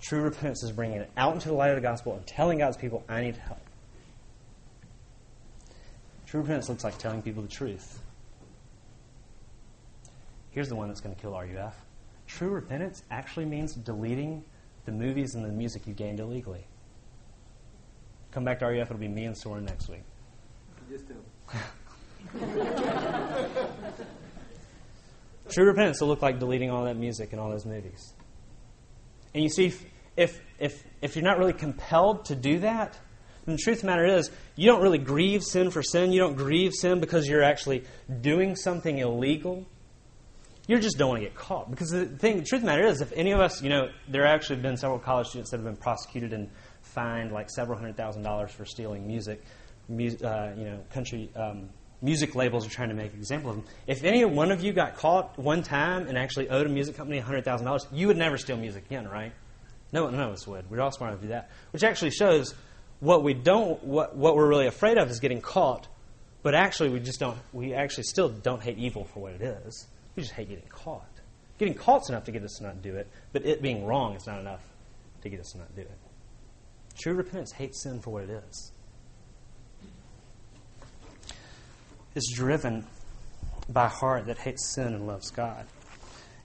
True 0.01 0.23
repentance 0.23 0.65
is 0.65 0.73
bringing 0.73 1.03
it 1.03 1.11
out 1.19 1.35
into 1.35 1.49
the 1.49 1.55
light 1.55 1.69
of 1.69 1.77
the 1.77 1.83
gospel 1.83 2.15
and 2.15 2.27
telling 2.27 2.61
God's 2.61 2.79
people, 2.79 3.05
I 3.07 3.21
need 3.21 3.37
help. 3.37 3.61
True 6.25 6.41
repentance 6.41 6.71
looks 6.71 6.83
like 6.83 6.97
telling 6.97 7.21
people 7.21 7.43
the 7.43 7.49
truth. 7.51 8.01
Here's 10.53 10.71
the 10.71 10.77
one 10.77 10.89
that's 10.89 11.03
going 11.03 11.15
to 11.15 11.21
kill 11.21 11.39
RUF. 11.39 11.77
True 12.27 12.49
repentance 12.49 13.03
actually 13.11 13.45
means 13.45 13.75
deleting 13.75 14.45
the 14.85 14.93
movies 14.93 15.35
and 15.35 15.45
the 15.45 15.49
music 15.49 15.87
you 15.87 15.95
gained 15.95 16.21
illegally. 16.21 16.67
Come 18.33 18.45
back 18.45 18.61
to 18.61 18.67
RUF, 18.67 18.87
it'll 18.87 18.99
be 18.99 19.09
me 19.09 19.25
and 19.25 19.37
Soren 19.37 19.65
next 19.65 19.89
week. 19.89 20.05
Just 20.89 21.07
do. 21.09 21.15
True 25.51 25.67
repentance 25.67 26.01
will 26.01 26.09
look 26.09 26.23
like 26.23 26.39
deleting 26.39 26.71
all 26.71 26.85
that 26.85 26.97
music 26.97 27.33
and 27.33 27.41
all 27.41 27.51
those 27.51 27.67
movies. 27.67 28.15
And 29.35 29.43
you 29.43 29.49
see, 29.49 29.73
if, 30.17 30.41
if, 30.59 30.85
if 31.03 31.17
you're 31.17 31.25
not 31.25 31.39
really 31.39 31.53
compelled 31.53 32.27
to 32.27 32.37
do 32.37 32.61
that, 32.61 32.97
then 33.45 33.57
the 33.57 33.63
truth 33.63 33.79
of 33.79 33.83
the 33.83 33.87
matter 33.89 34.07
is, 34.07 34.31
you 34.55 34.67
don't 34.67 34.83
really 34.83 34.99
grieve 34.99 35.43
sin 35.43 35.71
for 35.71 35.83
sin. 35.83 36.13
You 36.13 36.21
don't 36.21 36.37
grieve 36.37 36.73
sin 36.73 37.01
because 37.01 37.27
you're 37.27 37.43
actually 37.43 37.85
doing 38.21 38.55
something 38.55 38.99
illegal. 38.99 39.67
You 40.71 40.79
just 40.79 40.99
don't 40.99 41.09
want 41.09 41.21
to 41.21 41.27
get 41.27 41.35
caught. 41.35 41.69
Because 41.69 41.91
the 41.91 42.07
thing, 42.07 42.37
the 42.37 42.45
truth 42.45 42.61
of 42.61 42.67
the 42.67 42.67
matter 42.67 42.87
is, 42.87 43.01
if 43.01 43.11
any 43.17 43.33
of 43.33 43.41
us, 43.41 43.61
you 43.61 43.69
know, 43.69 43.91
there 44.07 44.25
have 44.25 44.37
actually 44.37 44.61
been 44.61 44.77
several 44.77 45.01
college 45.01 45.27
students 45.27 45.51
that 45.51 45.57
have 45.57 45.65
been 45.65 45.75
prosecuted 45.75 46.33
and 46.33 46.49
fined 46.83 47.33
like 47.33 47.51
several 47.51 47.77
hundred 47.77 47.97
thousand 47.97 48.23
dollars 48.23 48.53
for 48.53 48.65
stealing 48.65 49.05
music, 49.05 49.43
mu- 49.89 50.17
uh, 50.23 50.53
you 50.57 50.67
know, 50.67 50.79
country 50.95 51.29
um, 51.35 51.71
music 52.03 52.37
labels 52.37 52.65
are 52.65 52.71
trying 52.71 52.89
to 52.89 52.95
make 52.95 53.13
an 53.13 53.19
example 53.19 53.51
of 53.51 53.57
them. 53.57 53.65
If 53.89 54.05
any 54.05 54.25
one 54.25 54.53
of 54.53 54.63
you 54.63 54.73
got 54.73 54.97
caught 54.97 55.37
one 55.37 55.65
time 55.65 56.07
and 56.07 56.17
actually 56.17 56.49
owed 56.51 56.67
a 56.67 56.71
music 56.71 56.97
company 56.97 57.21
$100,000, 57.21 57.87
you 57.91 58.07
would 58.07 58.17
never 58.17 58.39
steal 58.39 58.57
music 58.57 58.87
again, 58.87 59.09
right? 59.09 59.33
No, 59.91 60.09
none 60.09 60.21
of 60.21 60.33
us 60.33 60.47
would. 60.47 60.71
We're 60.71 60.83
all 60.83 60.93
smart 60.93 61.11
enough 61.11 61.23
to 61.23 61.27
do 61.27 61.33
that. 61.33 61.51
Which 61.73 61.83
actually 61.83 62.13
shows 62.13 62.55
what 63.01 63.25
we 63.25 63.35
don't, 63.35 63.83
what, 63.83 64.15
what 64.15 64.37
we're 64.37 64.49
really 64.49 64.69
afraid 64.69 64.99
of 64.99 65.11
is 65.11 65.19
getting 65.19 65.41
caught, 65.41 65.89
but 66.45 66.55
actually 66.55 66.91
we 66.91 67.01
just 67.01 67.19
don't, 67.19 67.39
we 67.53 67.75
actually 67.75 68.05
still 68.05 68.29
don't 68.29 68.63
hate 68.63 68.79
evil 68.79 69.05
for 69.07 69.19
what 69.19 69.33
it 69.33 69.43
is. 69.43 69.89
We 70.17 70.23
just 70.23 70.35
hate 70.35 70.49
getting 70.49 70.69
caught. 70.69 71.07
Getting 71.59 71.75
caught's 71.75 72.09
enough 72.09 72.25
to 72.25 72.33
get 72.33 72.43
us 72.43 72.57
to 72.59 72.65
not 72.65 72.83
do 72.83 72.97
it, 72.97 73.09
but 73.33 73.45
it 73.45 73.63
being 73.63 73.85
wrong 73.85 74.17
is 74.17 74.27
not 74.27 74.41
enough 74.41 74.63
to 75.23 75.29
get 75.29 75.41
us 75.41 75.51
to 75.53 75.59
not 75.59 75.75
do 75.75 75.83
it. 75.83 75.99
True 76.99 77.15
repentance 77.15 77.53
hates 77.53 77.83
sin 77.83 78.01
for 78.01 78.11
what 78.11 78.25
it 78.25 78.31
is. 78.31 78.73
It's 82.15 82.33
driven 82.35 82.87
by 83.69 83.87
a 83.87 83.89
heart 83.89 84.27
that 84.27 84.39
hates 84.39 84.75
sin 84.75 84.95
and 84.95 85.07
loves 85.07 85.31
God. 85.31 85.67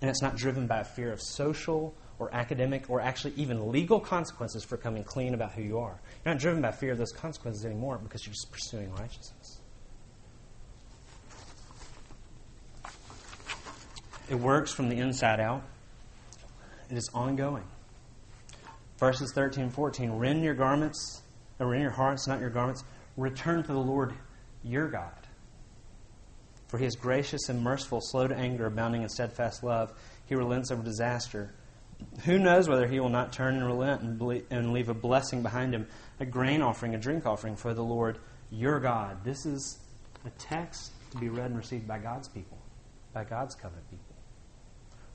And 0.02 0.10
it's 0.10 0.22
not 0.22 0.36
driven 0.36 0.68
by 0.68 0.80
a 0.80 0.84
fear 0.84 1.12
of 1.12 1.22
social 1.22 1.96
or 2.20 2.34
academic 2.34 2.90
or 2.90 3.02
actually 3.02 3.34
even 3.36 3.72
legal 3.72 4.00
consequences 4.00 4.64
for 4.64 4.78
coming 4.78 5.04
clean 5.04 5.34
about 5.34 5.54
who 5.54 5.64
you 5.64 5.80
are. 5.80 6.00
You're 6.24 6.34
not 6.34 6.40
driven 6.40 6.62
by 6.62 6.72
fear 6.72 6.92
of 6.92 6.98
those 6.98 7.12
consequences 7.12 7.66
anymore 7.66 7.98
because 7.98 8.26
you're 8.26 8.34
just 8.34 8.52
pursuing 8.52 8.92
righteousness. 8.92 9.60
It 14.30 14.36
works 14.36 14.74
from 14.74 14.90
the 14.90 14.98
inside 14.98 15.40
out. 15.40 15.64
It 16.90 16.98
is 16.98 17.10
ongoing. 17.14 17.66
Verses 18.98 19.32
13 19.34 19.66
and 19.66 19.74
14 19.74 20.12
rend 20.12 20.44
your 20.44 20.54
garments, 20.54 21.22
or 21.60 21.68
rend 21.68 21.84
your 21.84 21.92
hearts, 21.92 22.28
not 22.28 22.40
your 22.40 22.50
garments. 22.50 22.84
Return 23.18 23.62
to 23.64 23.74
the 23.74 23.80
Lord 23.80 24.14
your 24.64 24.90
God. 24.90 25.12
For 26.68 26.78
he 26.78 26.86
is 26.86 26.96
gracious 26.96 27.50
and 27.50 27.62
merciful, 27.62 28.00
slow 28.02 28.28
to 28.28 28.36
anger, 28.36 28.66
abounding 28.66 29.04
in 29.04 29.10
steadfast 29.10 29.64
love. 29.64 29.94
He 30.26 30.36
relents 30.36 30.72
over 30.72 30.82
disaster. 30.82 31.54
Who 32.26 32.40
knows 32.40 32.68
whether 32.68 32.88
he 32.88 33.00
will 33.00 33.10
not 33.10 33.32
turn 33.32 33.56
and 33.56 33.66
relent 33.66 34.02
and, 34.02 34.18
ble- 34.18 34.42
and 34.50 34.74
leave 34.74 34.90
a 34.90 34.94
blessing 34.94 35.44
behind 35.44 35.74
him, 35.74 35.88
a 36.20 36.26
grain 36.26 36.62
offering, 36.62 36.96
a 36.96 36.98
drink 36.98 37.26
offering 37.26 37.56
for 37.56 37.74
the 37.74 37.84
Lord 37.84 38.20
your 38.50 38.80
God. 38.80 39.24
This 39.24 39.46
is 39.46 39.80
a 40.26 40.30
text 40.32 40.92
to 41.12 41.18
be 41.18 41.30
read 41.30 41.48
and 41.48 41.58
received 41.58 41.88
by 41.88 42.00
God's 42.00 42.28
people, 42.28 42.58
by 43.14 43.24
God's 43.24 43.56
covenant 43.56 43.90
people. 43.90 44.15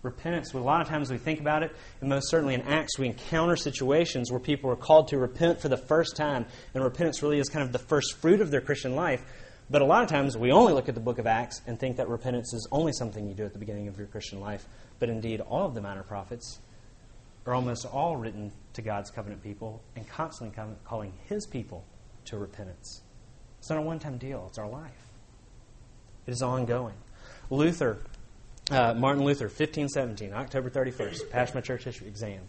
Repentance, 0.02 0.54
a 0.54 0.58
lot 0.58 0.80
of 0.80 0.88
times 0.88 1.10
we 1.10 1.18
think 1.18 1.40
about 1.40 1.62
it, 1.62 1.76
and 2.00 2.08
most 2.08 2.30
certainly 2.30 2.54
in 2.54 2.62
Acts, 2.62 2.98
we 2.98 3.06
encounter 3.06 3.54
situations 3.54 4.30
where 4.30 4.40
people 4.40 4.70
are 4.70 4.76
called 4.76 5.08
to 5.08 5.18
repent 5.18 5.60
for 5.60 5.68
the 5.68 5.76
first 5.76 6.16
time, 6.16 6.46
and 6.72 6.82
repentance 6.82 7.22
really 7.22 7.38
is 7.38 7.50
kind 7.50 7.62
of 7.62 7.72
the 7.72 7.78
first 7.78 8.16
fruit 8.16 8.40
of 8.40 8.50
their 8.50 8.62
Christian 8.62 8.96
life. 8.96 9.22
But 9.68 9.82
a 9.82 9.84
lot 9.84 10.02
of 10.02 10.08
times 10.08 10.36
we 10.36 10.52
only 10.52 10.72
look 10.72 10.88
at 10.88 10.94
the 10.94 11.00
book 11.00 11.18
of 11.18 11.26
Acts 11.26 11.60
and 11.66 11.78
think 11.78 11.96
that 11.98 12.08
repentance 12.08 12.52
is 12.54 12.66
only 12.72 12.92
something 12.92 13.28
you 13.28 13.34
do 13.34 13.44
at 13.44 13.52
the 13.52 13.58
beginning 13.58 13.88
of 13.88 13.98
your 13.98 14.06
Christian 14.06 14.40
life. 14.40 14.66
But 14.98 15.10
indeed, 15.10 15.40
all 15.42 15.66
of 15.66 15.74
the 15.74 15.80
minor 15.80 16.02
prophets 16.02 16.58
are 17.46 17.54
almost 17.54 17.86
all 17.86 18.16
written 18.16 18.52
to 18.72 18.82
God's 18.82 19.10
covenant 19.10 19.42
people 19.42 19.82
and 19.96 20.08
constantly 20.08 20.56
calling 20.84 21.12
his 21.28 21.46
people 21.46 21.84
to 22.24 22.38
repentance. 22.38 23.02
It's 23.58 23.70
not 23.70 23.78
a 23.78 23.82
one 23.82 23.98
time 23.98 24.18
deal, 24.18 24.46
it's 24.48 24.58
our 24.58 24.68
life. 24.68 25.06
It 26.26 26.32
is 26.32 26.42
ongoing. 26.42 26.94
Luther, 27.50 27.98
uh, 28.70 28.94
Martin 28.94 29.24
Luther, 29.24 29.46
1517, 29.46 30.32
October 30.32 30.70
31st, 30.70 31.30
passed 31.30 31.54
my 31.54 31.60
church 31.60 31.84
history 31.84 32.08
exam. 32.08 32.42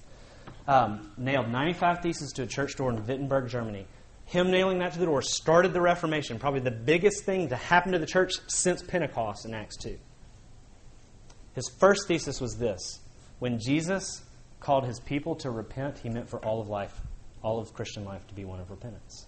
Um, 0.68 1.12
nailed 1.18 1.50
95 1.50 2.02
theses 2.02 2.32
to 2.34 2.44
a 2.44 2.48
church 2.48 2.76
door 2.76 2.92
in 2.92 3.06
Wittenberg, 3.06 3.50
Germany 3.50 3.86
him 4.32 4.50
nailing 4.50 4.80
that 4.80 4.94
to 4.94 5.00
the 5.00 5.06
door 5.06 5.22
started 5.22 5.74
the 5.74 5.82
Reformation, 5.82 6.40
probably 6.40 6.62
the 6.62 6.72
biggest 6.72 7.26
thing 7.26 7.50
to 7.50 7.58
happen 7.58 7.92
to 7.92 8.00
the 8.00 8.06
church 8.06 8.32
since 8.48 8.82
Pentecost 8.82 9.46
in 9.46 9.54
Acts 9.54 9.76
2. 9.78 10.00
His 11.54 11.70
first 11.80 12.08
thesis 12.08 12.40
was 12.40 12.56
this 12.56 13.02
when 13.40 13.60
Jesus 13.60 14.24
called 14.62 14.86
his 14.86 15.02
people 15.02 15.36
to 15.36 15.52
repent, 15.52 15.98
he 15.98 16.08
meant 16.08 16.30
for 16.30 16.40
all 16.46 16.62
of 16.62 16.70
life, 16.70 17.02
all 17.44 17.60
of 17.60 17.74
Christian 17.74 18.06
life, 18.06 18.26
to 18.28 18.34
be 18.34 18.46
one 18.46 18.62
of 18.62 18.72
repentance. 18.72 19.26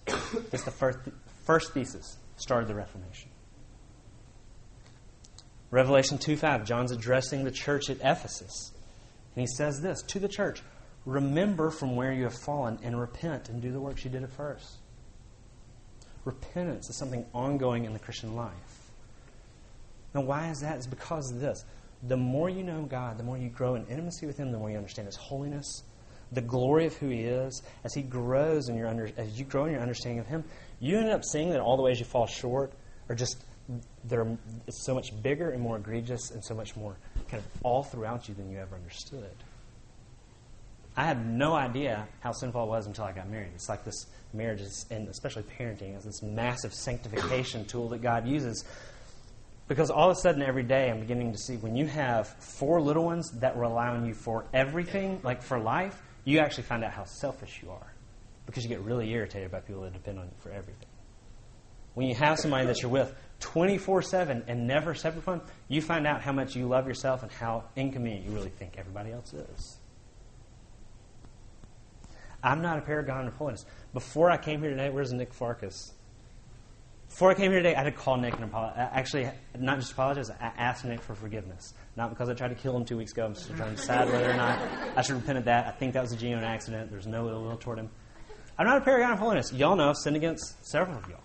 That's 0.50 0.64
the 0.64 0.70
first, 0.70 0.98
first 1.44 1.74
thesis, 1.74 2.16
started 2.36 2.66
the 2.66 2.74
Reformation. 2.74 3.28
Revelation 5.74 6.18
2 6.18 6.36
5, 6.36 6.64
John's 6.64 6.92
addressing 6.92 7.42
the 7.42 7.50
church 7.50 7.90
at 7.90 7.96
Ephesus. 7.96 8.70
And 9.34 9.40
he 9.40 9.46
says 9.56 9.80
this 9.80 10.02
to 10.02 10.20
the 10.20 10.28
church 10.28 10.62
Remember 11.04 11.68
from 11.72 11.96
where 11.96 12.12
you 12.12 12.22
have 12.22 12.38
fallen 12.44 12.78
and 12.84 12.98
repent 12.98 13.48
and 13.48 13.60
do 13.60 13.72
the 13.72 13.80
works 13.80 14.04
you 14.04 14.10
did 14.10 14.22
at 14.22 14.30
first. 14.30 14.78
Repentance 16.24 16.88
is 16.88 16.96
something 16.96 17.26
ongoing 17.34 17.86
in 17.86 17.92
the 17.92 17.98
Christian 17.98 18.36
life. 18.36 18.52
Now, 20.14 20.20
why 20.20 20.48
is 20.48 20.60
that? 20.60 20.76
It's 20.76 20.86
because 20.86 21.32
of 21.32 21.40
this. 21.40 21.64
the 22.04 22.16
more 22.16 22.48
you 22.48 22.62
know 22.62 22.82
God, 22.82 23.18
the 23.18 23.24
more 23.24 23.36
you 23.36 23.48
grow 23.48 23.74
in 23.74 23.84
intimacy 23.86 24.26
with 24.26 24.36
Him, 24.36 24.52
the 24.52 24.58
more 24.58 24.70
you 24.70 24.76
understand 24.76 25.06
His 25.06 25.16
holiness, 25.16 25.82
the 26.30 26.40
glory 26.40 26.86
of 26.86 26.94
who 26.98 27.08
He 27.08 27.22
is. 27.22 27.62
As 27.82 27.92
He 27.92 28.02
grows 28.02 28.68
in 28.68 28.76
your 28.76 28.86
under, 28.86 29.10
as 29.16 29.36
you 29.36 29.44
grow 29.44 29.64
in 29.64 29.72
your 29.72 29.82
understanding 29.82 30.20
of 30.20 30.28
Him, 30.28 30.44
you 30.78 30.98
end 30.98 31.10
up 31.10 31.24
seeing 31.24 31.50
that 31.50 31.60
all 31.60 31.76
the 31.76 31.82
ways 31.82 31.98
you 31.98 32.06
fall 32.06 32.28
short 32.28 32.72
are 33.08 33.16
just 33.16 33.44
they're 34.04 34.26
it's 34.66 34.84
so 34.84 34.94
much 34.94 35.10
bigger 35.22 35.50
and 35.50 35.62
more 35.62 35.76
egregious 35.76 36.30
and 36.30 36.44
so 36.44 36.54
much 36.54 36.76
more 36.76 36.96
kind 37.28 37.42
of 37.42 37.62
all 37.62 37.82
throughout 37.82 38.28
you 38.28 38.34
than 38.34 38.50
you 38.50 38.58
ever 38.58 38.76
understood. 38.76 39.34
I 40.96 41.04
had 41.04 41.26
no 41.26 41.54
idea 41.54 42.06
how 42.20 42.32
sinful 42.32 42.60
I 42.60 42.64
was 42.64 42.86
until 42.86 43.04
I 43.04 43.12
got 43.12 43.28
married. 43.28 43.50
It's 43.54 43.68
like 43.68 43.84
this 43.84 44.06
marriage, 44.32 44.60
is, 44.60 44.86
and 44.90 45.08
especially 45.08 45.42
parenting, 45.42 45.96
is 45.96 46.04
this 46.04 46.22
massive 46.22 46.72
sanctification 46.72 47.64
tool 47.64 47.88
that 47.88 48.00
God 48.00 48.28
uses. 48.28 48.64
Because 49.66 49.90
all 49.90 50.10
of 50.10 50.16
a 50.16 50.20
sudden, 50.20 50.42
every 50.42 50.62
day, 50.62 50.90
I'm 50.90 51.00
beginning 51.00 51.32
to 51.32 51.38
see 51.38 51.56
when 51.56 51.74
you 51.74 51.86
have 51.86 52.28
four 52.28 52.80
little 52.80 53.04
ones 53.04 53.30
that 53.40 53.56
rely 53.56 53.88
on 53.88 54.06
you 54.06 54.14
for 54.14 54.44
everything, 54.52 55.20
like 55.24 55.42
for 55.42 55.58
life, 55.58 56.00
you 56.24 56.38
actually 56.38 56.64
find 56.64 56.84
out 56.84 56.92
how 56.92 57.04
selfish 57.04 57.60
you 57.62 57.70
are. 57.70 57.92
Because 58.46 58.62
you 58.62 58.68
get 58.68 58.80
really 58.80 59.10
irritated 59.10 59.50
by 59.50 59.60
people 59.60 59.82
that 59.82 59.94
depend 59.94 60.18
on 60.18 60.26
you 60.26 60.34
for 60.38 60.50
everything. 60.50 60.86
When 61.94 62.06
you 62.06 62.14
have 62.14 62.38
somebody 62.38 62.66
that 62.66 62.82
you're 62.82 62.90
with 62.90 63.14
24 63.44 64.00
7 64.00 64.44
and 64.48 64.66
never 64.66 64.94
separate 64.94 65.22
from, 65.22 65.42
you 65.68 65.82
find 65.82 66.06
out 66.06 66.22
how 66.22 66.32
much 66.32 66.56
you 66.56 66.66
love 66.66 66.88
yourself 66.88 67.22
and 67.22 67.30
how 67.30 67.64
inconvenient 67.76 68.24
you 68.24 68.32
really 68.32 68.48
think 68.48 68.76
everybody 68.78 69.12
else 69.12 69.34
is. 69.34 69.78
I'm 72.42 72.62
not 72.62 72.78
a 72.78 72.80
paragon 72.80 73.26
of 73.26 73.34
holiness. 73.34 73.66
Before 73.92 74.30
I 74.30 74.38
came 74.38 74.62
here 74.62 74.70
today, 74.70 74.88
where's 74.88 75.12
Nick 75.12 75.34
Farkas? 75.34 75.92
Before 77.10 77.30
I 77.30 77.34
came 77.34 77.50
here 77.50 77.60
today, 77.60 77.74
I 77.74 77.84
had 77.84 77.84
to 77.84 77.92
call 77.92 78.16
Nick 78.16 78.34
and 78.34 78.44
apologize. 78.44 78.78
Uh, 78.78 78.88
actually, 78.94 79.28
not 79.58 79.78
just 79.78 79.92
apologize, 79.92 80.30
I 80.30 80.50
asked 80.56 80.86
Nick 80.86 81.02
for 81.02 81.14
forgiveness. 81.14 81.74
Not 81.96 82.08
because 82.08 82.30
I 82.30 82.34
tried 82.34 82.48
to 82.48 82.54
kill 82.54 82.74
him 82.74 82.86
two 82.86 82.96
weeks 82.96 83.12
ago. 83.12 83.26
I'm 83.26 83.34
still 83.34 83.56
trying 83.56 83.70
to 83.70 83.76
decide 83.76 84.08
whether 84.08 84.30
or 84.30 84.36
not 84.36 84.58
I 84.96 85.02
should 85.02 85.16
repent 85.16 85.36
of 85.36 85.44
that. 85.44 85.66
I 85.66 85.70
think 85.72 85.92
that 85.92 86.02
was 86.02 86.12
a 86.12 86.16
genuine 86.16 86.44
accident. 86.44 86.90
There's 86.90 87.06
no 87.06 87.28
ill 87.28 87.42
will 87.42 87.58
toward 87.58 87.78
him. 87.78 87.90
I'm 88.58 88.66
not 88.66 88.78
a 88.78 88.80
paragon 88.80 89.12
of 89.12 89.18
holiness. 89.18 89.52
Y'all 89.52 89.76
know 89.76 89.90
I've 89.90 89.96
sinned 89.96 90.16
against 90.16 90.66
several 90.66 90.96
of 90.96 91.08
y'all. 91.08 91.20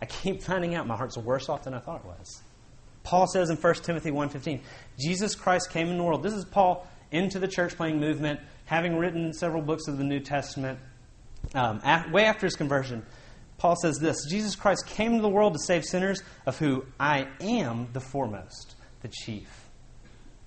I 0.00 0.06
keep 0.06 0.42
finding 0.42 0.74
out 0.74 0.86
my 0.86 0.96
heart's 0.96 1.18
worse 1.18 1.48
off 1.48 1.64
than 1.64 1.74
I 1.74 1.78
thought 1.78 2.00
it 2.04 2.06
was. 2.06 2.42
Paul 3.02 3.26
says 3.26 3.50
in 3.50 3.56
1 3.56 3.74
Timothy 3.76 4.10
1.15, 4.10 4.60
Jesus 4.98 5.34
Christ 5.34 5.70
came 5.70 5.88
in 5.88 5.96
the 5.96 6.02
world. 6.02 6.22
This 6.22 6.34
is 6.34 6.44
Paul 6.44 6.86
into 7.10 7.38
the 7.38 7.48
church 7.48 7.76
playing 7.76 7.98
movement 7.98 8.40
having 8.70 8.96
written 8.96 9.32
several 9.32 9.60
books 9.60 9.88
of 9.88 9.98
the 9.98 10.04
New 10.04 10.20
Testament, 10.20 10.78
um, 11.54 11.80
way 12.12 12.24
after 12.24 12.46
his 12.46 12.54
conversion, 12.54 13.04
Paul 13.58 13.74
says 13.82 13.98
this 13.98 14.16
Jesus 14.28 14.54
Christ 14.54 14.86
came 14.86 15.10
into 15.10 15.22
the 15.22 15.28
world 15.28 15.54
to 15.54 15.58
save 15.58 15.84
sinners, 15.84 16.22
of 16.46 16.56
who 16.56 16.84
I 16.98 17.26
am 17.40 17.88
the 17.92 18.00
foremost, 18.00 18.76
the 19.02 19.08
chief. 19.08 19.48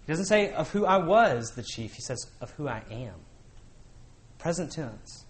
He 0.05 0.11
doesn't 0.11 0.25
say 0.25 0.53
of 0.53 0.71
who 0.71 0.85
I 0.85 0.97
was 0.97 1.51
the 1.55 1.63
chief, 1.63 1.93
he 1.93 2.01
says 2.01 2.25
of 2.39 2.51
who 2.51 2.69
I 2.69 2.81
am. 2.89 3.15
Present 4.39 4.71
tense. 4.71 5.25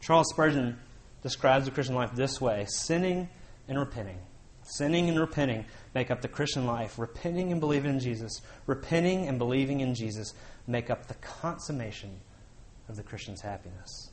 Charles 0.00 0.28
Spurgeon 0.30 0.78
describes 1.22 1.64
the 1.64 1.70
Christian 1.70 1.94
life 1.94 2.14
this 2.14 2.40
way 2.40 2.66
sinning 2.68 3.28
and 3.68 3.78
repenting. 3.78 4.18
Sinning 4.64 5.08
and 5.08 5.18
repenting 5.18 5.64
make 5.94 6.10
up 6.10 6.20
the 6.20 6.28
Christian 6.28 6.66
life. 6.66 6.98
Repenting 6.98 7.52
and 7.52 7.60
believing 7.60 7.92
in 7.92 8.00
Jesus, 8.00 8.40
repenting 8.66 9.26
and 9.28 9.38
believing 9.38 9.80
in 9.80 9.94
Jesus 9.94 10.34
make 10.66 10.90
up 10.90 11.06
the 11.06 11.14
consummation 11.14 12.20
of 12.88 12.96
the 12.96 13.02
Christian's 13.02 13.40
happiness. 13.40 14.10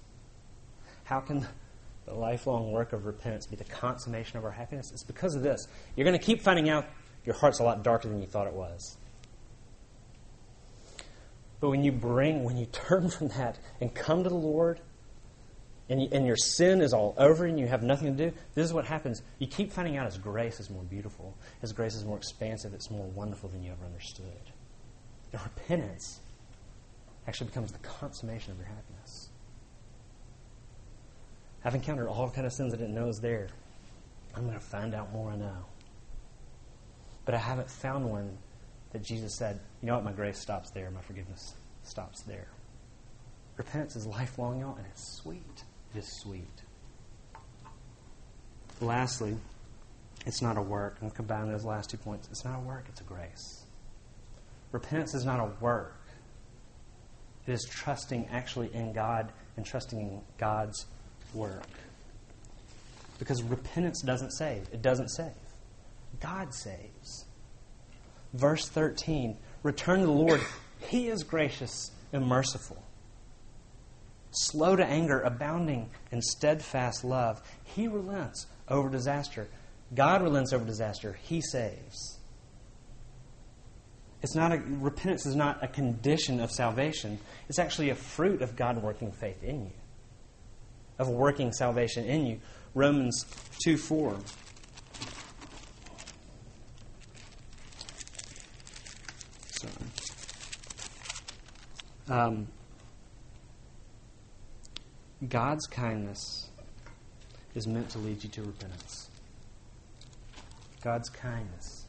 How 1.04 1.20
can 1.20 1.46
the 2.06 2.14
lifelong 2.14 2.72
work 2.72 2.94
of 2.94 3.06
repentance 3.06 3.46
be 3.46 3.56
the 3.56 3.64
consummation 3.64 4.38
of 4.38 4.46
our 4.46 4.52
happiness? 4.52 4.92
It's 4.92 5.04
because 5.04 5.36
of 5.36 5.44
this. 5.44 5.68
You're 5.96 6.06
going 6.06 6.18
to 6.18 6.24
keep 6.24 6.42
finding 6.42 6.70
out 6.70 6.86
your 7.26 7.36
heart's 7.36 7.60
a 7.60 7.64
lot 7.64 7.84
darker 7.84 8.08
than 8.08 8.22
you 8.22 8.28
thought 8.28 8.48
it 8.48 8.54
was. 8.54 8.98
But 11.60 11.70
when 11.70 11.84
you 11.84 11.92
bring, 11.92 12.44
when 12.44 12.58
you 12.58 12.66
turn 12.68 13.10
from 13.10 13.30
that 13.30 13.60
and 13.82 13.94
come 13.94 14.24
to 14.24 14.30
the 14.30 14.36
Lord, 14.36 14.80
and, 15.90 16.02
you, 16.02 16.10
and 16.12 16.26
your 16.26 16.36
sin 16.36 16.82
is 16.82 16.94
all 16.94 17.16
over 17.18 17.46
and 17.46 17.60
you 17.60 17.68
have 17.68 17.82
nothing 17.82 18.16
to 18.16 18.30
do, 18.30 18.36
this 18.54 18.66
is 18.66 18.74
what 18.74 18.86
happens. 18.86 19.24
You 19.40 19.48
keep 19.48 19.72
finding 19.72 19.98
out 19.98 20.06
His 20.06 20.18
grace 20.18 20.60
is 20.60 20.70
more 20.70 20.84
beautiful, 20.84 21.36
His 21.62 21.74
grace 21.74 21.96
is 21.96 22.06
more 22.06 22.18
expansive, 22.18 22.74
it's 22.74 22.92
more 22.92 23.08
wonderful 23.08 23.50
than 23.50 23.64
you 23.64 23.72
ever 23.72 23.86
understood. 23.86 24.26
And 25.32 25.42
repentance 25.42 26.20
actually 27.28 27.48
becomes 27.48 27.72
the 27.72 27.80
consummation 27.80 28.52
of 28.52 28.58
your 28.58 28.68
happiness. 28.68 29.30
I've 31.64 31.76
encountered 31.76 32.08
all 32.08 32.30
kind 32.30 32.48
of 32.48 32.54
sins 32.54 32.74
I 32.74 32.78
didn't 32.78 32.96
know 32.96 33.08
was 33.08 33.20
there. 33.20 33.50
I'm 34.36 34.44
going 34.46 34.58
to 34.58 34.66
find 34.66 34.94
out 34.94 35.12
more 35.12 35.32
I 35.32 35.36
know. 35.36 35.66
But 37.26 37.36
I 37.36 37.38
haven't 37.38 37.70
found 37.70 38.10
one 38.10 38.38
that 38.92 39.04
Jesus 39.04 39.36
said, 39.36 39.60
you 39.82 39.88
know 39.88 39.96
what, 39.96 40.04
my 40.04 40.14
grace 40.14 40.40
stops 40.40 40.72
there, 40.72 40.90
my 40.90 41.02
forgiveness 41.02 41.56
stops 41.84 42.22
there. 42.22 42.48
Repentance 43.58 43.96
is 43.96 44.08
lifelong, 44.08 44.62
y'all, 44.62 44.76
and 44.78 44.86
it's 44.88 45.18
sweet. 45.18 45.64
Is 45.96 46.08
sweet. 46.22 46.62
Lastly, 48.80 49.36
it's 50.26 50.42
not 50.42 50.58
a 50.58 50.62
work. 50.62 50.98
I'm 51.02 51.10
combining 51.10 51.52
those 51.52 51.66
last 51.66 51.90
two 51.90 51.98
points. 51.98 52.28
It's 52.30 52.46
not 52.46 52.58
a 52.58 52.62
work, 52.62 52.86
it's 52.90 53.02
a 53.02 53.04
grace. 53.04 53.66
Repentance 54.72 55.16
is 55.16 55.26
not 55.26 55.40
a 55.40 55.52
work. 55.60 55.96
It 57.48 57.54
is 57.54 57.68
trusting 57.70 58.28
actually 58.32 58.74
in 58.74 58.94
God 58.94 59.32
and 59.58 59.66
trusting 59.66 60.00
in 60.00 60.22
God's 60.38 60.86
work. 61.34 61.68
Because 63.18 63.42
repentance 63.42 64.02
doesn't 64.02 64.32
save. 64.32 64.68
It 64.72 64.82
doesn't 64.82 65.10
save. 65.10 65.34
God 66.20 66.54
saves. 66.54 67.26
Verse 68.34 68.70
13 68.70 69.38
Return 69.64 70.02
to 70.02 70.06
the 70.06 70.12
Lord. 70.12 70.42
He 70.80 71.08
is 71.08 71.24
gracious 71.24 71.92
and 72.14 72.26
merciful. 72.26 72.82
Slow 74.32 74.76
to 74.76 74.86
anger, 74.86 75.22
abounding 75.22 75.90
in 76.12 76.22
steadfast 76.22 77.04
love. 77.04 77.42
He 77.64 77.88
relents 77.88 78.46
over 78.68 78.90
disaster. 78.90 79.48
God 79.94 80.22
relents 80.22 80.54
over 80.54 80.66
disaster. 80.66 81.18
He 81.24 81.42
saves. 81.42 82.20
It's 84.22 84.36
not 84.36 84.52
a, 84.52 84.58
repentance 84.58 85.26
is 85.26 85.36
not 85.36 85.64
a 85.64 85.68
condition 85.68 86.42
of 86.42 86.52
salvation. 86.52 87.20
It's 87.48 87.58
actually 87.58 87.90
a 87.90 87.96
fruit 87.96 88.42
of 88.42 88.56
God 88.56 88.82
working 88.84 89.12
faith 89.12 89.42
in 89.44 89.64
you, 89.64 89.72
of 91.00 91.08
working 91.10 91.54
salvation 91.54 92.06
in 92.06 92.26
you. 92.26 92.40
Romans 92.76 93.26
2 93.64 93.78
4. 93.78 94.18
Sorry. 99.52 99.74
Um, 102.10 102.48
God's 105.28 105.68
kindness 105.68 106.50
is 107.54 107.68
meant 107.68 107.90
to 107.90 107.98
lead 107.98 108.24
you 108.24 108.30
to 108.30 108.44
repentance. 108.44 109.10
God's 110.82 111.10
kindness 111.10 111.86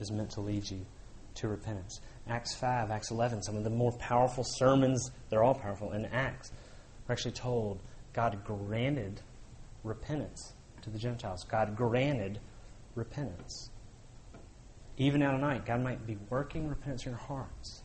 is 0.00 0.10
meant 0.10 0.30
to 0.30 0.40
lead 0.40 0.68
you 0.68 0.84
to 1.36 1.48
repentance. 1.48 2.00
Acts 2.28 2.54
5, 2.56 2.90
Acts 2.90 3.12
11, 3.12 3.42
some 3.42 3.56
of 3.56 3.62
the 3.62 3.70
more 3.70 3.92
powerful 3.98 4.42
sermons, 4.44 5.12
they're 5.28 5.44
all 5.44 5.54
powerful 5.54 5.92
in 5.92 6.06
Acts, 6.06 6.50
are 7.08 7.12
actually 7.12 7.32
told 7.32 7.80
God 8.12 8.42
granted 8.44 9.20
repentance 9.84 10.54
to 10.82 10.90
the 10.90 10.98
Gentiles. 10.98 11.44
God 11.44 11.76
granted 11.76 12.40
repentance. 12.96 13.70
Even 14.96 15.20
now 15.20 15.32
tonight, 15.32 15.66
God 15.66 15.82
might 15.82 16.04
be 16.04 16.16
working 16.30 16.68
repentance 16.68 17.04
in 17.04 17.12
your 17.12 17.20
hearts. 17.20 17.82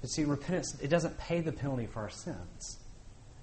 But 0.00 0.10
see, 0.10 0.24
repentance, 0.24 0.76
it 0.80 0.88
doesn't 0.88 1.18
pay 1.18 1.40
the 1.40 1.52
penalty 1.52 1.86
for 1.86 2.00
our 2.00 2.10
sins. 2.10 2.78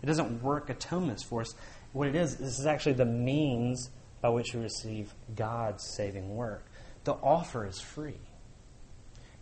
It 0.02 0.06
doesn't 0.08 0.42
work 0.42 0.70
atonements 0.70 1.24
for 1.24 1.42
us. 1.42 1.54
What 1.94 2.08
it 2.08 2.16
is, 2.16 2.38
this 2.38 2.60
is 2.60 2.66
actually 2.66 2.94
the 2.94 3.06
means 3.06 3.90
by 4.22 4.30
which 4.30 4.54
we 4.54 4.62
receive 4.62 5.14
God's 5.36 5.84
saving 5.96 6.36
work. 6.36 6.66
The 7.04 7.14
offer 7.14 7.66
is 7.66 7.80
free. 7.80 8.20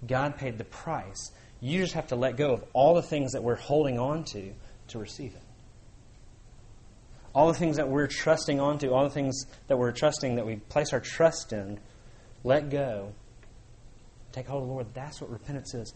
God 0.05 0.37
paid 0.37 0.57
the 0.57 0.63
price. 0.63 1.31
You 1.59 1.81
just 1.81 1.93
have 1.93 2.07
to 2.07 2.15
let 2.15 2.37
go 2.37 2.53
of 2.53 2.63
all 2.73 2.95
the 2.95 3.01
things 3.01 3.33
that 3.33 3.43
we're 3.43 3.55
holding 3.55 3.99
on 3.99 4.23
to 4.25 4.53
to 4.89 4.99
receive 4.99 5.33
it. 5.35 5.41
All 7.33 7.47
the 7.47 7.53
things 7.53 7.77
that 7.77 7.87
we're 7.87 8.07
trusting 8.07 8.59
onto, 8.59 8.91
all 8.91 9.03
the 9.03 9.09
things 9.09 9.45
that 9.67 9.77
we're 9.77 9.91
trusting, 9.91 10.35
that 10.35 10.45
we 10.45 10.55
place 10.55 10.93
our 10.93 10.99
trust 10.99 11.53
in, 11.53 11.79
let 12.43 12.69
go. 12.69 13.13
Take 14.31 14.47
hold 14.47 14.63
of 14.63 14.67
the 14.67 14.73
Lord. 14.73 14.87
That's 14.93 15.21
what 15.21 15.29
repentance 15.29 15.73
is. 15.73 15.93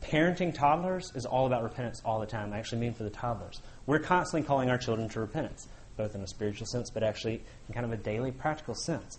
Parenting 0.00 0.54
toddlers 0.54 1.12
is 1.14 1.26
all 1.26 1.46
about 1.46 1.62
repentance 1.62 2.00
all 2.04 2.20
the 2.20 2.26
time. 2.26 2.52
I 2.52 2.58
actually 2.58 2.80
mean 2.80 2.94
for 2.94 3.02
the 3.02 3.10
toddlers. 3.10 3.60
We're 3.86 3.98
constantly 3.98 4.46
calling 4.46 4.70
our 4.70 4.78
children 4.78 5.08
to 5.10 5.20
repentance, 5.20 5.68
both 5.96 6.14
in 6.14 6.22
a 6.22 6.26
spiritual 6.26 6.66
sense, 6.66 6.90
but 6.90 7.02
actually 7.02 7.42
in 7.68 7.74
kind 7.74 7.84
of 7.84 7.92
a 7.92 7.96
daily 7.96 8.30
practical 8.30 8.74
sense. 8.74 9.18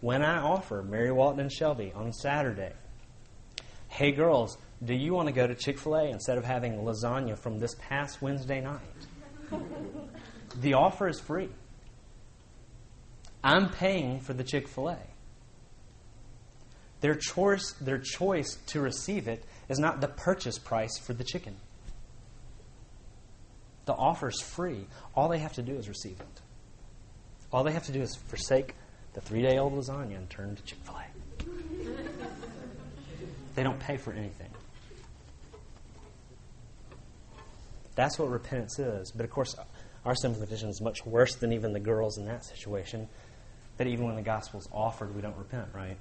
When 0.00 0.22
I 0.22 0.38
offer 0.38 0.82
Mary 0.82 1.12
Walton 1.12 1.40
and 1.40 1.52
Shelby 1.52 1.92
on 1.94 2.12
Saturday 2.12 2.72
hey, 3.90 4.12
girls, 4.12 4.56
do 4.82 4.94
you 4.94 5.12
want 5.12 5.28
to 5.28 5.34
go 5.34 5.46
to 5.46 5.54
Chick 5.54 5.78
fil 5.78 5.96
A 5.96 6.04
instead 6.04 6.38
of 6.38 6.44
having 6.44 6.78
lasagna 6.78 7.38
from 7.38 7.58
this 7.58 7.74
past 7.74 8.22
Wednesday 8.22 8.60
night? 8.60 8.80
the 10.60 10.74
offer 10.74 11.08
is 11.08 11.20
free. 11.20 11.50
I'm 13.42 13.68
paying 13.68 14.20
for 14.20 14.32
the 14.32 14.44
Chick 14.44 14.68
fil 14.68 14.90
A. 14.90 14.98
Their 17.00 17.14
choice, 17.14 17.72
their 17.80 17.98
choice 17.98 18.56
to 18.68 18.80
receive 18.80 19.26
it 19.26 19.44
is 19.70 19.78
not 19.78 20.00
the 20.02 20.08
purchase 20.08 20.58
price 20.58 20.98
for 20.98 21.14
the 21.14 21.24
chicken. 21.24 21.56
The 23.86 23.94
offer 23.94 24.28
is 24.28 24.40
free. 24.40 24.86
All 25.14 25.28
they 25.28 25.38
have 25.38 25.54
to 25.54 25.62
do 25.62 25.74
is 25.76 25.88
receive 25.88 26.20
it. 26.20 26.40
All 27.52 27.64
they 27.64 27.72
have 27.72 27.86
to 27.86 27.92
do 27.92 28.02
is 28.02 28.14
forsake 28.14 28.74
the 29.14 29.20
three 29.20 29.42
day 29.42 29.58
old 29.58 29.72
lasagna 29.72 30.16
and 30.16 30.28
turn 30.28 30.56
to 30.56 30.62
Chick 30.62 30.78
fil 30.84 30.96
A. 30.96 31.04
they 33.54 33.62
don't 33.62 33.78
pay 33.78 33.96
for 33.96 34.12
anything. 34.12 34.50
That's 37.94 38.18
what 38.18 38.30
repentance 38.30 38.78
is. 38.78 39.12
But 39.12 39.24
of 39.24 39.30
course, 39.30 39.54
our 40.04 40.14
condition 40.14 40.68
is 40.68 40.80
much 40.80 41.04
worse 41.06 41.34
than 41.36 41.52
even 41.52 41.72
the 41.72 41.80
girls 41.80 42.18
in 42.18 42.26
that 42.26 42.44
situation. 42.44 43.08
That 43.76 43.86
even 43.86 44.06
when 44.06 44.16
the 44.16 44.22
gospel 44.22 44.60
is 44.60 44.68
offered, 44.72 45.14
we 45.14 45.22
don't 45.22 45.36
repent, 45.36 45.68
right? 45.74 45.96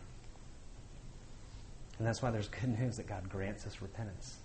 And 2.00 2.08
that's 2.08 2.22
why 2.22 2.32
there's 2.32 2.48
good 2.48 2.80
news 2.80 2.98
that 2.98 3.08
God 3.08 3.30
grants 3.30 3.68
us 3.68 3.82
repentance. 3.82 4.38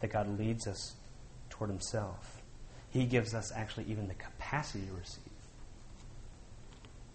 That 0.00 0.12
God 0.12 0.38
leads 0.38 0.66
us 0.66 0.96
toward 1.48 1.70
Himself. 1.70 2.42
He 2.90 3.06
gives 3.06 3.34
us 3.34 3.52
actually 3.54 3.86
even 3.88 4.08
the 4.08 4.14
capacity 4.14 4.84
to 4.86 4.92
receive. 4.92 5.22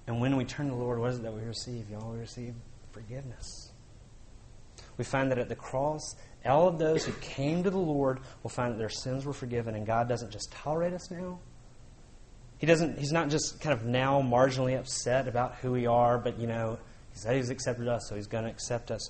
And 0.08 0.20
when 0.20 0.38
we 0.38 0.46
turn 0.46 0.68
to 0.68 0.72
the 0.72 0.78
Lord, 0.78 1.00
what 1.00 1.12
is 1.12 1.20
it 1.20 1.24
that 1.24 1.34
we 1.34 1.42
receive? 1.42 1.90
Y'all, 1.90 2.12
we 2.12 2.20
receive 2.20 2.56
forgiveness. 2.92 3.72
We 4.98 5.04
find 5.04 5.32
that 5.32 5.38
at 5.38 5.50
the 5.50 5.56
cross, 5.56 6.16
all 6.46 6.68
of 6.68 6.80
those 6.80 7.06
who 7.06 7.12
came 7.22 7.64
to 7.64 7.70
the 7.70 7.78
Lord 7.78 8.20
will 8.42 8.50
find 8.50 8.74
that 8.74 8.78
their 8.78 8.90
sins 8.90 9.26
were 9.26 9.34
forgiven, 9.34 9.76
and 9.76 9.86
God 9.86 10.10
doesn't 10.10 10.32
just 10.32 10.52
tolerate 10.52 10.94
us 10.94 11.12
now. 11.12 11.40
He 12.58 12.68
doesn't. 12.68 12.98
He's 12.98 13.12
not 13.12 13.30
just 13.30 13.62
kind 13.62 13.74
of 13.74 13.86
now 13.86 14.22
marginally 14.22 14.78
upset 14.78 15.28
about 15.28 15.56
who 15.56 15.72
we 15.72 15.86
are, 15.88 16.18
but 16.18 16.40
you 16.40 16.48
know, 16.48 16.80
He 17.28 17.36
He's 17.36 17.50
accepted 17.50 17.88
us, 17.88 18.08
so 18.08 18.16
He's 18.16 18.28
going 18.28 18.44
to 18.44 18.50
accept 18.50 18.92
us. 18.92 19.10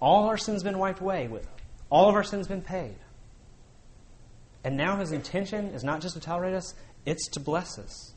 All 0.00 0.26
our 0.26 0.36
sins 0.36 0.62
been 0.62 0.78
wiped 0.78 1.00
away 1.00 1.28
with. 1.28 1.48
All 1.90 2.08
of 2.08 2.14
our 2.14 2.24
sins 2.24 2.46
been 2.46 2.62
paid. 2.62 2.96
And 4.64 4.76
now 4.76 4.98
His 4.98 5.12
intention 5.12 5.66
is 5.68 5.84
not 5.84 6.00
just 6.00 6.14
to 6.14 6.20
tolerate 6.20 6.54
us; 6.54 6.74
it's 7.06 7.28
to 7.28 7.40
bless 7.40 7.78
us. 7.78 8.14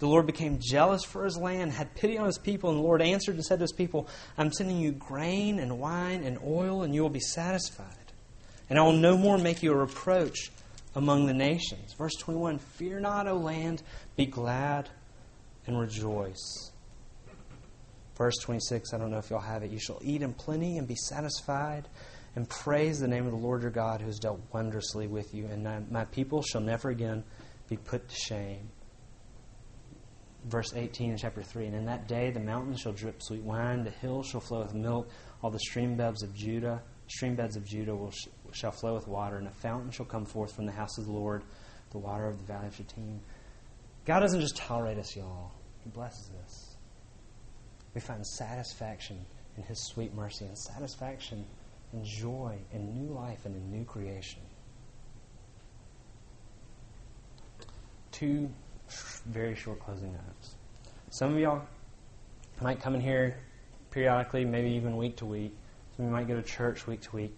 The 0.00 0.08
Lord 0.08 0.26
became 0.26 0.58
jealous 0.60 1.04
for 1.04 1.24
his 1.24 1.38
land, 1.38 1.72
had 1.72 1.94
pity 1.94 2.18
on 2.18 2.26
his 2.26 2.38
people, 2.38 2.70
and 2.70 2.78
the 2.78 2.82
Lord 2.82 3.00
answered 3.00 3.36
and 3.36 3.44
said 3.44 3.58
to 3.58 3.62
his 3.62 3.72
people, 3.72 4.08
I'm 4.36 4.52
sending 4.52 4.78
you 4.78 4.92
grain 4.92 5.58
and 5.58 5.78
wine 5.78 6.24
and 6.24 6.38
oil, 6.44 6.82
and 6.82 6.94
you 6.94 7.02
will 7.02 7.10
be 7.10 7.20
satisfied. 7.20 7.86
And 8.68 8.78
I 8.78 8.82
will 8.82 8.92
no 8.92 9.16
more 9.16 9.38
make 9.38 9.62
you 9.62 9.72
a 9.72 9.76
reproach 9.76 10.50
among 10.94 11.26
the 11.26 11.34
nations. 11.34 11.92
Verse 11.94 12.14
21 12.18 12.58
Fear 12.58 13.00
not, 13.00 13.28
O 13.28 13.36
land, 13.36 13.82
be 14.16 14.26
glad 14.26 14.88
and 15.66 15.78
rejoice. 15.78 16.70
Verse 18.16 18.36
26, 18.42 18.92
I 18.92 18.98
don't 18.98 19.10
know 19.10 19.18
if 19.18 19.30
y'all 19.30 19.40
have 19.40 19.62
it. 19.62 19.70
You 19.70 19.80
shall 19.80 20.00
eat 20.02 20.22
in 20.22 20.34
plenty 20.34 20.78
and 20.78 20.86
be 20.86 20.94
satisfied, 20.94 21.88
and 22.36 22.48
praise 22.48 23.00
the 23.00 23.08
name 23.08 23.26
of 23.26 23.32
the 23.32 23.38
Lord 23.38 23.62
your 23.62 23.70
God 23.70 24.00
who 24.00 24.06
has 24.06 24.18
dealt 24.18 24.40
wondrously 24.52 25.06
with 25.06 25.34
you. 25.34 25.46
And 25.46 25.90
my 25.90 26.04
people 26.06 26.42
shall 26.42 26.60
never 26.60 26.90
again 26.90 27.24
be 27.68 27.76
put 27.76 28.08
to 28.08 28.14
shame 28.14 28.70
verse 30.44 30.74
18 30.74 31.12
in 31.12 31.16
chapter 31.16 31.42
3 31.42 31.66
And 31.66 31.74
in 31.74 31.84
that 31.86 32.06
day 32.06 32.30
the 32.30 32.40
mountains 32.40 32.80
shall 32.80 32.92
drip 32.92 33.22
sweet 33.22 33.42
wine, 33.42 33.84
the 33.84 33.90
hills 33.90 34.28
shall 34.28 34.40
flow 34.40 34.60
with 34.60 34.74
milk, 34.74 35.08
all 35.42 35.50
the 35.50 35.58
stream 35.58 35.96
beds 35.96 36.22
of 36.22 36.34
Judah, 36.34 36.82
stream 37.08 37.34
beds 37.34 37.56
of 37.56 37.64
Judah 37.64 37.94
will, 37.94 38.12
shall 38.52 38.70
flow 38.70 38.94
with 38.94 39.08
water, 39.08 39.36
and 39.36 39.48
a 39.48 39.52
fountain 39.52 39.90
shall 39.90 40.06
come 40.06 40.24
forth 40.24 40.54
from 40.54 40.66
the 40.66 40.72
house 40.72 40.98
of 40.98 41.06
the 41.06 41.12
Lord, 41.12 41.44
the 41.90 41.98
water 41.98 42.26
of 42.26 42.38
the 42.38 42.44
valley 42.44 42.66
of 42.66 42.76
Shittim. 42.76 43.20
God 44.04 44.20
doesn't 44.20 44.40
just 44.40 44.56
tolerate 44.56 44.98
us, 44.98 45.16
y'all, 45.16 45.52
He 45.82 45.90
blesses 45.90 46.30
us. 46.44 46.63
We 47.94 48.00
find 48.00 48.26
satisfaction 48.26 49.24
in 49.56 49.62
His 49.62 49.78
sweet 49.78 50.14
mercy 50.14 50.44
and 50.46 50.58
satisfaction 50.58 51.44
and 51.92 52.04
joy 52.04 52.58
and 52.72 52.94
new 52.94 53.14
life 53.14 53.44
and 53.44 53.54
a 53.54 53.76
new 53.76 53.84
creation. 53.84 54.40
Two 58.10 58.50
very 59.26 59.54
short 59.54 59.80
closing 59.80 60.12
notes. 60.12 60.54
Some 61.10 61.32
of 61.32 61.38
y'all 61.38 61.62
might 62.60 62.80
come 62.80 62.94
in 62.94 63.00
here 63.00 63.36
periodically, 63.90 64.44
maybe 64.44 64.70
even 64.70 64.96
week 64.96 65.16
to 65.16 65.26
week. 65.26 65.54
Some 65.96 66.06
of 66.06 66.10
you 66.10 66.16
might 66.16 66.26
go 66.26 66.34
to 66.34 66.42
church 66.42 66.86
week 66.86 67.02
to 67.02 67.16
week. 67.16 67.36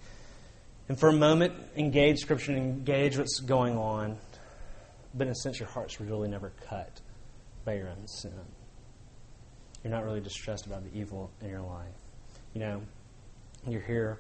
And 0.89 0.99
for 0.99 1.09
a 1.09 1.13
moment, 1.13 1.55
engage 1.77 2.21
Scripture 2.21 2.53
and 2.53 2.61
engage 2.61 3.19
what's 3.19 3.41
going 3.41 3.77
on. 3.77 4.17
But 5.15 5.27
in 5.27 5.33
a 5.33 5.35
sense, 5.35 5.59
your 5.59 5.69
heart's 5.69 6.01
really 6.01 6.29
never 6.29 6.53
cut 6.69 7.01
by 7.65 7.75
your 7.75 7.89
own 7.89 8.07
sin. 8.07 8.33
You're 9.87 9.95
not 9.95 10.05
really 10.05 10.21
distressed 10.21 10.67
about 10.67 10.83
the 10.83 10.99
evil 10.99 11.31
in 11.41 11.49
your 11.49 11.61
life. 11.61 11.95
You 12.55 12.61
know, 12.61 12.83
you're 13.69 13.81
here, 13.81 14.19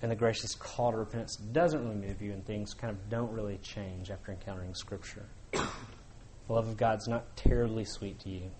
and 0.00 0.10
the 0.10 0.16
gracious 0.16 0.54
call 0.54 0.92
to 0.92 0.96
repentance 0.96 1.36
doesn't 1.36 1.78
really 1.78 2.06
move 2.06 2.22
you, 2.22 2.32
and 2.32 2.42
things 2.42 2.72
kind 2.72 2.90
of 2.90 3.10
don't 3.10 3.30
really 3.32 3.58
change 3.58 4.10
after 4.10 4.32
encountering 4.32 4.74
Scripture 4.74 5.26
the 5.52 5.68
love 6.48 6.68
of 6.68 6.78
God's 6.78 7.06
not 7.06 7.36
terribly 7.36 7.84
sweet 7.84 8.18
to 8.20 8.30
you. 8.30 8.50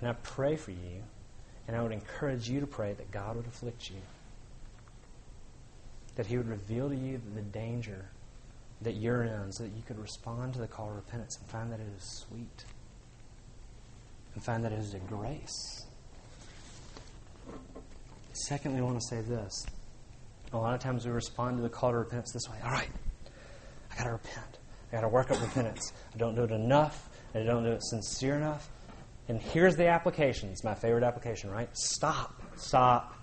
And 0.00 0.08
I 0.08 0.14
pray 0.14 0.56
for 0.56 0.70
you, 0.70 1.02
and 1.68 1.76
I 1.76 1.82
would 1.82 1.92
encourage 1.92 2.48
you 2.48 2.60
to 2.60 2.66
pray 2.66 2.94
that 2.94 3.10
God 3.10 3.36
would 3.36 3.46
afflict 3.46 3.90
you, 3.90 4.00
that 6.14 6.24
He 6.24 6.38
would 6.38 6.48
reveal 6.48 6.88
to 6.88 6.96
you 6.96 7.20
the 7.34 7.42
danger 7.42 8.06
that 8.80 8.94
you're 8.94 9.24
in, 9.24 9.52
so 9.52 9.64
that 9.64 9.76
you 9.76 9.82
could 9.86 9.98
respond 9.98 10.54
to 10.54 10.60
the 10.60 10.68
call 10.68 10.88
of 10.88 10.96
repentance 10.96 11.36
and 11.38 11.46
find 11.50 11.70
that 11.70 11.80
it 11.80 11.86
is 11.98 12.24
sweet, 12.26 12.64
and 14.34 14.44
find 14.44 14.64
that 14.64 14.72
it 14.72 14.78
is 14.78 14.94
a 14.94 14.98
grace. 15.00 15.86
Secondly, 18.32 18.80
I 18.80 18.82
want 18.82 19.00
to 19.00 19.06
say 19.06 19.20
this. 19.22 19.64
A 20.52 20.58
lot 20.58 20.74
of 20.74 20.80
times 20.80 21.06
we 21.06 21.12
respond 21.12 21.56
to 21.56 21.62
the 21.62 21.68
call 21.68 21.90
to 21.90 21.98
repentance 21.98 22.32
this 22.32 22.48
way. 22.48 22.58
All 22.64 22.70
right, 22.70 22.88
I 23.92 23.96
got 23.96 24.04
to 24.04 24.12
repent. 24.12 24.58
I 24.90 24.96
got 24.96 25.00
to 25.02 25.08
work 25.08 25.30
up 25.30 25.40
repentance. 25.40 25.92
I 26.14 26.18
don't 26.18 26.34
do 26.34 26.44
it 26.44 26.50
enough. 26.50 27.08
I 27.34 27.42
don't 27.42 27.64
do 27.64 27.70
it 27.70 27.82
sincere 27.82 28.36
enough. 28.36 28.68
And 29.28 29.40
here's 29.40 29.76
the 29.76 29.88
application. 29.88 30.50
It's 30.50 30.62
my 30.62 30.74
favorite 30.74 31.02
application, 31.02 31.50
right? 31.50 31.68
Stop. 31.76 32.40
Stop. 32.56 33.14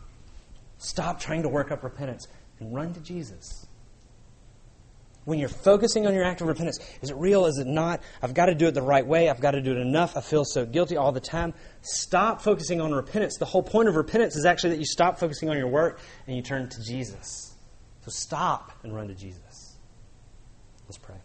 Stop 0.80 1.20
trying 1.20 1.44
to 1.44 1.50
work 1.50 1.72
up 1.72 1.84
repentance 1.84 2.28
and 2.60 2.74
run 2.74 2.94
to 2.94 3.00
Jesus. 3.00 3.68
When 5.24 5.38
you're 5.38 5.50
focusing 5.50 6.08
on 6.08 6.14
your 6.14 6.24
act 6.24 6.42
of 6.42 6.48
repentance, 6.48 6.80
is 7.02 7.12
it 7.12 7.16
real? 7.16 7.46
Is 7.46 7.60
it 7.60 7.68
not? 7.68 8.02
I've 8.22 8.34
got 8.34 8.48
to 8.48 8.56
do 8.56 8.68
it 8.68 8.74
the 8.74 8.82
right 8.82 9.06
way. 9.06 9.30
I've 9.30 9.40
got 9.40 9.52
to 9.52 9.62
do 9.62 9.72
it 9.72 9.78
enough. 9.78 10.18
I 10.18 10.22
feel 10.22 10.44
so 10.44 10.66
guilty 10.66 10.98
all 10.98 11.12
the 11.12 11.20
time. 11.20 11.54
Stop 11.82 12.42
focusing 12.42 12.82
on 12.82 12.92
repentance. 12.92 13.38
The 13.38 13.46
whole 13.46 13.62
point 13.62 13.88
of 13.88 13.96
repentance 13.96 14.36
is 14.36 14.46
actually 14.46 14.72
that 14.72 14.80
you 14.80 14.86
stop 14.86 15.20
focusing 15.20 15.50
on 15.50 15.58
your 15.58 15.68
work 15.68 16.02
and 16.26 16.36
you 16.36 16.42
turn 16.42 16.70
to 16.70 16.84
Jesus. 16.84 17.56
So 18.02 18.10
stop 18.10 18.72
and 18.84 18.96
run 18.96 19.10
to 19.10 19.14
Jesus. 19.14 19.78
Let's 20.88 20.98
pray. 20.98 21.18